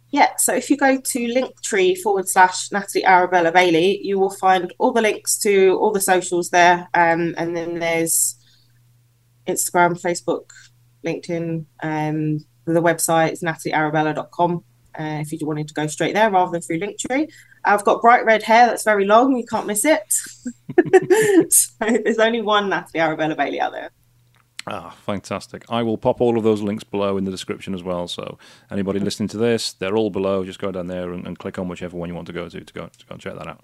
Yeah, 0.10 0.36
so 0.38 0.54
if 0.54 0.70
you 0.70 0.78
go 0.78 1.00
to 1.00 1.20
linktree 1.20 1.98
forward 1.98 2.30
slash 2.30 2.72
Natalie 2.72 3.04
Arabella 3.04 3.52
Bailey, 3.52 4.00
you 4.04 4.20
will 4.20 4.30
find 4.30 4.72
all 4.78 4.92
the 4.92 5.02
links 5.02 5.40
to 5.40 5.76
all 5.80 5.92
the 5.92 6.00
socials 6.02 6.52
there. 6.52 6.88
Um, 6.94 7.34
and 7.36 7.56
then 7.58 7.80
there's 7.80 8.36
Instagram, 9.48 10.00
Facebook, 10.00 10.52
LinkedIn, 11.06 11.66
um, 11.82 12.46
the 12.66 12.82
website 12.82 13.34
is 13.34 13.42
nataliearabella.com. 13.42 14.64
Uh, 14.98 15.22
if 15.22 15.32
you 15.32 15.40
wanted 15.48 15.68
to 15.68 15.74
go 15.74 15.88
straight 15.88 16.14
there 16.14 16.30
rather 16.30 16.52
than 16.52 16.62
through 16.62 16.80
Linktree, 16.80 17.28
I've 17.66 17.84
got 17.84 18.02
bright 18.02 18.26
red 18.26 18.44
hair 18.44 18.68
that's 18.68 18.84
very 18.84 19.06
long. 19.06 19.36
You 19.36 19.46
can't 19.46 19.66
miss 19.66 19.86
it. 19.86 20.04
so 21.52 21.74
there's 21.80 22.20
only 22.20 22.42
one 22.42 22.70
Natalie 22.70 23.00
Arabella 23.00 23.36
Bailey 23.36 23.60
out 23.60 23.72
there. 23.72 23.90
Ah, 24.68 24.96
fantastic. 25.06 25.66
I 25.70 25.84
will 25.84 25.98
pop 25.98 26.22
all 26.22 26.38
of 26.38 26.44
those 26.44 26.62
links 26.62 26.84
below 26.84 27.18
in 27.18 27.26
the 27.26 27.32
description 27.32 27.74
as 27.74 27.84
well. 27.84 28.08
So 28.08 28.38
anybody 28.72 29.00
listening 29.00 29.30
to 29.30 29.38
this, 29.38 29.74
they're 29.74 29.98
all 29.98 30.10
below. 30.10 30.46
Just 30.46 30.60
go 30.60 30.72
down 30.72 30.88
there 30.88 31.12
and, 31.12 31.28
and 31.28 31.38
click 31.38 31.60
on 31.60 31.68
whichever 31.68 31.98
one 31.98 32.08
you 32.08 32.16
want 32.16 32.28
to 32.28 32.34
go 32.34 32.48
to 32.48 32.62
to 32.62 32.74
go, 32.74 32.88
to 32.88 33.06
go 33.06 33.14
and 33.14 33.20
check 33.20 33.36
that 33.36 33.48
out. 33.48 33.62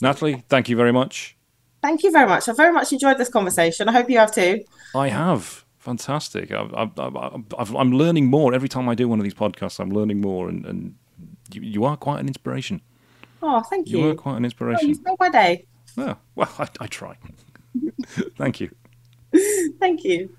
Natalie, 0.00 0.44
thank 0.48 0.68
you 0.68 0.76
very 0.76 0.92
much. 0.92 1.36
Thank 1.82 2.02
you 2.02 2.10
very 2.10 2.26
much. 2.26 2.48
I 2.48 2.52
very 2.52 2.72
much 2.72 2.92
enjoyed 2.92 3.18
this 3.18 3.28
conversation. 3.28 3.88
I 3.88 3.92
hope 3.92 4.10
you 4.10 4.18
have 4.18 4.32
too. 4.32 4.64
I 4.94 5.08
have. 5.08 5.64
Fantastic. 5.86 6.50
I, 6.50 6.90
am 6.98 7.92
learning 7.92 8.26
more 8.26 8.52
every 8.52 8.68
time 8.68 8.88
I 8.88 8.96
do 8.96 9.06
one 9.06 9.20
of 9.20 9.22
these 9.22 9.34
podcasts. 9.34 9.78
I'm 9.78 9.90
learning 9.90 10.20
more, 10.20 10.48
and, 10.48 10.66
and 10.66 10.96
you, 11.52 11.60
you, 11.60 11.84
are 11.84 11.96
quite 11.96 12.18
an 12.18 12.26
inspiration. 12.26 12.80
Oh, 13.40 13.60
thank 13.60 13.88
you. 13.88 14.00
You 14.00 14.10
are 14.10 14.14
quite 14.16 14.36
an 14.36 14.44
inspiration. 14.44 14.84
Oh, 14.84 14.88
you 14.88 14.94
stole 14.94 15.16
my 15.20 15.28
day. 15.28 15.64
Yeah. 15.96 16.16
Well, 16.34 16.50
I, 16.58 16.66
I 16.80 16.86
try. 16.88 17.16
thank 18.36 18.58
you. 18.58 18.70
thank 19.78 20.02
you. 20.02 20.36